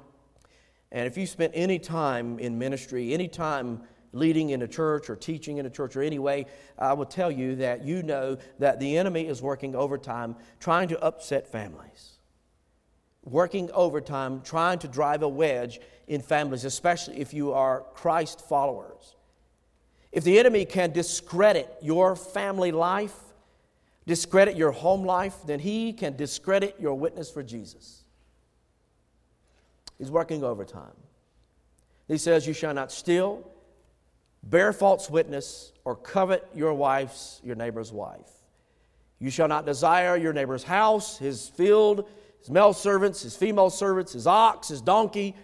And 0.92 1.08
if 1.08 1.18
you 1.18 1.26
spent 1.26 1.54
any 1.56 1.80
time 1.80 2.38
in 2.38 2.60
ministry, 2.60 3.12
any 3.12 3.28
time 3.28 3.82
leading 4.12 4.52
in 4.52 4.62
a 4.62 4.68
church 4.68 5.10
or 5.10 5.16
teaching 5.16 5.58
in 5.58 5.66
a 5.66 5.70
church 5.70 5.96
or 5.96 6.04
any 6.04 6.20
way, 6.20 6.46
I 6.78 6.94
will 6.94 7.08
tell 7.08 7.32
you 7.32 7.56
that 7.56 7.84
you 7.84 8.04
know 8.04 8.38
that 8.60 8.80
the 8.80 9.00
enemy 9.00 9.26
is 9.26 9.42
working 9.42 9.76
overtime 9.76 10.36
trying 10.60 10.90
to 10.90 11.02
upset 11.02 11.52
families. 11.52 12.20
Working 13.24 13.72
overtime 13.72 14.42
trying 14.42 14.78
to 14.80 14.88
drive 14.88 15.24
a 15.24 15.28
wedge 15.28 15.80
in 16.08 16.22
families, 16.22 16.66
especially 16.66 17.20
if 17.20 17.34
you 17.34 17.52
are 17.52 17.84
Christ 17.96 18.48
followers. 18.48 19.16
If 20.16 20.24
the 20.24 20.40
enemy 20.40 20.64
can 20.64 20.94
discredit 20.94 21.70
your 21.82 22.16
family 22.16 22.72
life, 22.72 23.14
discredit 24.08 24.56
your 24.56 24.72
home 24.72 25.04
life, 25.04 25.36
then 25.46 25.60
he 25.60 25.92
can 25.92 26.16
discredit 26.16 26.78
your 26.80 26.96
witness 26.96 27.30
for 27.30 27.44
Jesus. 27.44 28.06
He's 29.98 30.10
working 30.10 30.42
overtime. 30.42 30.96
He 32.08 32.18
says, 32.18 32.48
You 32.48 32.54
shall 32.54 32.74
not 32.74 32.94
steal, 32.94 33.46
bear 34.42 34.72
false 34.72 35.10
witness, 35.10 35.74
or 35.84 35.98
covet 35.98 36.48
your 36.56 36.74
wife's, 36.74 37.42
your 37.44 37.58
neighbor's 37.58 37.92
wife. 37.92 38.30
You 39.20 39.30
shall 39.30 39.50
not 39.50 39.66
desire 39.66 40.16
your 40.16 40.32
neighbor's 40.32 40.64
house, 40.64 41.18
his 41.18 41.50
field, 41.50 42.08
his 42.40 42.50
male 42.50 42.72
servants, 42.72 43.22
his 43.22 43.36
female 43.36 43.70
servants, 43.70 44.14
his 44.14 44.28
ox, 44.28 44.70
his 44.70 44.80
donkey, 44.80 45.36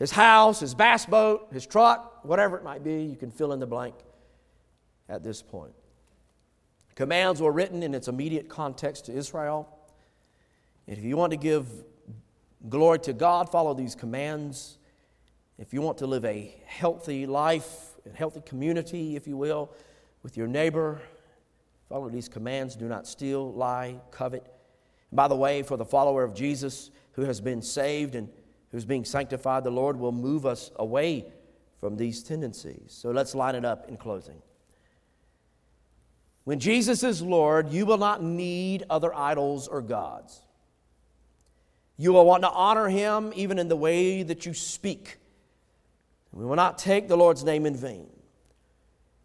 his 0.00 0.10
house, 0.10 0.58
his 0.58 0.74
bass 0.74 1.06
boat, 1.06 1.46
his 1.52 1.64
truck, 1.64 2.09
whatever 2.24 2.56
it 2.56 2.64
might 2.64 2.84
be. 2.84 3.02
You 3.02 3.16
can 3.16 3.30
fill 3.30 3.52
in 3.52 3.60
the 3.60 3.66
blank 3.66 3.94
at 5.08 5.22
this 5.22 5.42
point. 5.42 5.72
Commands 6.94 7.40
were 7.40 7.52
written 7.52 7.82
in 7.82 7.94
its 7.94 8.08
immediate 8.08 8.48
context 8.48 9.06
to 9.06 9.12
Israel. 9.12 9.68
And 10.86 10.98
if 10.98 11.04
you 11.04 11.16
want 11.16 11.30
to 11.32 11.36
give 11.36 11.66
glory 12.68 12.98
to 13.00 13.12
God, 13.12 13.50
follow 13.50 13.74
these 13.74 13.94
commands. 13.94 14.78
If 15.58 15.72
you 15.72 15.82
want 15.82 15.98
to 15.98 16.06
live 16.06 16.24
a 16.24 16.54
healthy 16.66 17.26
life, 17.26 17.90
a 18.10 18.16
healthy 18.16 18.42
community, 18.44 19.16
if 19.16 19.26
you 19.26 19.36
will, 19.36 19.70
with 20.22 20.36
your 20.36 20.46
neighbor. 20.46 21.00
Follow 21.88 22.08
these 22.08 22.28
commands 22.28 22.76
do 22.76 22.86
not 22.86 23.06
steal, 23.06 23.52
lie, 23.52 23.96
covet. 24.10 24.44
And 25.10 25.16
by 25.16 25.28
the 25.28 25.36
way, 25.36 25.62
for 25.62 25.76
the 25.76 25.84
follower 25.84 26.22
of 26.22 26.34
Jesus 26.34 26.90
who 27.12 27.22
has 27.22 27.40
been 27.40 27.62
saved 27.62 28.14
and 28.14 28.28
who's 28.70 28.84
being 28.84 29.04
sanctified, 29.04 29.64
the 29.64 29.70
Lord 29.70 29.96
will 29.96 30.12
move 30.12 30.46
us 30.46 30.70
away 30.76 31.26
from 31.80 31.96
these 31.96 32.22
tendencies. 32.22 32.84
So 32.88 33.10
let's 33.10 33.34
line 33.34 33.54
it 33.54 33.64
up 33.64 33.88
in 33.88 33.96
closing. 33.96 34.40
When 36.44 36.60
Jesus 36.60 37.02
is 37.02 37.22
Lord, 37.22 37.70
you 37.70 37.86
will 37.86 37.98
not 37.98 38.22
need 38.22 38.84
other 38.90 39.14
idols 39.14 39.66
or 39.66 39.82
gods. 39.82 40.40
You 41.96 42.12
will 42.12 42.24
want 42.24 42.44
to 42.44 42.50
honor 42.50 42.88
him 42.88 43.32
even 43.34 43.58
in 43.58 43.68
the 43.68 43.76
way 43.76 44.22
that 44.22 44.46
you 44.46 44.54
speak 44.54 45.20
we 46.32 46.44
will 46.44 46.56
not 46.56 46.78
take 46.78 47.08
the 47.08 47.16
Lord's 47.16 47.44
name 47.44 47.66
in 47.66 47.74
vain. 47.74 48.08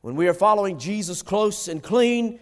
When 0.01 0.15
we 0.15 0.27
are 0.27 0.33
following 0.33 0.79
Jesus 0.79 1.21
close 1.21 1.67
and 1.67 1.81
clean, 1.81 2.39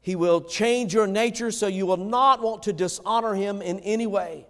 He 0.00 0.16
will 0.16 0.40
change 0.40 0.94
your 0.94 1.06
nature 1.06 1.50
so 1.50 1.66
you 1.66 1.86
will 1.86 1.96
not 1.96 2.42
want 2.42 2.62
to 2.64 2.72
dishonor 2.72 3.34
Him 3.34 3.60
in 3.60 3.80
any 3.80 4.06
way. 4.06 4.46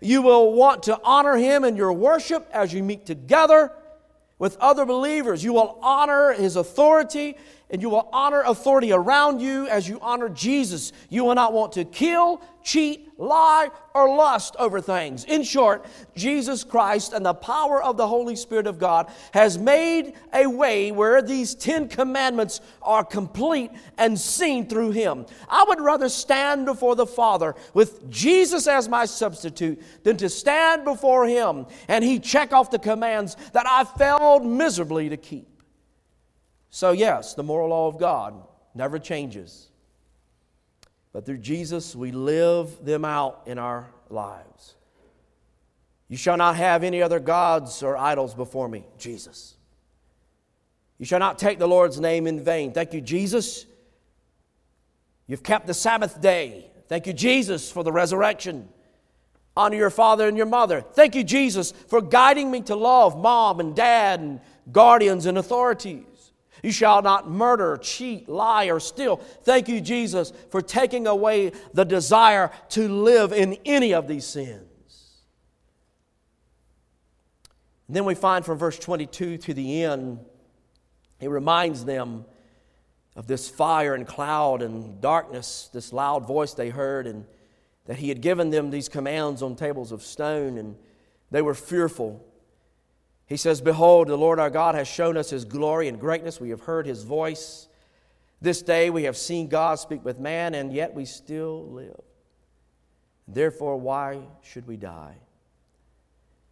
You 0.00 0.22
will 0.22 0.52
want 0.52 0.84
to 0.84 0.98
honor 1.04 1.36
Him 1.36 1.64
in 1.64 1.76
your 1.76 1.92
worship 1.92 2.48
as 2.52 2.72
you 2.72 2.82
meet 2.82 3.04
together 3.04 3.72
with 4.42 4.56
other 4.56 4.84
believers. 4.84 5.44
You 5.44 5.52
will 5.52 5.78
honor 5.82 6.32
His 6.32 6.56
authority 6.56 7.36
and 7.70 7.80
you 7.80 7.88
will 7.88 8.08
honor 8.12 8.42
authority 8.42 8.90
around 8.90 9.40
you 9.40 9.68
as 9.68 9.88
you 9.88 10.00
honor 10.02 10.28
Jesus. 10.28 10.92
You 11.08 11.22
will 11.22 11.36
not 11.36 11.52
want 11.52 11.74
to 11.74 11.84
kill, 11.84 12.42
cheat, 12.62 13.08
lie, 13.18 13.70
or 13.94 14.14
lust 14.14 14.56
over 14.58 14.80
things. 14.80 15.24
In 15.24 15.42
short, 15.42 15.86
Jesus 16.14 16.64
Christ 16.64 17.12
and 17.12 17.24
the 17.24 17.34
power 17.34 17.82
of 17.82 17.96
the 17.96 18.06
Holy 18.06 18.36
Spirit 18.36 18.66
of 18.66 18.78
God 18.78 19.10
has 19.32 19.58
made 19.58 20.14
a 20.32 20.46
way 20.46 20.92
where 20.92 21.22
these 21.22 21.54
Ten 21.54 21.88
Commandments 21.88 22.60
are 22.82 23.04
complete 23.04 23.70
and 23.98 24.18
seen 24.18 24.68
through 24.68 24.92
Him. 24.92 25.26
I 25.48 25.64
would 25.66 25.80
rather 25.80 26.08
stand 26.08 26.66
before 26.66 26.96
the 26.96 27.06
Father 27.06 27.54
with 27.74 28.10
Jesus 28.10 28.66
as 28.66 28.88
my 28.88 29.04
substitute 29.04 29.82
than 30.04 30.16
to 30.18 30.28
stand 30.28 30.84
before 30.84 31.26
Him 31.26 31.66
and 31.88 32.04
He 32.04 32.18
check 32.18 32.52
off 32.52 32.70
the 32.70 32.78
commands 32.78 33.36
that 33.52 33.66
I 33.66 33.84
failed 33.84 34.44
miserably 34.44 35.08
to 35.08 35.16
keep. 35.16 35.48
So, 36.70 36.92
yes, 36.92 37.34
the 37.34 37.42
moral 37.42 37.68
law 37.68 37.86
of 37.88 37.98
God 37.98 38.34
never 38.74 38.98
changes. 38.98 39.71
But 41.12 41.26
through 41.26 41.38
Jesus, 41.38 41.94
we 41.94 42.10
live 42.10 42.84
them 42.84 43.04
out 43.04 43.42
in 43.46 43.58
our 43.58 43.90
lives. 44.08 44.74
You 46.08 46.16
shall 46.16 46.36
not 46.36 46.56
have 46.56 46.82
any 46.82 47.02
other 47.02 47.20
gods 47.20 47.82
or 47.82 47.96
idols 47.96 48.34
before 48.34 48.68
me, 48.68 48.84
Jesus. 48.98 49.54
You 50.98 51.06
shall 51.06 51.18
not 51.18 51.38
take 51.38 51.58
the 51.58 51.66
Lord's 51.66 51.98
name 51.98 52.26
in 52.26 52.42
vain. 52.42 52.72
Thank 52.72 52.92
you, 52.92 53.00
Jesus. 53.00 53.66
You've 55.26 55.42
kept 55.42 55.66
the 55.66 55.74
Sabbath 55.74 56.20
day. 56.20 56.70
Thank 56.88 57.06
you, 57.06 57.12
Jesus, 57.12 57.70
for 57.70 57.82
the 57.82 57.92
resurrection. 57.92 58.68
Honor 59.56 59.76
your 59.76 59.90
father 59.90 60.28
and 60.28 60.36
your 60.36 60.46
mother. 60.46 60.80
Thank 60.80 61.14
you, 61.14 61.24
Jesus, 61.24 61.72
for 61.72 62.00
guiding 62.00 62.50
me 62.50 62.60
to 62.62 62.76
love 62.76 63.18
mom 63.18 63.60
and 63.60 63.74
dad 63.74 64.20
and 64.20 64.40
guardians 64.70 65.26
and 65.26 65.36
authorities. 65.38 66.04
You 66.62 66.70
shall 66.70 67.02
not 67.02 67.28
murder, 67.28 67.76
cheat, 67.76 68.28
lie, 68.28 68.66
or 68.66 68.78
steal. 68.78 69.16
Thank 69.16 69.68
you, 69.68 69.80
Jesus, 69.80 70.32
for 70.50 70.62
taking 70.62 71.06
away 71.06 71.52
the 71.74 71.84
desire 71.84 72.52
to 72.70 72.88
live 72.88 73.32
in 73.32 73.58
any 73.64 73.92
of 73.92 74.06
these 74.06 74.24
sins. 74.24 74.62
And 77.88 77.96
then 77.96 78.04
we 78.04 78.14
find 78.14 78.44
from 78.44 78.58
verse 78.58 78.78
22 78.78 79.38
to 79.38 79.54
the 79.54 79.82
end, 79.82 80.20
he 81.18 81.28
reminds 81.28 81.84
them 81.84 82.24
of 83.16 83.26
this 83.26 83.48
fire 83.48 83.94
and 83.94 84.06
cloud 84.06 84.62
and 84.62 85.00
darkness, 85.00 85.68
this 85.72 85.92
loud 85.92 86.26
voice 86.26 86.54
they 86.54 86.70
heard, 86.70 87.06
and 87.06 87.26
that 87.86 87.96
he 87.96 88.08
had 88.08 88.20
given 88.20 88.50
them 88.50 88.70
these 88.70 88.88
commands 88.88 89.42
on 89.42 89.56
tables 89.56 89.92
of 89.92 90.02
stone, 90.02 90.56
and 90.56 90.76
they 91.30 91.42
were 91.42 91.54
fearful. 91.54 92.24
He 93.32 93.38
says, 93.38 93.62
Behold, 93.62 94.08
the 94.08 94.16
Lord 94.18 94.38
our 94.38 94.50
God 94.50 94.74
has 94.74 94.86
shown 94.86 95.16
us 95.16 95.30
his 95.30 95.46
glory 95.46 95.88
and 95.88 95.98
greatness. 95.98 96.38
We 96.38 96.50
have 96.50 96.60
heard 96.60 96.84
his 96.84 97.02
voice. 97.02 97.66
This 98.42 98.60
day 98.60 98.90
we 98.90 99.04
have 99.04 99.16
seen 99.16 99.48
God 99.48 99.78
speak 99.78 100.04
with 100.04 100.20
man, 100.20 100.54
and 100.54 100.70
yet 100.70 100.92
we 100.92 101.06
still 101.06 101.66
live. 101.70 102.02
Therefore, 103.26 103.78
why 103.78 104.20
should 104.42 104.66
we 104.66 104.76
die? 104.76 105.14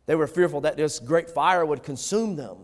They 0.07 0.15
were 0.15 0.27
fearful 0.27 0.63
that 0.63 0.79
this 0.79 1.01
great 1.01 1.29
fire 1.29 1.67
would 1.67 1.83
consume 1.83 2.37
them. 2.37 2.57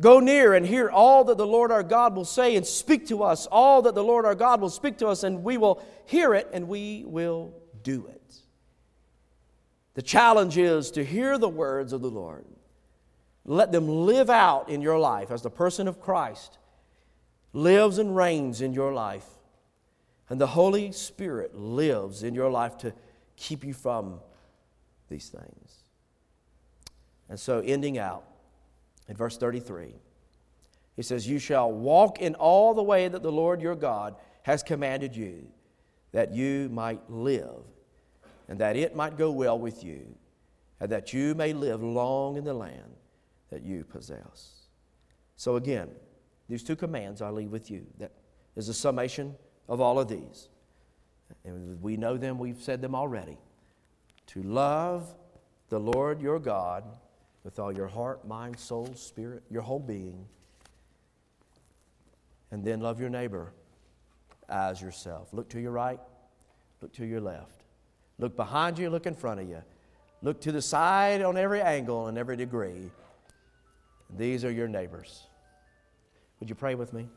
Go 0.00 0.18
near 0.18 0.54
and 0.54 0.64
hear 0.64 0.88
all 0.88 1.24
that 1.24 1.36
the 1.36 1.46
Lord 1.46 1.70
our 1.70 1.82
God 1.82 2.16
will 2.16 2.24
say 2.24 2.56
and 2.56 2.66
speak 2.66 3.06
to 3.08 3.22
us, 3.22 3.46
all 3.52 3.82
that 3.82 3.94
the 3.94 4.02
Lord 4.02 4.24
our 4.24 4.34
God 4.34 4.62
will 4.62 4.70
speak 4.70 4.96
to 4.98 5.08
us, 5.08 5.22
and 5.22 5.44
we 5.44 5.58
will 5.58 5.84
hear 6.06 6.32
it 6.32 6.48
and 6.50 6.66
we 6.66 7.04
will 7.06 7.52
do 7.82 8.06
it. 8.06 8.36
The 9.92 10.00
challenge 10.00 10.56
is 10.56 10.90
to 10.92 11.04
hear 11.04 11.36
the 11.36 11.46
words 11.46 11.92
of 11.92 12.00
the 12.00 12.08
Lord 12.08 12.46
let 13.50 13.72
them 13.72 13.88
live 13.88 14.30
out 14.30 14.68
in 14.68 14.80
your 14.80 15.00
life 15.00 15.32
as 15.32 15.42
the 15.42 15.50
person 15.50 15.88
of 15.88 16.00
Christ 16.00 16.58
lives 17.52 17.98
and 17.98 18.14
reigns 18.14 18.60
in 18.60 18.72
your 18.72 18.92
life. 18.92 19.26
And 20.28 20.40
the 20.40 20.46
Holy 20.46 20.92
Spirit 20.92 21.56
lives 21.56 22.22
in 22.22 22.32
your 22.32 22.48
life 22.48 22.78
to 22.78 22.94
keep 23.34 23.64
you 23.64 23.74
from 23.74 24.20
these 25.08 25.30
things. 25.30 25.82
And 27.28 27.40
so, 27.40 27.58
ending 27.58 27.98
out 27.98 28.22
in 29.08 29.16
verse 29.16 29.36
33, 29.36 29.96
he 30.94 31.02
says, 31.02 31.26
You 31.26 31.40
shall 31.40 31.72
walk 31.72 32.20
in 32.20 32.36
all 32.36 32.72
the 32.72 32.84
way 32.84 33.08
that 33.08 33.24
the 33.24 33.32
Lord 33.32 33.60
your 33.60 33.74
God 33.74 34.14
has 34.44 34.62
commanded 34.62 35.16
you, 35.16 35.48
that 36.12 36.32
you 36.32 36.68
might 36.70 37.10
live, 37.10 37.64
and 38.48 38.60
that 38.60 38.76
it 38.76 38.94
might 38.94 39.18
go 39.18 39.32
well 39.32 39.58
with 39.58 39.82
you, 39.82 40.14
and 40.78 40.92
that 40.92 41.12
you 41.12 41.34
may 41.34 41.52
live 41.52 41.82
long 41.82 42.36
in 42.36 42.44
the 42.44 42.54
land 42.54 42.94
that 43.50 43.62
you 43.62 43.84
possess. 43.84 44.66
So, 45.36 45.56
again, 45.56 45.88
these 46.48 46.62
two 46.62 46.76
commands 46.76 47.22
I 47.22 47.30
leave 47.30 47.50
with 47.50 47.70
you. 47.70 47.86
That 47.98 48.12
is 48.56 48.68
a 48.68 48.74
summation 48.74 49.34
of 49.68 49.80
all 49.80 49.98
of 49.98 50.08
these. 50.08 50.48
And 51.44 51.80
we 51.80 51.96
know 51.96 52.16
them, 52.16 52.38
we've 52.38 52.60
said 52.60 52.82
them 52.82 52.94
already. 52.94 53.38
To 54.28 54.42
love 54.42 55.14
the 55.68 55.78
Lord 55.78 56.20
your 56.20 56.38
God 56.38 56.84
with 57.44 57.58
all 57.58 57.72
your 57.72 57.86
heart, 57.86 58.26
mind, 58.26 58.58
soul, 58.58 58.92
spirit, 58.94 59.42
your 59.50 59.62
whole 59.62 59.78
being. 59.78 60.26
And 62.50 62.64
then 62.64 62.80
love 62.80 63.00
your 63.00 63.10
neighbor 63.10 63.52
as 64.48 64.82
yourself. 64.82 65.28
Look 65.32 65.48
to 65.50 65.60
your 65.60 65.70
right, 65.70 66.00
look 66.82 66.92
to 66.94 67.06
your 67.06 67.20
left. 67.20 67.62
Look 68.18 68.36
behind 68.36 68.78
you, 68.78 68.90
look 68.90 69.06
in 69.06 69.14
front 69.14 69.40
of 69.40 69.48
you. 69.48 69.62
Look 70.22 70.40
to 70.42 70.52
the 70.52 70.60
side 70.60 71.22
on 71.22 71.38
every 71.38 71.62
angle 71.62 72.08
and 72.08 72.18
every 72.18 72.36
degree. 72.36 72.90
These 74.16 74.44
are 74.44 74.50
your 74.50 74.68
neighbors. 74.68 75.26
Would 76.40 76.48
you 76.48 76.54
pray 76.54 76.74
with 76.74 76.92
me? 76.92 77.08